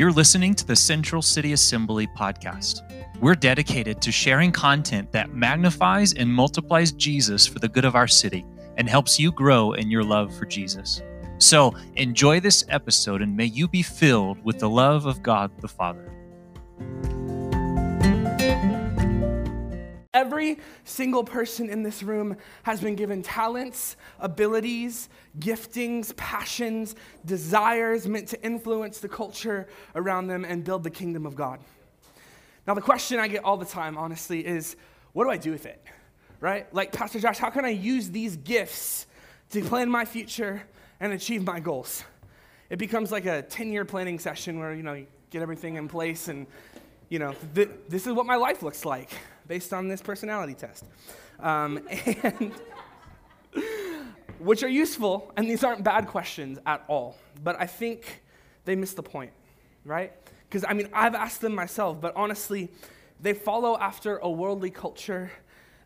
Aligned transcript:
You're 0.00 0.12
listening 0.12 0.54
to 0.54 0.66
the 0.66 0.74
Central 0.74 1.20
City 1.20 1.52
Assembly 1.52 2.06
podcast. 2.06 2.80
We're 3.20 3.34
dedicated 3.34 4.00
to 4.00 4.10
sharing 4.10 4.50
content 4.50 5.12
that 5.12 5.34
magnifies 5.34 6.14
and 6.14 6.32
multiplies 6.32 6.92
Jesus 6.92 7.46
for 7.46 7.58
the 7.58 7.68
good 7.68 7.84
of 7.84 7.94
our 7.94 8.08
city 8.08 8.46
and 8.78 8.88
helps 8.88 9.20
you 9.20 9.30
grow 9.30 9.72
in 9.74 9.90
your 9.90 10.02
love 10.02 10.34
for 10.34 10.46
Jesus. 10.46 11.02
So 11.36 11.74
enjoy 11.96 12.40
this 12.40 12.64
episode 12.70 13.20
and 13.20 13.36
may 13.36 13.44
you 13.44 13.68
be 13.68 13.82
filled 13.82 14.42
with 14.42 14.58
the 14.58 14.70
love 14.70 15.04
of 15.04 15.22
God 15.22 15.50
the 15.60 15.68
Father. 15.68 16.10
Every 20.12 20.58
single 20.82 21.22
person 21.22 21.70
in 21.70 21.84
this 21.84 22.02
room 22.02 22.36
has 22.64 22.80
been 22.80 22.96
given 22.96 23.22
talents, 23.22 23.96
abilities, 24.18 25.08
giftings, 25.38 26.16
passions, 26.16 26.96
desires 27.24 28.08
meant 28.08 28.26
to 28.28 28.42
influence 28.42 28.98
the 28.98 29.08
culture 29.08 29.68
around 29.94 30.26
them 30.26 30.44
and 30.44 30.64
build 30.64 30.82
the 30.82 30.90
kingdom 30.90 31.26
of 31.26 31.36
God. 31.36 31.60
Now, 32.66 32.74
the 32.74 32.80
question 32.80 33.20
I 33.20 33.28
get 33.28 33.44
all 33.44 33.56
the 33.56 33.64
time, 33.64 33.96
honestly, 33.96 34.44
is 34.44 34.74
what 35.12 35.24
do 35.24 35.30
I 35.30 35.36
do 35.36 35.52
with 35.52 35.64
it? 35.64 35.80
Right? 36.40 36.72
Like, 36.74 36.90
Pastor 36.90 37.20
Josh, 37.20 37.38
how 37.38 37.50
can 37.50 37.64
I 37.64 37.70
use 37.70 38.10
these 38.10 38.36
gifts 38.36 39.06
to 39.50 39.62
plan 39.62 39.88
my 39.88 40.04
future 40.04 40.60
and 40.98 41.12
achieve 41.12 41.44
my 41.44 41.60
goals? 41.60 42.02
It 42.68 42.80
becomes 42.80 43.12
like 43.12 43.26
a 43.26 43.42
10 43.42 43.72
year 43.72 43.84
planning 43.84 44.18
session 44.18 44.58
where, 44.58 44.74
you 44.74 44.82
know, 44.82 44.94
you 44.94 45.06
get 45.30 45.40
everything 45.42 45.76
in 45.76 45.86
place 45.86 46.26
and, 46.26 46.48
you 47.08 47.20
know, 47.20 47.32
th- 47.54 47.70
this 47.88 48.08
is 48.08 48.12
what 48.12 48.26
my 48.26 48.36
life 48.36 48.64
looks 48.64 48.84
like 48.84 49.10
based 49.50 49.72
on 49.72 49.88
this 49.88 50.00
personality 50.00 50.54
test. 50.54 50.84
Um, 51.40 51.80
and 52.22 52.52
which 54.38 54.62
are 54.62 54.68
useful, 54.68 55.32
and 55.36 55.50
these 55.50 55.64
aren't 55.64 55.82
bad 55.82 56.06
questions 56.06 56.60
at 56.66 56.84
all. 56.86 57.16
But 57.42 57.56
I 57.58 57.66
think 57.66 58.22
they 58.64 58.76
miss 58.76 58.92
the 58.94 59.02
point, 59.02 59.32
right? 59.84 60.12
Because 60.48 60.64
I 60.68 60.72
mean, 60.72 60.88
I've 60.92 61.16
asked 61.16 61.40
them 61.40 61.52
myself, 61.52 62.00
but 62.00 62.14
honestly, 62.14 62.68
they 63.20 63.34
follow 63.34 63.76
after 63.76 64.18
a 64.18 64.30
worldly 64.30 64.70
culture 64.70 65.32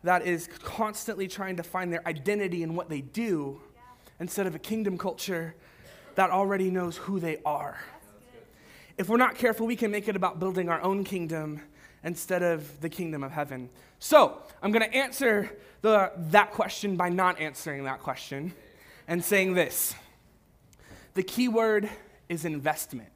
that 0.02 0.26
is 0.26 0.46
constantly 0.62 1.26
trying 1.26 1.56
to 1.56 1.62
find 1.62 1.90
their 1.90 2.06
identity 2.06 2.62
in 2.62 2.74
what 2.74 2.90
they 2.90 3.00
do 3.00 3.62
instead 4.20 4.46
of 4.46 4.54
a 4.54 4.58
kingdom 4.58 4.98
culture 4.98 5.54
that 6.16 6.28
already 6.28 6.70
knows 6.70 6.98
who 6.98 7.18
they 7.18 7.38
are. 7.46 7.78
If 8.98 9.08
we're 9.08 9.16
not 9.16 9.36
careful, 9.36 9.66
we 9.66 9.74
can 9.74 9.90
make 9.90 10.06
it 10.06 10.16
about 10.16 10.38
building 10.38 10.68
our 10.68 10.82
own 10.82 11.02
kingdom 11.02 11.62
instead 12.04 12.42
of 12.42 12.80
the 12.80 12.88
kingdom 12.88 13.24
of 13.24 13.32
heaven. 13.32 13.70
So, 13.98 14.38
I'm 14.62 14.70
going 14.70 14.88
to 14.88 14.94
answer 14.94 15.50
the, 15.80 16.12
that 16.30 16.52
question 16.52 16.96
by 16.96 17.08
not 17.08 17.40
answering 17.40 17.84
that 17.84 18.00
question 18.00 18.52
and 19.08 19.24
saying 19.24 19.54
this. 19.54 19.94
The 21.14 21.22
key 21.22 21.48
word 21.48 21.88
is 22.28 22.44
investment. 22.44 23.08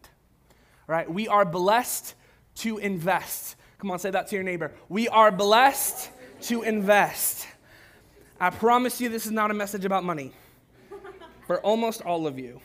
Right? 0.86 1.10
We 1.10 1.28
are 1.28 1.44
blessed 1.44 2.14
to 2.56 2.78
invest. 2.78 3.56
Come 3.78 3.90
on, 3.90 3.98
say 3.98 4.10
that 4.10 4.28
to 4.28 4.34
your 4.34 4.42
neighbor. 4.42 4.72
We 4.88 5.08
are 5.08 5.30
blessed 5.30 6.10
to 6.42 6.62
invest. 6.62 7.46
I 8.40 8.50
promise 8.50 9.00
you, 9.00 9.08
this 9.08 9.26
is 9.26 9.32
not 9.32 9.50
a 9.50 9.54
message 9.54 9.84
about 9.84 10.04
money. 10.04 10.32
For 11.46 11.60
almost 11.60 12.02
all 12.02 12.26
of 12.26 12.38
you. 12.38 12.60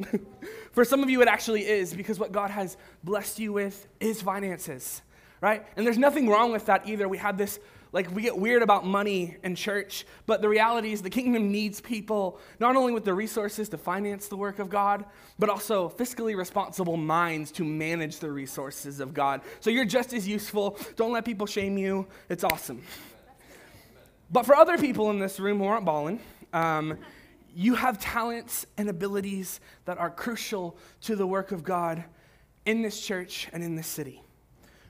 For 0.72 0.84
some 0.84 1.02
of 1.02 1.10
you, 1.10 1.20
it 1.22 1.28
actually 1.28 1.66
is 1.66 1.92
because 1.92 2.18
what 2.18 2.30
God 2.30 2.50
has 2.50 2.76
blessed 3.02 3.38
you 3.38 3.52
with 3.52 3.86
is 4.00 4.22
finances 4.22 5.02
right? 5.40 5.64
And 5.76 5.86
there's 5.86 5.98
nothing 5.98 6.28
wrong 6.28 6.52
with 6.52 6.66
that 6.66 6.88
either. 6.88 7.08
We 7.08 7.18
have 7.18 7.38
this, 7.38 7.60
like, 7.92 8.14
we 8.14 8.22
get 8.22 8.36
weird 8.36 8.62
about 8.62 8.84
money 8.84 9.36
and 9.42 9.56
church, 9.56 10.06
but 10.26 10.42
the 10.42 10.48
reality 10.48 10.92
is 10.92 11.02
the 11.02 11.10
kingdom 11.10 11.50
needs 11.52 11.80
people 11.80 12.40
not 12.58 12.76
only 12.76 12.92
with 12.92 13.04
the 13.04 13.14
resources 13.14 13.68
to 13.70 13.78
finance 13.78 14.28
the 14.28 14.36
work 14.36 14.58
of 14.58 14.68
God, 14.68 15.04
but 15.38 15.48
also 15.48 15.88
fiscally 15.88 16.36
responsible 16.36 16.96
minds 16.96 17.52
to 17.52 17.64
manage 17.64 18.18
the 18.18 18.30
resources 18.30 19.00
of 19.00 19.14
God. 19.14 19.42
So 19.60 19.70
you're 19.70 19.84
just 19.84 20.12
as 20.12 20.26
useful. 20.26 20.78
Don't 20.96 21.12
let 21.12 21.24
people 21.24 21.46
shame 21.46 21.78
you. 21.78 22.06
It's 22.28 22.44
awesome. 22.44 22.82
But 24.30 24.44
for 24.44 24.54
other 24.54 24.76
people 24.76 25.10
in 25.10 25.18
this 25.18 25.40
room 25.40 25.58
who 25.58 25.64
aren't 25.64 25.86
balling, 25.86 26.20
um, 26.52 26.98
you 27.54 27.74
have 27.74 27.98
talents 27.98 28.66
and 28.76 28.90
abilities 28.90 29.60
that 29.86 29.98
are 29.98 30.10
crucial 30.10 30.76
to 31.02 31.16
the 31.16 31.26
work 31.26 31.50
of 31.50 31.64
God 31.64 32.04
in 32.66 32.82
this 32.82 33.00
church 33.00 33.48
and 33.52 33.64
in 33.64 33.74
this 33.74 33.86
city 33.86 34.22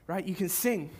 right? 0.08 0.26
You 0.26 0.34
can 0.34 0.48
sing, 0.48 0.90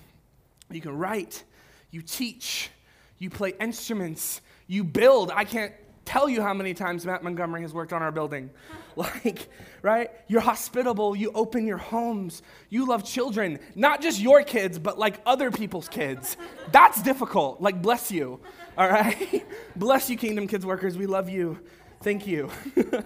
you 0.71 0.81
can 0.81 0.97
write, 0.97 1.43
you 1.91 2.03
teach, 2.03 2.71
you 3.19 3.31
play 3.31 3.55
instruments, 3.59 4.41
you 4.69 4.85
build. 4.85 5.33
I 5.35 5.45
can't 5.45 5.73
tell 6.05 6.29
you 6.29 6.43
how 6.43 6.55
many 6.55 6.75
times 6.75 7.05
Matt 7.05 7.25
Montgomery 7.25 7.63
has 7.63 7.75
worked 7.75 7.93
on 7.93 8.03
our 8.03 8.13
building. 8.13 8.51
Like, 8.99 9.49
right? 9.81 10.11
You're 10.27 10.41
hospitable, 10.41 11.15
you 11.15 11.31
open 11.33 11.69
your 11.69 11.77
homes, 11.77 12.43
you 12.69 12.85
love 12.85 13.05
children, 13.05 13.61
not 13.77 14.03
just 14.03 14.19
your 14.19 14.43
kids, 14.43 14.77
but 14.77 14.99
like 14.99 15.21
other 15.25 15.53
people's 15.53 15.89
kids. 15.89 16.37
That's 16.73 17.01
difficult. 17.01 17.61
Like, 17.61 17.81
bless 17.81 18.11
you, 18.11 18.41
all 18.77 18.89
right? 18.89 19.47
bless 19.77 20.11
you, 20.11 20.17
Kingdom 20.17 20.49
Kids 20.49 20.67
workers. 20.67 20.99
We 20.99 21.07
love 21.07 21.29
you. 21.29 21.61
Thank 22.03 22.27
you. 22.27 22.51
right, 22.75 23.05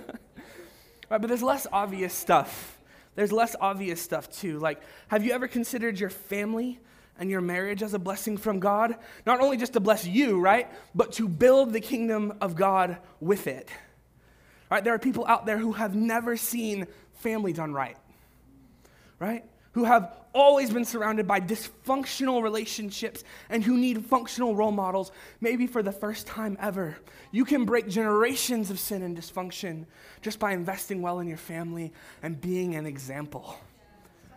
but 1.11 1.29
there's 1.29 1.43
less 1.43 1.67
obvious 1.71 2.15
stuff 2.15 2.79
there's 3.15 3.33
less 3.33 3.55
obvious 3.61 4.01
stuff 4.01 4.31
too. 4.31 4.59
Like, 4.59 4.81
have 5.09 5.25
you 5.25 5.33
ever 5.33 5.49
considered 5.49 6.01
your 6.01 6.11
family 6.11 6.81
and 7.19 7.31
your 7.31 7.41
marriage 7.41 7.83
as 7.83 7.95
a 7.95 7.99
blessing 7.99 8.37
from 8.37 8.59
God? 8.59 8.97
Not 9.27 9.41
only 9.41 9.57
just 9.57 9.75
to 9.75 9.81
bless 9.81 10.07
you, 10.07 10.41
right? 10.41 10.69
But 10.95 11.13
to 11.13 11.29
build 11.29 11.73
the 11.73 11.81
kingdom 11.81 12.39
of 12.41 12.57
God 12.57 12.99
with 13.21 13.47
it. 13.47 13.71
Right? 14.71 14.83
There 14.83 14.95
are 14.95 14.99
people 14.99 15.27
out 15.27 15.45
there 15.45 15.59
who 15.59 15.73
have 15.73 15.95
never 15.95 16.37
seen 16.37 16.87
family 17.17 17.53
done 17.53 17.75
right. 17.75 17.99
Right? 19.19 19.45
Who 19.73 19.85
have 19.85 20.15
always 20.35 20.71
been 20.71 20.85
surrounded 20.85 21.27
by 21.27 21.41
dysfunctional 21.41 22.43
relationships 22.43 23.25
and 23.49 23.63
who 23.63 23.77
need 23.77 24.05
functional 24.05 24.55
role 24.57 24.73
models, 24.73 25.13
maybe 25.41 25.67
for 25.67 25.83
the 25.83 25.93
first 25.93 26.27
time 26.27 26.57
ever. 26.61 26.97
You 27.31 27.45
can 27.45 27.65
break 27.65 27.89
generations 27.89 28.71
of 28.71 28.79
sin 28.79 29.03
and 29.03 29.17
dysfunction 29.17 29.87
just 30.21 30.39
by 30.39 30.53
investing 30.53 31.03
well 31.03 31.21
in 31.21 31.29
your 31.29 31.39
family 31.39 31.93
and 32.23 32.41
being 32.41 32.75
an 32.75 32.87
example. 32.87 33.57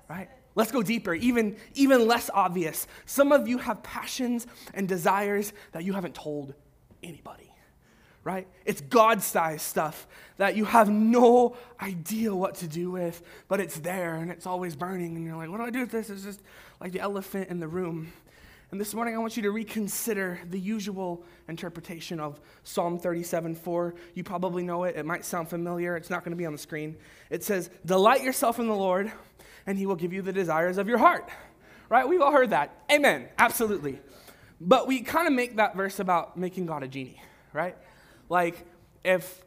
Right? 0.10 0.30
Let's 0.56 0.72
go 0.72 0.82
deeper, 0.82 1.14
even, 1.14 1.58
even 1.74 2.08
less 2.08 2.30
obvious. 2.34 2.88
Some 3.06 3.32
of 3.32 3.48
you 3.48 3.58
have 3.58 3.84
passions 3.84 4.48
and 4.74 4.88
desires 4.88 5.52
that 5.74 5.84
you 5.84 5.94
haven't 5.94 6.16
told 6.16 6.54
anybody 7.04 7.55
right? 8.26 8.48
It's 8.66 8.82
God 8.82 9.22
sized 9.22 9.62
stuff 9.62 10.08
that 10.38 10.58
you 10.58 10.66
have 10.66 10.90
no 10.90 11.56
idea 11.80 12.36
what 12.36 12.56
to 12.56 12.68
do 12.68 12.92
with, 12.92 13.22
but 13.48 13.62
it's 13.62 13.80
there 13.80 14.16
and 14.16 14.30
it's 14.30 14.48
always 14.48 14.76
burning. 14.76 15.16
And 15.16 15.26
you're 15.26 15.38
like, 15.38 15.50
what 15.50 15.58
do 15.58 15.64
I 15.64 15.70
do 15.70 15.82
with 15.82 15.92
this? 15.92 16.10
It's 16.10 16.24
just 16.24 16.42
like 16.82 16.92
the 16.92 17.00
elephant 17.00 17.50
in 17.50 17.60
the 17.60 17.68
room. 17.68 18.12
And 18.72 18.82
this 18.82 18.96
morning, 18.96 19.16
I 19.16 19.20
want 19.20 19.38
you 19.38 19.44
to 19.44 19.52
reconsider 19.52 20.42
the 20.50 20.60
usual 20.60 21.24
interpretation 21.48 22.20
of 22.20 22.42
Psalm 22.64 22.98
37 22.98 23.56
4. 23.56 23.96
You 24.16 24.24
probably 24.24 24.64
know 24.64 24.84
it. 24.86 24.96
It 24.96 25.06
might 25.06 25.24
sound 25.24 25.48
familiar. 25.48 25.96
It's 25.96 26.10
not 26.10 26.24
going 26.24 26.32
to 26.32 26.38
be 26.38 26.48
on 26.48 26.52
the 26.52 26.58
screen. 26.58 26.98
It 27.30 27.44
says, 27.44 27.70
Delight 27.86 28.24
yourself 28.24 28.58
in 28.60 28.68
the 28.68 28.76
Lord, 28.76 29.12
and 29.68 29.78
he 29.78 29.86
will 29.86 29.96
give 29.96 30.12
you 30.12 30.24
the 30.24 30.34
desires 30.34 30.80
of 30.80 30.88
your 30.88 30.98
heart. 30.98 31.30
Right? 31.90 32.10
We've 32.10 32.22
all 32.22 32.32
heard 32.32 32.50
that. 32.50 32.84
Amen. 32.92 33.28
Absolutely. 33.38 34.00
But 34.60 34.88
we 34.88 35.02
kind 35.02 35.28
of 35.28 35.34
make 35.34 35.58
that 35.58 35.76
verse 35.76 36.00
about 36.00 36.36
making 36.36 36.66
God 36.66 36.82
a 36.82 36.88
genie, 36.88 37.22
right? 37.54 37.78
Like, 38.30 38.66
if 39.04 39.44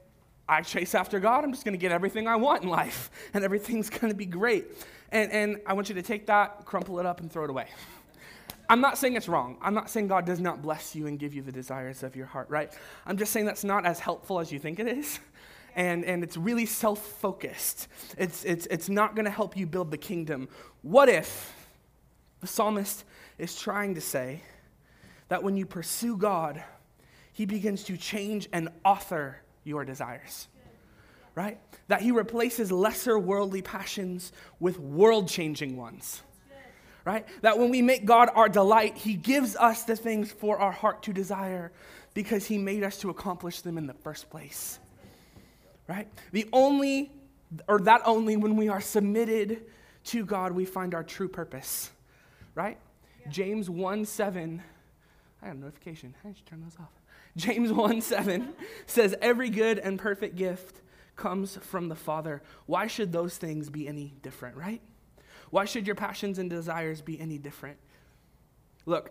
I 0.48 0.62
chase 0.62 0.94
after 0.94 1.20
God, 1.20 1.44
I'm 1.44 1.52
just 1.52 1.64
going 1.64 1.74
to 1.74 1.78
get 1.78 1.92
everything 1.92 2.26
I 2.26 2.36
want 2.36 2.62
in 2.62 2.68
life, 2.68 3.10
and 3.34 3.44
everything's 3.44 3.90
going 3.90 4.10
to 4.10 4.16
be 4.16 4.26
great. 4.26 4.66
And, 5.10 5.32
and 5.32 5.60
I 5.66 5.72
want 5.72 5.88
you 5.88 5.94
to 5.96 6.02
take 6.02 6.26
that, 6.26 6.64
crumple 6.64 6.98
it 7.00 7.06
up, 7.06 7.20
and 7.20 7.30
throw 7.30 7.44
it 7.44 7.50
away. 7.50 7.66
I'm 8.70 8.80
not 8.80 8.98
saying 8.98 9.16
it's 9.16 9.28
wrong. 9.28 9.56
I'm 9.62 9.72
not 9.72 9.88
saying 9.88 10.08
God 10.08 10.26
does 10.26 10.40
not 10.40 10.60
bless 10.60 10.94
you 10.94 11.06
and 11.06 11.18
give 11.18 11.34
you 11.34 11.40
the 11.40 11.52
desires 11.52 12.02
of 12.02 12.14
your 12.14 12.26
heart, 12.26 12.50
right? 12.50 12.70
I'm 13.06 13.16
just 13.16 13.32
saying 13.32 13.46
that's 13.46 13.64
not 13.64 13.86
as 13.86 13.98
helpful 13.98 14.40
as 14.40 14.52
you 14.52 14.58
think 14.58 14.78
it 14.78 14.86
is. 14.86 15.20
And, 15.74 16.04
and 16.04 16.22
it's 16.22 16.36
really 16.36 16.66
self 16.66 16.98
focused. 16.98 17.88
It's, 18.18 18.44
it's, 18.44 18.66
it's 18.66 18.88
not 18.88 19.14
going 19.14 19.24
to 19.24 19.30
help 19.30 19.56
you 19.56 19.66
build 19.66 19.90
the 19.90 19.96
kingdom. 19.96 20.48
What 20.82 21.08
if 21.08 21.54
the 22.40 22.46
psalmist 22.46 23.04
is 23.38 23.58
trying 23.58 23.94
to 23.94 24.00
say 24.00 24.42
that 25.28 25.42
when 25.42 25.56
you 25.56 25.64
pursue 25.64 26.16
God, 26.16 26.62
he 27.38 27.46
begins 27.46 27.84
to 27.84 27.96
change 27.96 28.48
and 28.52 28.68
author 28.84 29.36
your 29.62 29.84
desires. 29.84 30.48
Right? 31.36 31.60
That 31.86 32.02
he 32.02 32.10
replaces 32.10 32.72
lesser 32.72 33.16
worldly 33.16 33.62
passions 33.62 34.32
with 34.58 34.80
world 34.80 35.28
changing 35.28 35.76
ones. 35.76 36.20
Right? 37.04 37.24
That 37.42 37.56
when 37.56 37.70
we 37.70 37.80
make 37.80 38.04
God 38.04 38.28
our 38.34 38.48
delight, 38.48 38.96
he 38.96 39.14
gives 39.14 39.54
us 39.54 39.84
the 39.84 39.94
things 39.94 40.32
for 40.32 40.58
our 40.58 40.72
heart 40.72 41.04
to 41.04 41.12
desire 41.12 41.70
because 42.12 42.44
he 42.44 42.58
made 42.58 42.82
us 42.82 42.98
to 42.98 43.08
accomplish 43.08 43.60
them 43.60 43.78
in 43.78 43.86
the 43.86 43.94
first 43.94 44.30
place. 44.30 44.80
Right? 45.86 46.08
The 46.32 46.48
only, 46.52 47.12
or 47.68 47.78
that 47.82 48.02
only 48.04 48.36
when 48.36 48.56
we 48.56 48.68
are 48.68 48.80
submitted 48.80 49.62
to 50.06 50.24
God, 50.24 50.50
we 50.50 50.64
find 50.64 50.92
our 50.92 51.04
true 51.04 51.28
purpose. 51.28 51.92
Right? 52.56 52.78
Yeah. 53.20 53.30
James 53.30 53.70
1 53.70 54.06
7. 54.06 54.60
I 55.40 55.46
have 55.46 55.56
a 55.56 55.60
notification. 55.60 56.16
I 56.24 56.32
should 56.32 56.44
turn 56.44 56.62
those 56.62 56.76
off. 56.80 56.90
James 57.38 57.72
1 57.72 58.00
7 58.02 58.52
says, 58.86 59.14
Every 59.22 59.48
good 59.48 59.78
and 59.78 59.98
perfect 59.98 60.36
gift 60.36 60.82
comes 61.16 61.56
from 61.56 61.88
the 61.88 61.94
Father, 61.94 62.42
why 62.66 62.86
should 62.86 63.12
those 63.12 63.36
things 63.36 63.70
be 63.70 63.88
any 63.88 64.14
different, 64.22 64.56
right? 64.56 64.82
Why 65.50 65.64
should 65.64 65.86
your 65.86 65.96
passions 65.96 66.38
and 66.38 66.50
desires 66.50 67.00
be 67.00 67.18
any 67.18 67.38
different? 67.38 67.78
Look, 68.86 69.10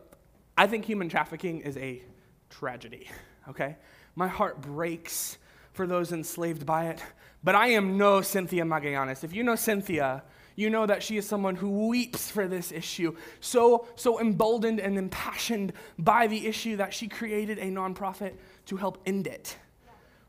I 0.58 0.68
think 0.68 0.86
human 0.86 1.10
trafficking 1.10 1.62
is 1.62 1.78
a 1.78 2.04
tragedy, 2.50 3.10
okay? 3.50 3.78
My 4.16 4.28
heart 4.28 4.62
breaks 4.62 5.38
for 5.72 5.88
those 5.88 6.12
enslaved 6.12 6.66
by 6.66 6.88
it, 6.88 7.04
but 7.44 7.56
I 7.56 7.68
am 7.70 7.98
no 7.98 8.22
Cynthia 8.22 8.66
Magallanes. 8.66 9.24
If 9.24 9.34
you 9.34 9.44
know 9.44 9.56
Cynthia, 9.56 10.24
you 10.58 10.72
know 10.72 10.88
that 10.88 11.04
she 11.04 11.18
is 11.18 11.26
someone 11.26 11.56
who 11.56 11.88
weeps 11.88 12.32
for 12.32 12.48
this 12.48 12.72
issue, 12.72 13.16
so, 13.40 13.88
so 13.96 14.20
emboldened 14.20 14.80
and 14.80 14.98
impassioned 14.98 15.72
by 16.00 16.26
the 16.26 16.48
issue 16.48 16.76
that 16.78 16.94
she 16.94 17.08
created 17.08 17.60
a 17.60 17.66
nonprofit 17.66 18.34
to 18.66 18.76
help 18.76 19.02
end 19.06 19.28
it, 19.28 19.56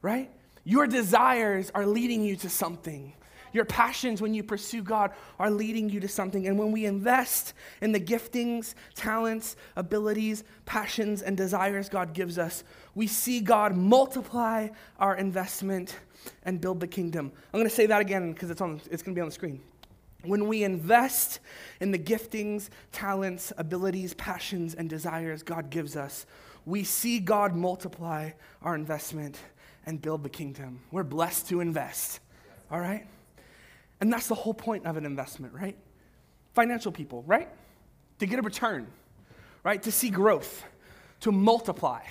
right? 0.03 0.31
Your 0.65 0.87
desires 0.87 1.73
are 1.75 1.87
leading 1.87 2.23
you 2.23 2.37
to 2.37 2.51
something. 2.51 3.15
Your 3.55 3.65
passions, 3.65 4.21
when 4.21 4.35
you 4.35 4.43
pursue 4.43 4.83
God, 4.83 5.13
are 5.39 5.51
leading 5.51 5.89
you 5.89 5.99
to 6.01 6.09
something. 6.09 6.47
And 6.47 6.59
when 6.59 6.73
we 6.73 6.85
invest 6.85 7.55
in 7.81 7.93
the 7.93 8.01
giftings, 8.01 8.75
talents, 8.95 9.57
abilities, 9.77 10.45
passions, 10.67 11.23
and 11.23 11.39
desires 11.39 11.89
God 11.89 12.13
gives 12.13 12.39
us, 12.39 12.65
we 12.95 13.07
see 13.07 13.41
God 13.41 13.75
multiply 13.75 14.69
our 14.99 15.17
investment 15.17 15.97
and 16.43 16.61
build 16.61 16.81
the 16.81 16.87
kingdom. 16.87 17.33
I'm 17.55 17.59
going 17.59 17.71
to 17.71 17.75
say 17.75 17.87
that 17.87 18.03
again 18.03 18.35
because 18.35 18.51
it's, 18.51 18.61
on, 18.61 18.83
it's 18.91 19.03
going 19.03 19.15
to 19.15 19.19
be 19.19 19.23
on 19.23 19.29
the 19.29 19.35
screen. 19.35 19.63
When 20.25 20.49
we 20.49 20.65
invest 20.65 21.39
in 21.81 21.93
the 21.93 21.99
giftings, 21.99 22.71
talents, 22.91 23.53
abilities, 23.57 24.15
passions, 24.15 24.75
and 24.75 24.91
desires 24.91 25.43
God 25.43 25.71
gives 25.71 25.97
us, 25.97 26.27
we 26.67 26.83
see 26.83 27.21
God 27.21 27.55
multiply 27.55 28.33
our 28.63 28.75
investment 28.75 29.39
and 29.87 30.03
build 30.03 30.25
the 30.25 30.29
kingdom. 30.29 30.81
We're 30.91 31.05
blessed 31.05 31.49
to 31.49 31.61
invest, 31.61 32.21
all 32.71 32.81
right? 32.81 33.07
And 34.01 34.13
that's 34.13 34.27
the 34.27 34.35
whole 34.35 34.55
point 34.55 34.87
of 34.87 34.97
an 34.97 35.07
investment, 35.07 35.55
right? 35.55 35.77
Financial 36.53 36.91
people, 36.91 37.23
right? 37.27 37.49
To 38.19 38.27
get 38.27 38.41
a 38.41 38.43
return, 38.43 38.89
right? 39.63 39.83
To 39.85 39.93
see 39.93 40.11
growth, 40.11 40.65
to 41.21 41.31
multiply. 41.31 42.03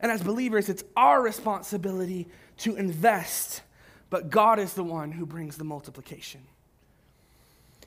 And 0.00 0.10
as 0.10 0.22
believers, 0.22 0.68
it's 0.68 0.84
our 0.96 1.22
responsibility 1.22 2.28
to 2.58 2.76
invest, 2.76 3.62
but 4.10 4.28
God 4.28 4.58
is 4.58 4.74
the 4.74 4.84
one 4.84 5.12
who 5.12 5.24
brings 5.24 5.56
the 5.56 5.64
multiplication. 5.64 6.42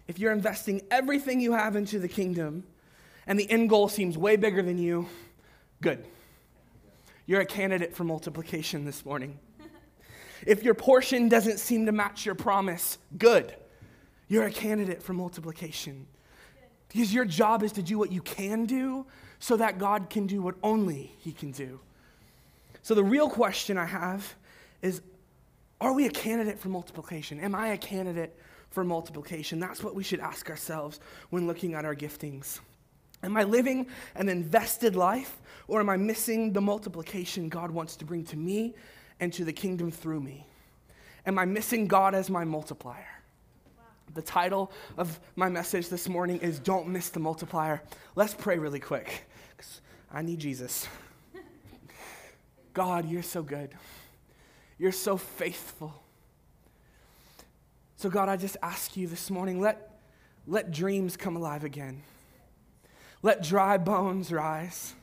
If 0.10 0.18
you're 0.18 0.32
investing 0.32 0.82
everything 0.90 1.40
you 1.40 1.54
have 1.54 1.76
into 1.76 2.00
the 2.00 2.08
kingdom 2.08 2.64
and 3.28 3.40
the 3.40 3.48
end 3.48 3.70
goal 3.70 3.88
seems 3.88 4.18
way 4.18 4.38
bigger 4.38 4.64
than 4.64 4.80
you, 4.80 5.08
good. 5.82 6.04
You're 7.28 7.42
a 7.42 7.46
candidate 7.46 7.96
for 7.96 8.04
multiplication 8.04 8.86
this 8.86 9.06
morning. 9.06 9.38
If 10.48 10.64
your 10.64 10.74
portion 10.74 11.30
doesn't 11.30 11.60
seem 11.60 11.86
to 11.86 11.92
match 11.92 12.26
your 12.26 12.34
promise, 12.34 12.98
good. 13.18 13.54
You're 14.30 14.46
a 14.46 14.52
candidate 14.52 15.04
for 15.04 15.14
multiplication. 15.14 16.08
Because 16.88 17.14
your 17.14 17.26
job 17.26 17.62
is 17.62 17.74
to 17.74 17.84
do 17.84 18.00
what 18.00 18.12
you 18.12 18.22
can 18.22 18.66
do 18.66 19.06
so 19.38 19.58
that 19.58 19.78
God 19.78 20.10
can 20.10 20.26
do 20.26 20.42
what 20.42 20.56
only 20.64 21.12
He 21.20 21.34
can 21.34 21.52
do. 21.52 21.82
So, 22.82 22.96
the 22.96 23.04
real 23.04 23.30
question 23.30 23.78
I 23.78 23.86
have 23.86 24.34
is 24.82 25.02
Are 25.80 25.94
we 25.94 26.08
a 26.08 26.10
candidate 26.10 26.58
for 26.58 26.70
multiplication? 26.70 27.40
Am 27.42 27.54
I 27.54 27.68
a 27.68 27.78
candidate 27.78 28.36
for 28.70 28.84
multiplication? 28.84 29.60
That's 29.60 29.84
what 29.84 29.96
we 29.96 30.04
should 30.04 30.20
ask 30.20 30.50
ourselves 30.50 31.00
when 31.30 31.48
looking 31.48 31.74
at 31.74 31.86
our 31.86 31.96
giftings. 31.96 32.60
Am 33.22 33.36
I 33.36 33.44
living 33.44 33.88
an 34.16 34.30
invested 34.30 34.96
life 34.96 35.38
or 35.68 35.80
am 35.80 35.90
I 35.90 35.98
missing 35.98 36.54
the 36.54 36.62
multiplication 36.62 37.50
God 37.50 37.72
wants 37.72 37.96
to 37.98 38.06
bring 38.06 38.24
to 38.26 38.38
me 38.38 38.76
and 39.20 39.34
to 39.34 39.44
the 39.44 39.54
kingdom 39.54 39.92
through 39.92 40.22
me? 40.22 40.46
Am 41.26 41.38
I 41.38 41.46
missing 41.46 41.88
God 41.88 42.16
as 42.16 42.30
my 42.30 42.46
multiplier? 42.46 43.08
The 44.16 44.22
title 44.22 44.72
of 44.98 45.20
my 45.36 45.50
message 45.50 45.90
this 45.90 46.10
morning 46.10 46.40
is 46.40 46.60
Don't 46.60 46.88
Miss 46.88 47.10
the 47.10 47.20
Multiplier. 47.20 47.84
Let's 48.16 48.34
pray 48.34 48.58
really 48.58 48.80
quick 48.80 49.26
because 49.56 49.82
I 50.12 50.24
need 50.24 50.40
Jesus. 50.40 50.88
God, 52.74 53.08
you're 53.08 53.22
so 53.22 53.44
good. 53.44 53.72
You're 54.80 54.92
so 54.92 55.18
faithful. 55.18 56.02
So, 58.00 58.10
God, 58.10 58.30
I 58.30 58.38
just 58.38 58.56
ask 58.64 58.96
you 58.96 59.08
this 59.08 59.30
morning 59.30 59.60
let, 59.60 60.00
let 60.48 60.72
dreams 60.72 61.18
come 61.18 61.36
alive 61.36 61.66
again. 61.66 62.02
Let 63.22 63.44
dry 63.44 63.78
bones 63.78 64.32
rise. 64.32 64.94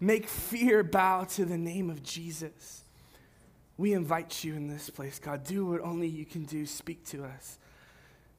Make 0.00 0.26
fear 0.26 0.82
bow 0.82 1.24
to 1.24 1.44
the 1.44 1.58
name 1.58 1.90
of 1.90 2.02
Jesus. 2.02 2.84
We 3.76 3.92
invite 3.92 4.42
you 4.42 4.54
in 4.54 4.68
this 4.68 4.88
place, 4.88 5.18
God. 5.18 5.44
Do 5.44 5.66
what 5.66 5.82
only 5.82 6.08
you 6.08 6.24
can 6.24 6.46
do. 6.46 6.64
Speak 6.64 7.04
to 7.08 7.24
us. 7.24 7.58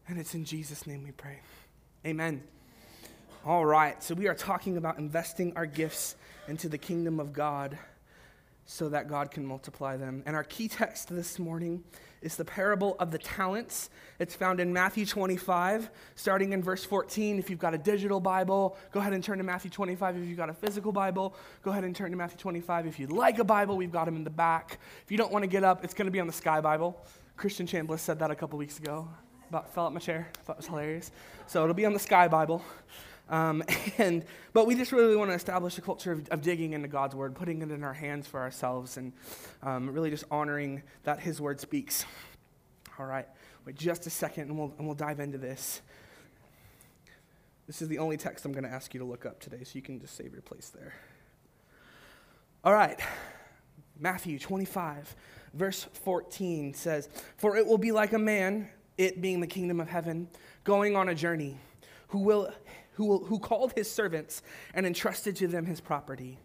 And 0.08 0.18
it's 0.18 0.34
in 0.34 0.46
Jesus' 0.46 0.88
name 0.88 1.04
we 1.04 1.12
pray. 1.12 1.42
Amen. 2.08 2.42
All 3.46 3.68
right, 3.68 4.02
so 4.02 4.16
we 4.16 4.28
are 4.28 4.34
talking 4.34 4.78
about 4.78 4.98
investing 4.98 5.54
our 5.56 5.68
gifts 5.68 6.16
into 6.48 6.70
the 6.70 6.80
kingdom 6.80 7.20
of 7.20 7.34
God 7.34 7.78
so 8.66 8.90
that 8.90 9.08
God 9.08 9.30
can 9.30 9.46
multiply 9.46 9.96
them. 9.96 10.24
And 10.26 10.36
our 10.36 10.44
key 10.44 10.70
text 10.70 11.10
this 11.10 11.38
morning 11.38 11.84
is 12.26 12.36
the 12.36 12.44
parable 12.44 12.96
of 13.00 13.12
the 13.12 13.18
talents. 13.18 13.90
It's 14.20 14.36
found 14.36 14.60
in 14.60 14.74
Matthew 14.74 15.06
25, 15.06 15.90
starting 16.16 16.54
in 16.54 16.64
verse 16.64 16.84
14. 16.84 17.38
If 17.38 17.50
you've 17.50 17.60
got 17.60 17.74
a 17.74 17.78
digital 17.78 18.20
Bible, 18.20 18.76
go 18.92 19.00
ahead 19.00 19.14
and 19.14 19.24
turn 19.24 19.38
to 19.38 19.44
Matthew 19.44 19.70
25. 19.70 20.18
If 20.18 20.28
you've 20.28 20.38
got 20.38 20.50
a 20.50 20.54
physical 20.54 20.92
Bible, 20.92 21.36
go 21.62 21.72
ahead 21.72 21.84
and 21.84 21.96
turn 21.96 22.10
to 22.12 22.18
Matthew 22.18 22.38
25. 22.38 22.88
If 22.88 23.00
you'd 23.00 23.12
like 23.12 23.38
a 23.38 23.44
Bible, 23.44 23.78
we've 23.78 23.92
got 23.92 24.06
them 24.06 24.16
in 24.16 24.24
the 24.24 24.30
back. 24.30 24.80
If 25.04 25.12
you 25.12 25.18
don't 25.18 25.32
want 25.32 25.44
to 25.44 25.48
get 25.48 25.64
up, 25.64 25.84
it's 25.84 25.94
going 25.94 26.08
to 26.08 26.12
be 26.12 26.20
on 26.20 26.28
the 26.28 26.34
Sky 26.34 26.60
Bible. 26.60 27.00
Christian 27.38 27.68
Chambliss 27.68 28.00
said 28.00 28.18
that 28.20 28.32
a 28.32 28.36
couple 28.36 28.58
weeks 28.58 28.80
ago. 28.80 29.08
About 29.50 29.72
fell 29.74 29.86
out 29.86 29.94
my 29.94 30.00
chair. 30.00 30.28
Thought 30.46 30.54
it 30.54 30.58
was 30.58 30.68
hilarious. 30.68 31.12
So 31.46 31.62
it'll 31.62 31.76
be 31.76 31.86
on 31.86 31.94
the 31.94 32.00
Sky 32.00 32.28
Bible. 32.28 32.64
Um, 33.30 33.64
and, 33.98 34.24
but 34.54 34.68
we 34.68 34.76
just 34.76 34.92
really 34.92 35.16
want 35.16 35.32
to 35.32 35.36
establish 35.36 35.78
a 35.78 35.82
culture 35.82 36.12
of, 36.12 36.28
of, 36.30 36.42
digging 36.42 36.74
into 36.74 36.88
God's 36.88 37.16
word, 37.16 37.36
putting 37.36 37.62
it 37.62 37.72
in 37.72 37.84
our 37.84 37.94
hands 37.94 38.28
for 38.28 38.40
ourselves, 38.40 38.98
and 38.98 39.14
um, 39.64 39.90
really 39.90 40.10
just 40.10 40.26
honoring 40.30 40.84
that 41.04 41.20
His 41.20 41.42
word 41.42 41.60
speaks. 41.60 42.06
All 43.00 43.06
right, 43.06 43.28
wait 43.66 43.76
just 43.76 44.06
a 44.08 44.10
second, 44.10 44.50
and 44.50 44.58
we'll, 44.58 44.74
and 44.78 44.86
we'll 44.86 44.96
dive 44.96 45.20
into 45.20 45.38
this. 45.38 45.82
This 47.68 47.82
is 47.82 47.88
the 47.88 47.98
only 47.98 48.16
text 48.16 48.46
I'm 48.46 48.52
going 48.52 48.64
to 48.64 48.70
ask 48.70 48.94
you 48.94 49.00
to 49.00 49.06
look 49.06 49.26
up 49.26 49.40
today, 49.40 49.64
so 49.64 49.72
you 49.74 49.82
can 49.82 50.00
just 50.00 50.16
save 50.16 50.32
your 50.32 50.44
place 50.44 50.70
there. 50.70 50.94
All 52.64 52.74
right, 52.74 53.00
Matthew 54.00 54.38
25, 54.38 55.16
verse 55.54 55.84
14 56.04 56.74
says, 56.74 57.10
For 57.38 57.58
it 57.58 57.66
will 57.66 57.78
be 57.78 57.92
like 57.92 58.14
a 58.14 58.20
man, 58.20 58.70
it 58.98 59.22
being 59.22 59.40
the 59.40 59.48
kingdom 59.48 59.80
of 59.80 59.88
heaven, 59.88 60.28
going 60.64 60.96
on 60.96 61.10
a 61.10 61.16
journey, 61.16 61.58
who 62.10 62.20
will 62.20 62.52
who, 62.96 63.20
who 63.26 63.40
called 63.40 63.74
his 63.74 63.90
servants 63.90 64.42
and 64.74 64.86
entrusted 64.86 65.36
to 65.38 65.48
them 65.48 65.66
his 65.66 65.80
property. 65.80 66.40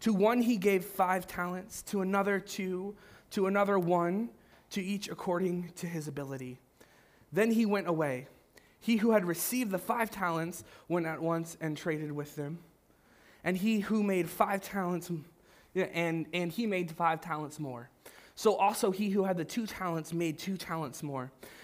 To 0.00 0.12
one 0.12 0.42
he 0.42 0.56
gave 0.56 0.84
five 0.84 1.26
talents, 1.26 1.82
to 1.84 2.00
another 2.00 2.40
two, 2.40 2.96
to 3.30 3.46
another 3.46 3.78
one, 3.78 4.30
to 4.70 4.82
each 4.82 5.08
according 5.08 5.70
to 5.76 5.86
his 5.86 6.08
ability. 6.08 6.58
Then 7.32 7.52
he 7.52 7.66
went 7.66 7.88
away. 7.88 8.26
He 8.80 8.96
who 8.96 9.12
had 9.12 9.24
received 9.24 9.70
the 9.70 9.78
five 9.78 10.10
talents 10.10 10.64
went 10.88 11.06
at 11.06 11.22
once 11.22 11.56
and 11.60 11.76
traded 11.76 12.10
with 12.10 12.34
them. 12.34 12.58
And 13.44 13.56
he 13.56 13.80
who 13.80 14.02
made 14.02 14.28
five 14.28 14.60
talents, 14.60 15.10
and, 15.74 16.26
and 16.32 16.52
he 16.52 16.66
made 16.66 16.90
five 16.90 17.20
talents 17.20 17.60
more. 17.60 17.90
So 18.34 18.56
also 18.56 18.90
he 18.90 19.10
who 19.10 19.24
had 19.24 19.36
the 19.36 19.44
two 19.44 19.66
talents 19.66 20.12
made 20.12 20.38
two 20.38 20.56
talents 20.56 21.02
more. 21.02 21.30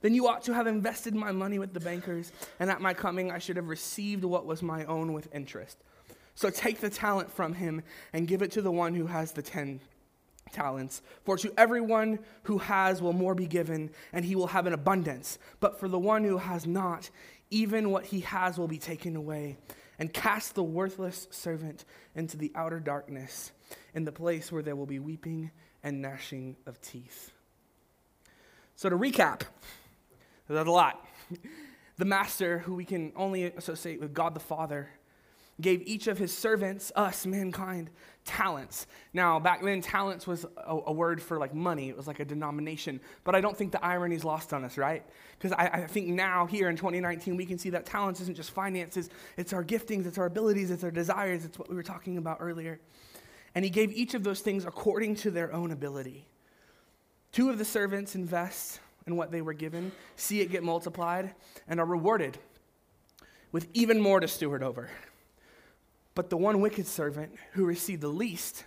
Then 0.00 0.14
you 0.14 0.28
ought 0.28 0.42
to 0.44 0.54
have 0.54 0.66
invested 0.66 1.14
my 1.14 1.32
money 1.32 1.58
with 1.58 1.74
the 1.74 1.80
bankers, 1.80 2.32
and 2.58 2.70
at 2.70 2.80
my 2.80 2.94
coming 2.94 3.30
I 3.30 3.38
should 3.38 3.56
have 3.56 3.68
received 3.68 4.24
what 4.24 4.46
was 4.46 4.62
my 4.62 4.84
own 4.86 5.12
with 5.12 5.34
interest. 5.34 5.78
So 6.34 6.48
take 6.48 6.80
the 6.80 6.90
talent 6.90 7.30
from 7.30 7.54
him 7.54 7.82
and 8.12 8.26
give 8.26 8.40
it 8.40 8.52
to 8.52 8.62
the 8.62 8.70
one 8.70 8.94
who 8.94 9.06
has 9.06 9.32
the 9.32 9.42
ten 9.42 9.80
talents. 10.52 11.02
For 11.24 11.36
to 11.38 11.52
everyone 11.58 12.18
who 12.44 12.58
has 12.58 13.02
will 13.02 13.12
more 13.12 13.34
be 13.34 13.46
given, 13.46 13.90
and 14.12 14.24
he 14.24 14.34
will 14.34 14.48
have 14.48 14.66
an 14.66 14.72
abundance. 14.72 15.38
But 15.60 15.78
for 15.78 15.88
the 15.88 15.98
one 15.98 16.24
who 16.24 16.38
has 16.38 16.66
not, 16.66 17.10
even 17.50 17.90
what 17.90 18.06
he 18.06 18.20
has 18.20 18.58
will 18.58 18.68
be 18.68 18.78
taken 18.78 19.16
away. 19.16 19.58
And 19.98 20.12
cast 20.12 20.54
the 20.54 20.62
worthless 20.62 21.28
servant 21.30 21.84
into 22.14 22.38
the 22.38 22.50
outer 22.54 22.80
darkness, 22.80 23.52
in 23.94 24.04
the 24.04 24.12
place 24.12 24.50
where 24.50 24.62
there 24.62 24.76
will 24.76 24.86
be 24.86 24.98
weeping 24.98 25.50
and 25.82 26.00
gnashing 26.00 26.56
of 26.66 26.80
teeth. 26.80 27.32
So 28.76 28.88
to 28.88 28.96
recap, 28.96 29.42
that's 30.54 30.68
a 30.68 30.72
lot. 30.72 31.04
The 31.96 32.06
master, 32.06 32.60
who 32.60 32.76
we 32.76 32.86
can 32.86 33.12
only 33.14 33.44
associate 33.44 34.00
with 34.00 34.14
God 34.14 34.32
the 34.32 34.40
Father, 34.40 34.88
gave 35.60 35.82
each 35.86 36.06
of 36.06 36.16
his 36.16 36.34
servants, 36.36 36.90
us, 36.96 37.26
mankind, 37.26 37.90
talents. 38.24 38.86
Now, 39.12 39.38
back 39.38 39.62
then, 39.62 39.82
talents 39.82 40.26
was 40.26 40.46
a, 40.56 40.78
a, 40.86 40.92
word 40.92 41.22
for 41.22 41.38
like 41.38 41.54
money, 41.54 41.90
it 41.90 41.96
was 41.96 42.06
like 42.06 42.20
a 42.20 42.24
denomination. 42.24 43.00
But 43.24 43.34
I 43.34 43.42
don't 43.42 43.56
think 43.56 43.72
the 43.72 43.84
irony 43.84 44.16
is 44.16 44.24
lost 44.24 44.52
on 44.52 44.64
us, 44.64 44.78
right? 44.78 45.04
Because 45.38 45.52
I, 45.52 45.66
I, 45.66 45.86
think 45.86 46.08
now, 46.08 46.46
here 46.46 46.70
in 46.70 46.76
2019, 46.76 47.36
we 47.36 47.44
can 47.44 47.58
see 47.58 47.68
that 47.68 47.84
talents 47.84 48.20
isn't 48.22 48.36
just 48.36 48.52
finances, 48.52 49.10
it's 49.36 49.52
our 49.52 49.62
giftings, 49.62 50.06
it's 50.06 50.18
our 50.18 50.26
abilities, 50.26 50.70
it's 50.70 50.84
our 50.84 50.90
desires, 50.90 51.44
it's 51.44 51.58
what 51.58 51.68
we 51.68 51.76
were 51.76 51.82
talking 51.82 52.16
about 52.16 52.38
earlier. 52.40 52.80
And 53.54 53.64
he 53.64 53.70
gave 53.70 53.92
each 53.92 54.14
of 54.14 54.24
those 54.24 54.40
things 54.40 54.64
according 54.64 55.16
to 55.16 55.30
their 55.30 55.52
own 55.52 55.70
ability. 55.70 56.26
Two 57.32 57.50
of 57.50 57.58
the 57.58 57.64
servants 57.64 58.14
invest 58.14 58.80
what 59.16 59.30
they 59.30 59.42
were 59.42 59.52
given, 59.52 59.92
see 60.16 60.40
it 60.40 60.50
get 60.50 60.62
multiplied, 60.62 61.34
and 61.68 61.80
are 61.80 61.86
rewarded 61.86 62.38
with 63.52 63.68
even 63.74 64.00
more 64.00 64.20
to 64.20 64.28
steward 64.28 64.62
over. 64.62 64.88
But 66.14 66.30
the 66.30 66.36
one 66.36 66.60
wicked 66.60 66.86
servant 66.86 67.34
who 67.52 67.64
received 67.64 68.02
the 68.02 68.08
least 68.08 68.64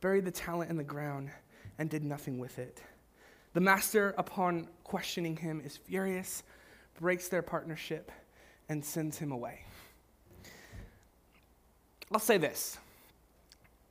buried 0.00 0.24
the 0.24 0.30
talent 0.30 0.70
in 0.70 0.76
the 0.76 0.84
ground 0.84 1.30
and 1.78 1.88
did 1.88 2.04
nothing 2.04 2.38
with 2.38 2.58
it. 2.58 2.82
The 3.52 3.60
master, 3.60 4.14
upon 4.18 4.68
questioning 4.84 5.36
him, 5.36 5.60
is 5.64 5.76
furious, 5.76 6.42
breaks 7.00 7.28
their 7.28 7.42
partnership, 7.42 8.12
and 8.68 8.84
sends 8.84 9.18
him 9.18 9.32
away. 9.32 9.64
I'll 12.12 12.20
say 12.20 12.38
this 12.38 12.78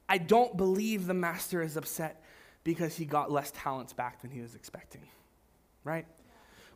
I 0.07 0.17
don't 0.17 0.55
believe 0.55 1.07
the 1.07 1.13
master 1.13 1.61
is 1.61 1.77
upset 1.77 2.23
because 2.63 2.95
he 2.95 3.05
got 3.05 3.31
less 3.31 3.51
talents 3.55 3.93
back 3.93 4.21
than 4.21 4.31
he 4.31 4.41
was 4.41 4.55
expecting 4.55 5.01
right? 5.83 6.05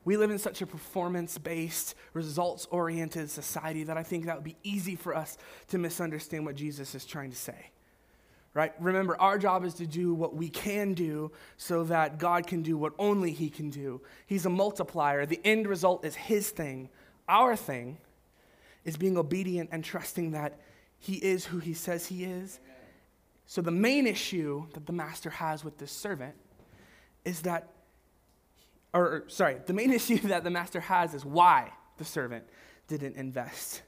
We 0.05 0.17
live 0.17 0.31
in 0.31 0.39
such 0.39 0.61
a 0.61 0.65
performance 0.65 1.37
based, 1.37 1.95
results 2.13 2.67
oriented 2.69 3.29
society 3.29 3.85
that 3.85 3.97
I 3.97 4.03
think 4.03 4.25
that 4.25 4.35
would 4.35 4.43
be 4.43 4.57
easy 4.63 4.95
for 4.95 5.15
us 5.15 5.37
to 5.69 5.77
misunderstand 5.77 6.45
what 6.45 6.55
Jesus 6.55 6.93
is 6.93 7.05
trying 7.05 7.29
to 7.31 7.37
say. 7.37 7.71
Right? 8.53 8.73
Remember, 8.79 9.19
our 9.19 9.39
job 9.39 9.63
is 9.65 9.73
to 9.75 9.87
do 9.87 10.13
what 10.13 10.35
we 10.35 10.49
can 10.49 10.93
do 10.93 11.31
so 11.57 11.85
that 11.85 12.19
God 12.19 12.45
can 12.45 12.61
do 12.61 12.77
what 12.77 12.93
only 12.99 13.31
He 13.31 13.49
can 13.49 13.69
do. 13.69 14.01
He's 14.27 14.45
a 14.45 14.49
multiplier. 14.49 15.25
The 15.25 15.39
end 15.43 15.67
result 15.67 16.05
is 16.05 16.15
His 16.15 16.51
thing. 16.51 16.89
Our 17.27 17.55
thing 17.55 17.97
is 18.83 18.97
being 18.97 19.17
obedient 19.17 19.69
and 19.71 19.83
trusting 19.83 20.31
that 20.31 20.59
He 20.99 21.13
is 21.15 21.45
who 21.45 21.59
He 21.59 21.73
says 21.73 22.05
He 22.05 22.25
is. 22.25 22.59
So, 23.47 23.61
the 23.61 23.71
main 23.71 24.05
issue 24.05 24.67
that 24.73 24.85
the 24.85 24.93
master 24.93 25.29
has 25.31 25.63
with 25.63 25.77
this 25.79 25.91
servant 25.91 26.35
is 27.25 27.41
that 27.41 27.72
or 28.93 29.23
sorry, 29.27 29.57
the 29.65 29.73
main 29.73 29.91
issue 29.93 30.19
that 30.19 30.43
the 30.43 30.49
master 30.49 30.79
has 30.79 31.13
is 31.13 31.25
why 31.25 31.71
the 31.97 32.05
servant 32.05 32.45
didn't 32.87 33.15
invest. 33.15 33.81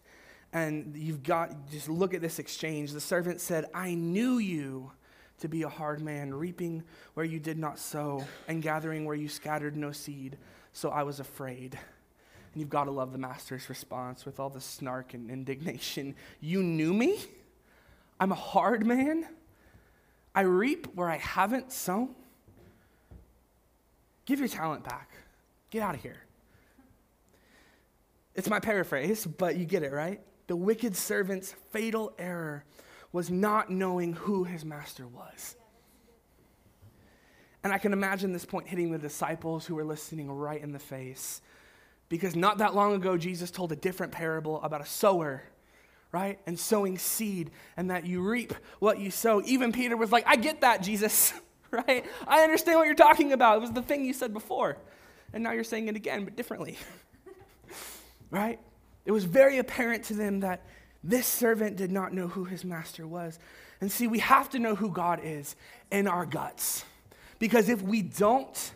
And 0.54 0.96
you've 0.96 1.24
got, 1.24 1.70
just 1.70 1.90
look 1.90 2.14
at 2.14 2.22
this 2.22 2.40
exchange. 2.40 2.94
The 2.94 3.02
servant 3.02 3.42
said, 3.42 3.66
I 3.74 3.94
knew 3.94 4.38
you 4.38 4.92
to 5.40 5.50
be 5.50 5.64
a 5.64 5.70
hard 5.70 6.02
man, 6.02 6.34
reaping 6.34 6.84
where 7.14 7.26
you 7.26 7.40
did 7.40 7.58
not 7.58 7.78
sow, 7.78 8.26
and 8.48 8.62
gathering 8.62 9.04
where 9.04 9.16
you 9.16 9.28
scattered 9.28 9.76
no 9.76 9.92
seed. 9.92 10.38
So 10.72 10.90
I 10.90 11.04
was 11.04 11.20
afraid. 11.20 11.78
And 12.54 12.62
you've 12.62 12.70
got 12.70 12.86
to 12.86 12.92
love 12.92 13.12
the 13.12 13.18
master's 13.18 13.68
response 13.68 14.26
with 14.26 14.40
all 14.40 14.50
the 14.50 14.62
snark 14.62 15.14
and 15.14 15.30
indignation. 15.30 16.16
You 16.40 16.64
knew 16.64 16.94
me? 16.94 17.20
I'm 18.20 18.32
a 18.32 18.36
hard 18.36 18.86
man? 18.86 19.28
I 20.34 20.42
reap 20.42 20.88
where 20.96 21.10
I 21.10 21.18
haven't 21.18 21.72
sown? 21.74 22.16
Give 24.26 24.40
your 24.40 24.48
talent 24.48 24.84
back. 24.84 25.12
Get 25.70 25.82
out 25.82 25.96
of 25.96 26.02
here. 26.02 26.18
It's 28.34 28.50
my 28.50 28.60
paraphrase, 28.60 29.26
but 29.26 29.56
you 29.56 29.66
get 29.66 29.84
it, 29.84 29.94
right? 29.94 30.20
The 30.48 30.56
wicked 30.56 30.96
servant's 30.96 31.54
fatal 31.72 32.14
error 32.20 32.66
was 33.12 33.30
not 33.30 33.70
knowing 33.70 34.14
who 34.14 34.44
his 34.44 34.66
master 34.66 35.08
was. 35.08 35.56
And 37.64 37.74
I 37.74 37.78
can 37.78 37.94
imagine 37.94 38.32
this 38.34 38.46
point 38.46 38.68
hitting 38.68 38.92
the 38.92 38.98
disciples 38.98 39.66
who 39.66 39.76
were 39.76 39.86
listening 39.86 40.30
right 40.30 40.62
in 40.62 40.72
the 40.72 40.80
face. 40.80 41.42
Because 42.10 42.36
not 42.36 42.60
that 42.60 42.76
long 42.76 42.94
ago, 42.94 43.18
Jesus 43.18 43.50
told 43.50 43.72
a 43.72 43.76
different 43.76 44.12
parable 44.12 44.62
about 44.62 44.82
a 44.82 44.86
sower, 44.86 45.42
right? 46.12 46.40
And 46.46 46.60
sowing 46.60 46.98
seed, 46.98 47.52
and 47.76 47.90
that 47.90 48.06
you 48.06 48.22
reap 48.22 48.54
what 48.80 49.00
you 49.00 49.10
sow. 49.10 49.42
Even 49.46 49.72
Peter 49.72 49.98
was 49.98 50.12
like, 50.12 50.26
I 50.28 50.36
get 50.36 50.62
that, 50.62 50.84
Jesus. 50.84 51.34
right? 51.76 52.06
I 52.28 52.42
understand 52.42 52.78
what 52.78 52.86
you're 52.86 52.96
talking 52.96 53.34
about. 53.34 53.58
It 53.58 53.62
was 53.62 53.72
the 53.72 53.82
thing 53.82 54.06
you 54.06 54.14
said 54.14 54.34
before. 54.34 54.78
And 55.34 55.44
now 55.44 55.52
you're 55.52 55.64
saying 55.64 55.88
it 55.88 55.96
again, 55.96 56.24
but 56.24 56.36
differently. 56.36 56.78
right? 58.32 58.60
It 59.06 59.12
was 59.12 59.26
very 59.26 59.58
apparent 59.58 60.04
to 60.06 60.14
them 60.14 60.40
that 60.42 60.62
this 61.04 61.28
servant 61.28 61.78
did 61.78 61.92
not 61.92 62.14
know 62.14 62.28
who 62.28 62.46
his 62.46 62.66
master 62.66 63.06
was. 63.06 63.38
And 63.82 63.92
see, 63.92 64.08
we 64.08 64.20
have 64.20 64.50
to 64.52 64.60
know 64.60 64.76
who 64.76 64.90
God 64.90 65.20
is 65.24 65.56
in 65.92 66.08
our 66.08 66.26
guts. 66.26 66.86
Because 67.38 67.70
if 67.70 67.82
we 67.82 68.02
don't, 68.02 68.72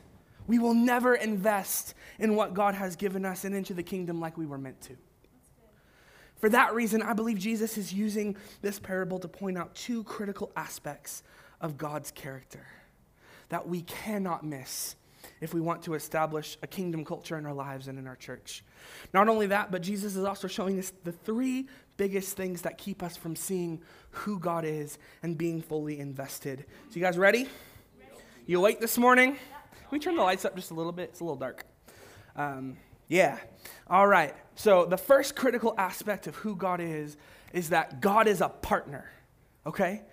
we 0.46 0.60
will 0.60 0.74
never 0.74 1.16
invest 1.16 1.96
in 2.20 2.36
what 2.36 2.54
God 2.54 2.76
has 2.76 2.96
given 2.96 3.26
us 3.26 3.46
and 3.46 3.56
into 3.56 3.74
the 3.74 3.84
kingdom 3.84 4.20
like 4.20 4.38
we 4.38 4.46
were 4.46 4.58
meant 4.58 4.82
to. 4.82 4.98
For 6.40 6.50
that 6.50 6.74
reason, 6.74 7.02
I 7.02 7.14
believe 7.14 7.38
Jesus 7.38 7.78
is 7.78 7.94
using 7.94 8.38
this 8.62 8.80
parable 8.80 9.20
to 9.20 9.28
point 9.28 9.58
out 9.58 9.76
two 9.76 10.04
critical 10.04 10.52
aspects 10.56 11.24
of 11.62 11.78
God's 11.78 12.12
character 12.12 12.66
that 13.50 13.68
we 13.68 13.82
cannot 13.82 14.44
miss 14.44 14.96
if 15.42 15.54
we 15.54 15.62
want 15.62 15.84
to 15.84 15.94
establish 15.94 16.58
a 16.62 16.68
kingdom 16.68 17.06
culture 17.06 17.38
in 17.38 17.46
our 17.46 17.54
lives 17.54 17.88
and 17.88 17.98
in 17.98 18.08
our 18.08 18.16
church. 18.16 18.64
Not 19.14 19.28
only 19.28 19.48
that, 19.48 19.72
but 19.72 19.82
Jesus 19.82 20.16
is 20.16 20.24
also 20.24 20.48
showing 20.48 20.80
us 20.80 20.92
the 21.04 21.12
three 21.12 21.68
biggest 21.98 22.38
things 22.38 22.62
that 22.62 22.78
keep 22.78 23.04
us 23.04 23.18
from 23.18 23.36
seeing 23.36 23.82
who 24.12 24.40
God 24.40 24.66
is 24.66 24.98
and 25.24 25.38
being 25.38 25.62
fully 25.62 26.00
invested. 26.00 26.66
So, 26.90 26.96
you 26.96 27.02
guys 27.02 27.18
ready? 27.18 27.48
You 28.46 28.58
awake 28.58 28.80
this 28.80 28.98
morning? 28.98 29.34
Can 29.34 29.90
we 29.92 30.00
turn 30.00 30.16
the 30.16 30.24
lights 30.24 30.46
up 30.46 30.56
just 30.56 30.72
a 30.72 30.74
little 30.74 30.92
bit? 30.92 31.10
It's 31.10 31.20
a 31.20 31.24
little 31.24 31.36
dark. 31.36 31.66
Um, 32.36 32.78
yeah. 33.08 33.38
All 33.88 34.08
right. 34.08 34.36
So, 34.56 34.86
the 34.86 34.98
first 34.98 35.36
critical 35.36 35.74
aspect 35.78 36.28
of 36.28 36.36
who 36.36 36.56
God 36.56 36.80
is 36.80 37.18
is 37.54 37.70
that 37.70 38.02
God 38.02 38.28
is 38.28 38.42
a 38.42 38.50
partner. 38.50 39.12
Okay? 39.66 40.04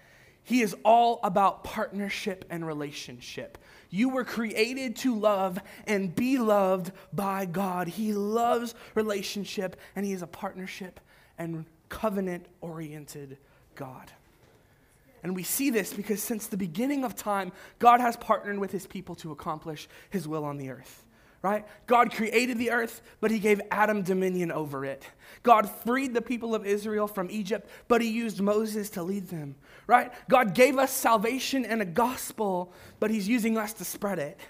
He 0.47 0.63
is 0.63 0.77
all 0.85 1.19
about 1.25 1.65
partnership 1.65 2.45
and 2.51 2.65
relationship. 2.65 3.59
You 3.91 4.11
were 4.11 4.23
created 4.23 4.95
to 4.99 5.19
love 5.19 5.59
and 5.89 6.15
be 6.15 6.39
loved 6.39 6.93
by 7.13 7.47
God. 7.47 7.89
He 7.89 8.13
loves 8.13 8.77
relationship 8.95 9.75
and 9.97 10.07
He 10.07 10.13
is 10.13 10.23
a 10.23 10.29
partnership 10.29 11.01
and 11.37 11.67
covenant 11.89 12.47
oriented 12.61 13.39
God. 13.75 14.13
And 15.25 15.35
we 15.35 15.43
see 15.43 15.71
this 15.71 15.93
because 15.93 16.23
since 16.23 16.47
the 16.47 16.57
beginning 16.57 17.03
of 17.03 17.17
time, 17.17 17.51
God 17.81 17.99
has 17.99 18.17
partnered 18.17 18.61
with 18.61 18.71
His 18.71 18.87
people 18.87 19.17
to 19.17 19.33
accomplish 19.33 19.89
His 20.11 20.29
will 20.29 20.45
on 20.45 20.59
the 20.59 20.71
earth 20.71 21.06
right? 21.47 21.65
God 21.87 22.13
created 22.13 22.59
the 22.59 22.73
earth, 22.73 23.03
but 23.21 23.31
he 23.31 23.39
gave 23.39 23.61
Adam 23.71 24.03
dominion 24.03 24.51
over 24.51 24.85
it. 24.85 25.07
God 25.45 25.71
freed 25.71 26.13
the 26.13 26.21
people 26.21 26.57
of 26.57 26.67
Israel 26.67 27.07
from 27.07 27.31
Egypt, 27.31 27.71
but 27.87 28.03
he 28.03 28.09
used 28.09 28.41
Moses 28.41 28.91
to 28.91 29.05
lead 29.05 29.29
them, 29.29 29.55
right? 29.87 30.13
God 30.29 30.55
gave 30.57 30.77
us 30.77 30.91
salvation 30.91 31.65
and 31.65 31.81
a 31.81 31.85
gospel, 31.85 32.73
but 32.99 33.13
he's 33.13 33.29
using 33.29 33.57
us 33.57 33.73
to 33.75 33.85
spread 33.85 34.19
it, 34.19 34.41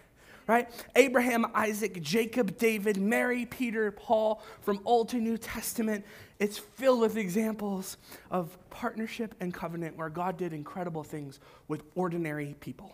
right? 0.46 0.70
Abraham, 0.96 1.44
Isaac, 1.52 2.00
Jacob, 2.00 2.56
David, 2.56 2.96
Mary, 2.96 3.44
Peter, 3.44 3.90
Paul, 3.90 4.42
from 4.62 4.80
Old 4.86 5.10
to 5.10 5.18
New 5.18 5.36
Testament. 5.36 6.02
It's 6.38 6.56
filled 6.56 7.00
with 7.00 7.18
examples 7.18 7.98
of 8.30 8.56
partnership 8.70 9.34
and 9.40 9.52
covenant 9.52 9.98
where 9.98 10.08
God 10.08 10.38
did 10.38 10.54
incredible 10.54 11.04
things 11.04 11.40
with 11.68 11.82
ordinary 11.94 12.56
people. 12.60 12.90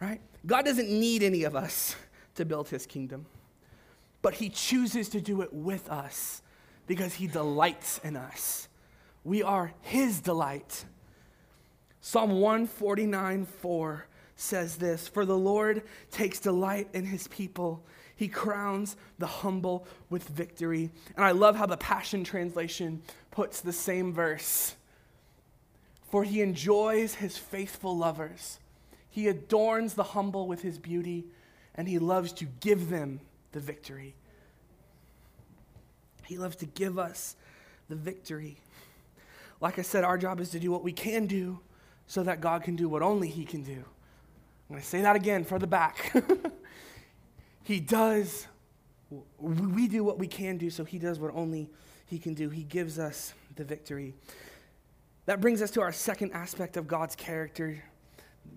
Right? 0.00 0.20
God 0.44 0.64
doesn't 0.64 0.90
need 0.90 1.22
any 1.22 1.44
of 1.44 1.54
us 1.54 1.94
to 2.38 2.44
build 2.44 2.68
his 2.68 2.86
kingdom, 2.86 3.26
but 4.22 4.34
he 4.34 4.48
chooses 4.48 5.08
to 5.10 5.20
do 5.20 5.42
it 5.42 5.52
with 5.52 5.90
us 5.90 6.42
because 6.86 7.14
he 7.14 7.26
delights 7.26 8.00
in 8.02 8.16
us. 8.16 8.68
We 9.22 9.42
are 9.42 9.72
his 9.82 10.20
delight. 10.20 10.84
Psalm 12.00 12.40
149 12.40 13.44
4 13.44 14.06
says 14.36 14.76
this 14.76 15.06
For 15.08 15.26
the 15.26 15.36
Lord 15.36 15.82
takes 16.10 16.38
delight 16.38 16.88
in 16.94 17.04
his 17.04 17.28
people. 17.28 17.84
He 18.16 18.28
crowns 18.28 18.96
the 19.18 19.26
humble 19.26 19.86
with 20.10 20.28
victory. 20.28 20.90
And 21.14 21.24
I 21.24 21.32
love 21.32 21.56
how 21.56 21.66
the 21.66 21.76
Passion 21.76 22.24
Translation 22.24 23.02
puts 23.30 23.60
the 23.60 23.72
same 23.72 24.12
verse. 24.12 24.74
For 26.10 26.24
he 26.24 26.40
enjoys 26.40 27.14
his 27.14 27.36
faithful 27.36 27.96
lovers. 27.96 28.58
He 29.10 29.28
adorns 29.28 29.94
the 29.94 30.02
humble 30.02 30.48
with 30.48 30.62
his 30.62 30.78
beauty, 30.78 31.26
and 31.78 31.88
he 31.88 32.00
loves 32.00 32.32
to 32.32 32.44
give 32.44 32.90
them 32.90 33.20
the 33.52 33.60
victory. 33.60 34.14
He 36.26 36.36
loves 36.36 36.56
to 36.56 36.66
give 36.66 36.98
us 36.98 37.36
the 37.88 37.94
victory. 37.94 38.58
Like 39.60 39.78
I 39.78 39.82
said, 39.82 40.02
our 40.02 40.18
job 40.18 40.40
is 40.40 40.50
to 40.50 40.58
do 40.58 40.72
what 40.72 40.82
we 40.82 40.92
can 40.92 41.26
do 41.26 41.60
so 42.08 42.24
that 42.24 42.40
God 42.40 42.64
can 42.64 42.74
do 42.74 42.88
what 42.88 43.00
only 43.00 43.28
he 43.28 43.44
can 43.44 43.62
do. 43.62 43.76
I'm 43.78 44.74
going 44.74 44.82
to 44.82 44.86
say 44.86 45.02
that 45.02 45.14
again 45.14 45.44
for 45.44 45.60
the 45.60 45.68
back. 45.68 46.12
he 47.62 47.78
does, 47.78 48.48
we 49.38 49.86
do 49.86 50.02
what 50.02 50.18
we 50.18 50.26
can 50.26 50.58
do, 50.58 50.70
so 50.70 50.84
he 50.84 50.98
does 50.98 51.20
what 51.20 51.32
only 51.32 51.70
he 52.06 52.18
can 52.18 52.34
do. 52.34 52.50
He 52.50 52.64
gives 52.64 52.98
us 52.98 53.32
the 53.54 53.64
victory. 53.64 54.14
That 55.26 55.40
brings 55.40 55.62
us 55.62 55.70
to 55.72 55.80
our 55.80 55.92
second 55.92 56.32
aspect 56.32 56.76
of 56.76 56.88
God's 56.88 57.14
character 57.14 57.84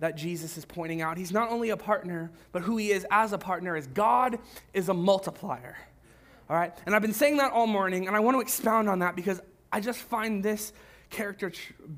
that 0.00 0.16
Jesus 0.16 0.56
is 0.56 0.64
pointing 0.64 1.00
out. 1.02 1.16
He's 1.16 1.32
not 1.32 1.50
only 1.50 1.70
a 1.70 1.76
partner, 1.76 2.30
but 2.50 2.62
who 2.62 2.76
he 2.76 2.90
is 2.90 3.06
as 3.10 3.32
a 3.32 3.38
partner 3.38 3.76
is 3.76 3.86
God 3.86 4.38
is 4.74 4.88
a 4.88 4.94
multiplier. 4.94 5.76
All 6.50 6.56
right? 6.56 6.76
And 6.86 6.94
I've 6.94 7.02
been 7.02 7.12
saying 7.12 7.38
that 7.38 7.52
all 7.52 7.66
morning, 7.66 8.06
and 8.06 8.16
I 8.16 8.20
want 8.20 8.36
to 8.36 8.40
expound 8.40 8.88
on 8.88 8.98
that 9.00 9.16
because 9.16 9.40
I 9.70 9.80
just 9.80 10.00
find 10.00 10.42
this 10.42 10.72
character, 11.10 11.52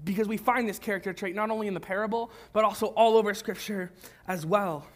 because 0.04 0.28
we 0.28 0.36
find 0.36 0.68
this 0.68 0.78
character 0.78 1.12
trait 1.12 1.34
not 1.34 1.50
only 1.50 1.66
in 1.66 1.74
the 1.74 1.80
parable, 1.80 2.30
but 2.52 2.64
also 2.64 2.86
all 2.88 3.16
over 3.16 3.32
Scripture 3.32 3.90
as 4.28 4.44
well. 4.44 4.86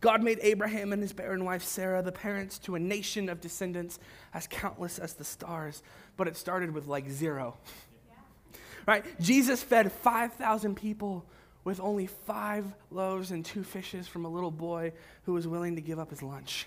God 0.00 0.22
made 0.22 0.38
Abraham 0.42 0.92
and 0.92 1.00
his 1.00 1.12
barren 1.12 1.44
wife 1.44 1.62
Sarah 1.62 2.02
the 2.02 2.12
parents 2.12 2.58
to 2.60 2.74
a 2.74 2.78
nation 2.78 3.28
of 3.28 3.40
descendants 3.40 3.98
as 4.34 4.46
countless 4.46 4.98
as 4.98 5.14
the 5.14 5.24
stars, 5.24 5.82
but 6.16 6.28
it 6.28 6.36
started 6.36 6.72
with 6.72 6.86
like 6.86 7.08
zero. 7.08 7.56
Yeah. 8.08 8.58
Right? 8.86 9.20
Jesus 9.20 9.62
fed 9.62 9.90
5,000 9.90 10.74
people 10.74 11.24
with 11.66 11.80
only 11.80 12.06
five 12.06 12.64
loaves 12.92 13.32
and 13.32 13.44
two 13.44 13.64
fishes 13.64 14.06
from 14.06 14.24
a 14.24 14.28
little 14.28 14.52
boy 14.52 14.92
who 15.24 15.32
was 15.32 15.48
willing 15.48 15.74
to 15.74 15.82
give 15.82 15.98
up 15.98 16.10
his 16.10 16.22
lunch. 16.22 16.64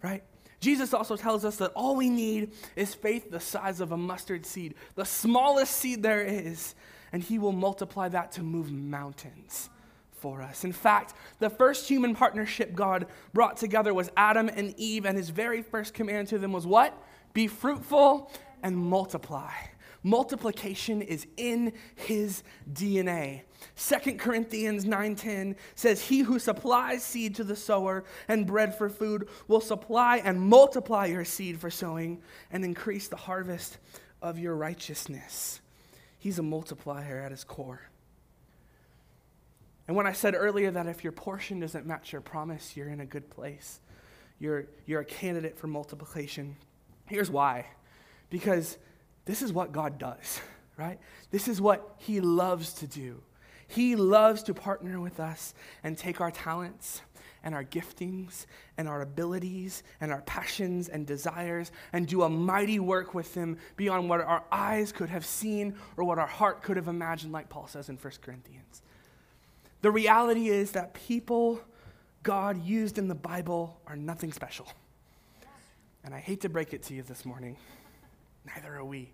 Right? 0.00 0.22
Jesus 0.60 0.94
also 0.94 1.16
tells 1.16 1.44
us 1.44 1.56
that 1.56 1.72
all 1.74 1.96
we 1.96 2.08
need 2.08 2.52
is 2.76 2.94
faith 2.94 3.32
the 3.32 3.40
size 3.40 3.80
of 3.80 3.90
a 3.90 3.96
mustard 3.96 4.46
seed, 4.46 4.76
the 4.94 5.04
smallest 5.04 5.74
seed 5.74 6.04
there 6.04 6.22
is, 6.22 6.76
and 7.10 7.20
He 7.20 7.40
will 7.40 7.50
multiply 7.50 8.08
that 8.10 8.30
to 8.32 8.44
move 8.44 8.70
mountains 8.70 9.68
for 10.12 10.40
us. 10.40 10.62
In 10.62 10.72
fact, 10.72 11.14
the 11.40 11.50
first 11.50 11.88
human 11.88 12.14
partnership 12.14 12.76
God 12.76 13.06
brought 13.32 13.56
together 13.56 13.92
was 13.92 14.08
Adam 14.16 14.48
and 14.48 14.72
Eve, 14.78 15.04
and 15.04 15.18
His 15.18 15.30
very 15.30 15.62
first 15.62 15.94
command 15.94 16.28
to 16.28 16.38
them 16.38 16.52
was 16.52 16.64
what? 16.64 16.96
Be 17.34 17.48
fruitful 17.48 18.30
and 18.62 18.76
multiply. 18.76 19.50
Multiplication 20.02 21.00
is 21.00 21.26
in 21.36 21.72
his 21.94 22.42
DNA. 22.72 23.42
2 23.76 24.18
Corinthians 24.18 24.84
9:10 24.84 25.54
says 25.76 26.08
he 26.08 26.20
who 26.20 26.38
supplies 26.38 27.04
seed 27.04 27.36
to 27.36 27.44
the 27.44 27.54
sower 27.54 28.04
and 28.26 28.46
bread 28.46 28.76
for 28.76 28.88
food 28.88 29.28
will 29.46 29.60
supply 29.60 30.18
and 30.18 30.40
multiply 30.40 31.06
your 31.06 31.24
seed 31.24 31.60
for 31.60 31.70
sowing 31.70 32.20
and 32.50 32.64
increase 32.64 33.06
the 33.06 33.16
harvest 33.16 33.78
of 34.20 34.38
your 34.38 34.56
righteousness. 34.56 35.60
He's 36.18 36.38
a 36.38 36.42
multiplier 36.42 37.20
at 37.20 37.30
his 37.30 37.44
core. 37.44 37.82
And 39.86 39.96
when 39.96 40.06
I 40.06 40.12
said 40.12 40.34
earlier 40.34 40.70
that 40.70 40.86
if 40.86 41.04
your 41.04 41.12
portion 41.12 41.60
doesn't 41.60 41.86
match 41.86 42.12
your 42.12 42.20
promise, 42.20 42.76
you're 42.76 42.88
in 42.88 43.00
a 43.00 43.06
good 43.06 43.28
place. 43.30 43.80
You're, 44.38 44.66
you're 44.86 45.00
a 45.00 45.04
candidate 45.04 45.58
for 45.58 45.66
multiplication. 45.66 46.56
Here's 47.06 47.30
why. 47.30 47.66
Because 48.30 48.78
this 49.24 49.42
is 49.42 49.52
what 49.52 49.72
God 49.72 49.98
does, 49.98 50.40
right? 50.76 50.98
This 51.30 51.48
is 51.48 51.60
what 51.60 51.96
He 51.98 52.20
loves 52.20 52.72
to 52.74 52.86
do. 52.86 53.22
He 53.68 53.96
loves 53.96 54.42
to 54.44 54.54
partner 54.54 55.00
with 55.00 55.18
us 55.18 55.54
and 55.82 55.96
take 55.96 56.20
our 56.20 56.30
talents 56.30 57.00
and 57.42 57.54
our 57.54 57.64
giftings 57.64 58.46
and 58.76 58.88
our 58.88 59.00
abilities 59.00 59.82
and 60.00 60.12
our 60.12 60.20
passions 60.22 60.88
and 60.88 61.06
desires 61.06 61.72
and 61.92 62.06
do 62.06 62.22
a 62.22 62.28
mighty 62.28 62.78
work 62.78 63.14
with 63.14 63.32
them 63.34 63.56
beyond 63.76 64.08
what 64.08 64.20
our 64.20 64.44
eyes 64.52 64.92
could 64.92 65.08
have 65.08 65.24
seen 65.24 65.74
or 65.96 66.04
what 66.04 66.18
our 66.18 66.26
heart 66.26 66.62
could 66.62 66.76
have 66.76 66.88
imagined, 66.88 67.32
like 67.32 67.48
Paul 67.48 67.66
says 67.66 67.88
in 67.88 67.96
1 67.96 68.12
Corinthians. 68.20 68.82
The 69.80 69.90
reality 69.90 70.48
is 70.48 70.72
that 70.72 70.94
people 70.94 71.60
God 72.22 72.64
used 72.64 72.98
in 72.98 73.08
the 73.08 73.14
Bible 73.14 73.80
are 73.86 73.96
nothing 73.96 74.32
special. 74.32 74.68
And 76.04 76.14
I 76.14 76.20
hate 76.20 76.40
to 76.42 76.48
break 76.48 76.72
it 76.72 76.82
to 76.84 76.94
you 76.94 77.02
this 77.02 77.24
morning. 77.24 77.56
Neither 78.46 78.74
are 78.74 78.84
we. 78.84 79.12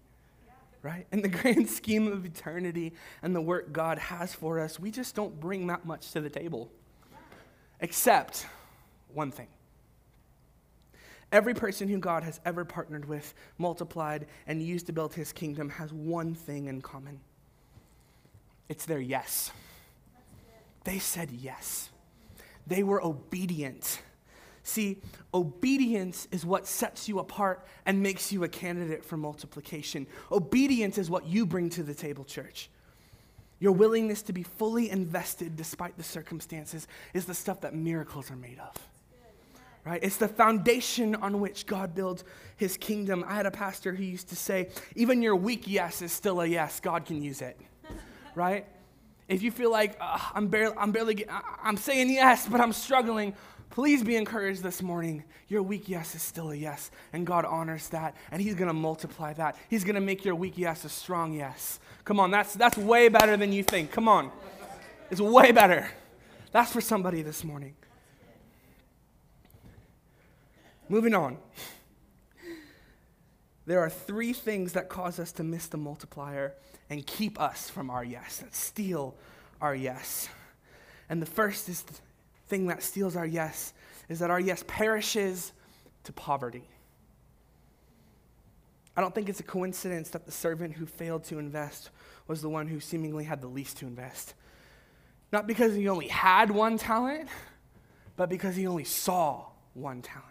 Right? 0.82 1.06
In 1.12 1.22
the 1.22 1.28
grand 1.42 1.68
scheme 1.68 2.10
of 2.10 2.24
eternity 2.24 2.94
and 3.22 3.34
the 3.34 3.40
work 3.40 3.72
God 3.72 3.98
has 3.98 4.34
for 4.34 4.60
us, 4.60 4.78
we 4.78 4.90
just 4.90 5.14
don't 5.14 5.38
bring 5.38 5.66
that 5.68 5.84
much 5.84 6.12
to 6.12 6.20
the 6.20 6.30
table. 6.30 6.70
Except 7.80 8.46
one 9.12 9.30
thing. 9.30 9.48
Every 11.30 11.52
person 11.52 11.88
who 11.88 11.98
God 11.98 12.22
has 12.22 12.40
ever 12.46 12.64
partnered 12.64 13.04
with, 13.04 13.34
multiplied, 13.58 14.26
and 14.46 14.62
used 14.62 14.86
to 14.86 14.92
build 14.92 15.12
his 15.14 15.32
kingdom 15.32 15.68
has 15.68 15.92
one 15.92 16.34
thing 16.34 16.66
in 16.66 16.80
common 16.80 17.20
it's 18.68 18.84
their 18.84 19.00
yes. 19.00 19.50
They 20.84 20.98
said 20.98 21.30
yes. 21.30 21.90
They 22.66 22.82
were 22.82 23.02
obedient 23.02 24.02
See, 24.68 25.00
obedience 25.32 26.28
is 26.30 26.44
what 26.44 26.66
sets 26.66 27.08
you 27.08 27.20
apart 27.20 27.66
and 27.86 28.02
makes 28.02 28.30
you 28.30 28.44
a 28.44 28.48
candidate 28.48 29.02
for 29.02 29.16
multiplication. 29.16 30.06
Obedience 30.30 30.98
is 30.98 31.08
what 31.08 31.26
you 31.26 31.46
bring 31.46 31.70
to 31.70 31.82
the 31.82 31.94
table, 31.94 32.22
church. 32.22 32.68
Your 33.60 33.72
willingness 33.72 34.20
to 34.24 34.34
be 34.34 34.42
fully 34.42 34.90
invested 34.90 35.56
despite 35.56 35.96
the 35.96 36.02
circumstances 36.02 36.86
is 37.14 37.24
the 37.24 37.32
stuff 37.32 37.62
that 37.62 37.74
miracles 37.74 38.30
are 38.30 38.36
made 38.36 38.58
of. 38.58 38.76
Right? 39.86 40.04
It's 40.04 40.18
the 40.18 40.28
foundation 40.28 41.14
on 41.14 41.40
which 41.40 41.64
God 41.64 41.94
builds 41.94 42.22
his 42.58 42.76
kingdom. 42.76 43.24
I 43.26 43.36
had 43.36 43.46
a 43.46 43.50
pastor 43.50 43.94
who 43.94 44.04
used 44.04 44.28
to 44.28 44.36
say, 44.36 44.68
even 44.94 45.22
your 45.22 45.34
weak 45.34 45.66
yes 45.66 46.02
is 46.02 46.12
still 46.12 46.42
a 46.42 46.46
yes. 46.46 46.78
God 46.78 47.06
can 47.06 47.22
use 47.22 47.40
it. 47.40 47.58
right? 48.34 48.66
If 49.28 49.42
you 49.42 49.50
feel 49.50 49.70
like 49.70 49.96
I'm 50.00 50.48
barely, 50.48 50.76
I'm 50.76 50.92
barely, 50.92 51.24
I'm 51.62 51.78
saying 51.78 52.10
yes, 52.10 52.46
but 52.46 52.60
I'm 52.60 52.74
struggling, 52.74 53.32
Please 53.70 54.02
be 54.02 54.16
encouraged 54.16 54.62
this 54.62 54.82
morning. 54.82 55.24
Your 55.48 55.62
weak 55.62 55.88
yes 55.88 56.14
is 56.14 56.22
still 56.22 56.50
a 56.50 56.54
yes, 56.54 56.90
and 57.12 57.26
God 57.26 57.44
honors 57.44 57.88
that, 57.88 58.14
and 58.30 58.40
He's 58.40 58.54
going 58.54 58.68
to 58.68 58.74
multiply 58.74 59.32
that. 59.34 59.56
He's 59.68 59.84
going 59.84 59.94
to 59.94 60.00
make 60.00 60.24
your 60.24 60.34
weak 60.34 60.54
yes 60.56 60.84
a 60.84 60.88
strong 60.88 61.32
yes. 61.32 61.78
Come 62.04 62.18
on, 62.18 62.30
that's, 62.30 62.54
that's 62.54 62.76
way 62.78 63.08
better 63.08 63.36
than 63.36 63.52
you 63.52 63.62
think. 63.62 63.90
Come 63.90 64.08
on. 64.08 64.30
It's 65.10 65.20
way 65.20 65.52
better. 65.52 65.88
That's 66.52 66.72
for 66.72 66.80
somebody 66.80 67.22
this 67.22 67.44
morning. 67.44 67.74
Moving 70.88 71.14
on. 71.14 71.38
There 73.66 73.80
are 73.80 73.90
three 73.90 74.32
things 74.32 74.72
that 74.72 74.88
cause 74.88 75.18
us 75.18 75.30
to 75.32 75.44
miss 75.44 75.66
the 75.66 75.76
multiplier 75.76 76.54
and 76.88 77.06
keep 77.06 77.38
us 77.38 77.68
from 77.68 77.90
our 77.90 78.02
yes, 78.02 78.38
that 78.38 78.54
steal 78.54 79.14
our 79.60 79.74
yes. 79.74 80.28
And 81.10 81.20
the 81.20 81.26
first 81.26 81.68
is 81.68 81.84
thing 82.48 82.66
that 82.66 82.82
steals 82.82 83.16
our 83.16 83.26
yes 83.26 83.72
is 84.08 84.18
that 84.20 84.30
our 84.30 84.40
yes 84.40 84.64
perishes 84.66 85.52
to 86.04 86.12
poverty. 86.12 86.64
I 88.96 89.00
don't 89.00 89.14
think 89.14 89.28
it's 89.28 89.40
a 89.40 89.44
coincidence 89.44 90.10
that 90.10 90.26
the 90.26 90.32
servant 90.32 90.74
who 90.74 90.86
failed 90.86 91.24
to 91.24 91.38
invest 91.38 91.90
was 92.26 92.42
the 92.42 92.48
one 92.48 92.66
who 92.66 92.80
seemingly 92.80 93.24
had 93.24 93.40
the 93.40 93.46
least 93.46 93.78
to 93.78 93.86
invest. 93.86 94.34
Not 95.30 95.46
because 95.46 95.74
he 95.74 95.88
only 95.88 96.08
had 96.08 96.50
one 96.50 96.78
talent, 96.78 97.28
but 98.16 98.28
because 98.28 98.56
he 98.56 98.66
only 98.66 98.84
saw 98.84 99.46
one 99.74 100.02
talent. 100.02 100.24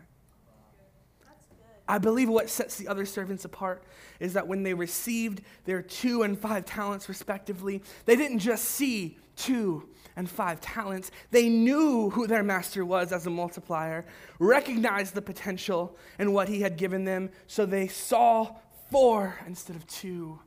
I 1.88 2.00
believe 2.00 2.28
what 2.28 2.50
sets 2.50 2.76
the 2.76 2.90
other 2.90 3.06
servants 3.06 3.46
apart 3.46 3.84
is 4.20 4.34
that 4.34 4.46
when 4.46 4.64
they 4.64 4.74
received 4.74 5.42
their 5.64 5.82
two 5.82 6.24
and 6.24 6.38
five 6.38 6.66
talents 6.66 7.08
respectively, 7.08 7.82
they 8.06 8.18
didn't 8.18 8.40
just 8.40 8.66
see 8.66 9.18
two, 9.38 9.88
and 10.18 10.30
five 10.30 10.60
talents. 10.60 11.12
They 11.32 11.48
knew 11.48 12.10
who 12.10 12.28
their 12.28 12.44
master 12.44 12.84
was 12.84 13.14
as 13.14 13.26
a 13.28 13.30
multiplier, 13.30 14.04
recognized 14.40 15.14
the 15.14 15.22
potential 15.22 15.96
in 16.20 16.34
what 16.34 16.50
he 16.50 16.60
had 16.60 16.76
given 16.76 17.06
them, 17.06 17.30
so 17.46 17.66
they 17.66 17.88
saw 17.88 18.56
four 18.92 19.40
instead 19.46 19.76
of 19.76 19.86
two, 19.88 20.40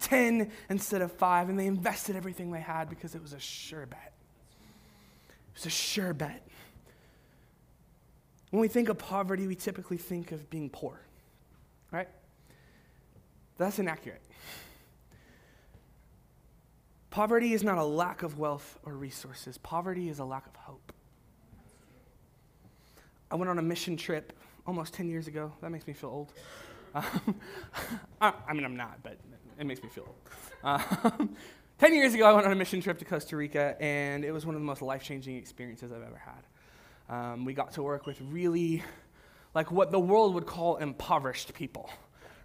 ten 0.00 0.50
instead 0.70 1.02
of 1.02 1.12
five, 1.12 1.50
and 1.50 1.58
they 1.58 1.66
invested 1.66 2.16
everything 2.16 2.52
they 2.52 2.60
had 2.60 2.88
because 2.88 3.14
it 3.14 3.20
was 3.20 3.32
a 3.32 3.40
sure 3.40 3.84
bet. 3.84 4.12
It 5.28 5.54
was 5.54 5.66
a 5.66 5.70
sure 5.70 6.14
bet. 6.14 6.46
When 8.50 8.60
we 8.60 8.68
think 8.68 8.88
of 8.88 8.96
poverty, 8.96 9.46
we 9.46 9.56
typically 9.56 9.98
think 9.98 10.32
of 10.32 10.48
being 10.48 10.70
poor, 10.70 11.00
right? 11.90 12.08
That's 13.58 13.80
inaccurate. 13.80 14.22
Poverty 17.18 17.52
is 17.52 17.64
not 17.64 17.78
a 17.78 17.84
lack 17.84 18.22
of 18.22 18.38
wealth 18.38 18.78
or 18.84 18.92
resources, 18.92 19.58
poverty 19.58 20.08
is 20.08 20.20
a 20.20 20.24
lack 20.24 20.46
of 20.46 20.54
hope. 20.54 20.92
I 23.28 23.34
went 23.34 23.50
on 23.50 23.58
a 23.58 23.62
mission 23.62 23.96
trip 23.96 24.32
almost 24.68 24.94
10 24.94 25.08
years 25.08 25.26
ago. 25.26 25.50
That 25.60 25.72
makes 25.72 25.84
me 25.88 25.94
feel 25.94 26.10
old. 26.10 26.32
Um, 26.94 27.34
I, 28.20 28.32
I, 28.46 28.52
mean, 28.52 28.64
I'm 28.64 28.76
not, 28.76 29.02
but 29.02 29.18
it 29.58 29.66
makes 29.66 29.82
me 29.82 29.88
feel 29.88 30.04
old. 30.06 30.80
Um, 31.20 31.34
10 31.80 31.92
years 31.92 32.14
ago, 32.14 32.24
I 32.24 32.32
went 32.32 32.46
on 32.46 32.52
a 32.52 32.54
mission 32.54 32.80
trip 32.80 33.00
to 33.00 33.04
Costa 33.04 33.36
Rica, 33.36 33.74
and 33.80 34.24
it 34.24 34.30
was 34.30 34.46
one 34.46 34.54
of 34.54 34.60
the 34.60 34.66
most 34.66 34.80
life 34.80 35.02
changing 35.02 35.34
experiences 35.38 35.90
I've 35.90 36.04
ever 36.04 36.22
had. 36.24 37.32
Um, 37.32 37.44
we 37.44 37.52
got 37.52 37.72
to 37.72 37.82
work 37.82 38.06
with 38.06 38.20
really, 38.30 38.84
like 39.56 39.72
what 39.72 39.90
the 39.90 39.98
world 39.98 40.34
would 40.34 40.46
call 40.46 40.76
impoverished 40.76 41.52
people, 41.52 41.90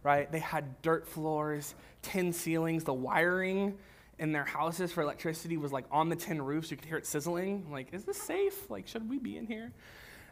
right? 0.02 0.32
They 0.32 0.40
had 0.40 0.82
dirt 0.82 1.08
floors, 1.08 1.76
tin 2.02 2.34
ceilings, 2.34 2.86
the 2.86 2.94
wiring 2.96 3.78
in 4.20 4.32
their 4.32 4.46
houses 4.46 4.92
for 4.92 5.02
electricity 5.02 5.58
was 5.58 5.72
like 5.72 5.86
on 5.92 6.10
the 6.10 6.16
tin 6.16 6.42
roofs. 6.42 6.72
You 6.72 6.78
could 6.78 6.86
hear 6.86 6.98
it 6.98 7.06
sizzling. 7.06 7.68
Like, 7.72 7.94
is 7.94 8.04
this 8.04 8.22
safe? 8.22 8.70
Like, 8.70 8.88
should 8.88 9.10
we 9.10 9.18
be 9.18 9.38
in 9.38 9.48
here? 9.48 9.72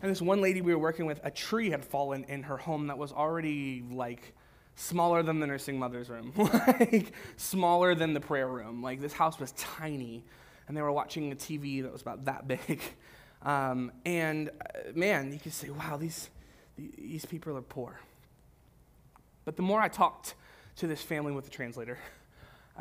And 0.02 0.10
this 0.10 0.22
one 0.22 0.42
lady 0.42 0.62
we 0.62 0.74
were 0.74 0.82
working 0.82 1.06
with, 1.06 1.20
a 1.24 1.32
tree 1.32 1.70
had 1.70 1.86
fallen 1.86 2.24
in 2.26 2.44
her 2.44 2.58
home 2.58 2.88
that 2.88 2.98
was 2.98 3.12
already 3.12 3.84
like 3.92 4.34
smaller 4.76 5.22
than 5.22 5.40
the 5.40 5.48
nursing 5.48 5.78
mother's 5.78 6.10
room, 6.10 6.34
like 6.38 7.12
smaller 7.38 7.94
than 7.94 8.14
the 8.14 8.20
prayer 8.20 8.48
room. 8.48 8.82
Like 8.82 9.00
this 9.00 9.14
house 9.14 9.40
was 9.40 9.52
tiny, 9.54 10.24
and 10.68 10.76
they 10.76 10.82
were 10.82 10.92
watching 10.92 11.32
a 11.32 11.36
TV 11.36 11.84
that 11.84 11.92
was 11.92 12.02
about 12.02 12.26
that 12.26 12.48
big. 12.68 12.82
Um, 13.44 13.92
and 14.06 14.50
uh, 14.50 14.92
man, 14.96 15.32
you 15.32 15.40
could 15.40 15.54
say, 15.54 15.70
wow, 15.70 15.98
these, 15.98 16.30
these 16.78 17.26
people 17.26 17.58
are 17.58 17.62
poor. 17.62 18.00
But 19.46 19.56
the 19.56 19.64
more 19.64 19.82
I 19.82 19.88
talked 19.88 20.36
to 20.78 20.88
this 20.88 21.02
family 21.02 21.32
with 21.32 21.46
the 21.46 21.52
translator, 21.52 21.98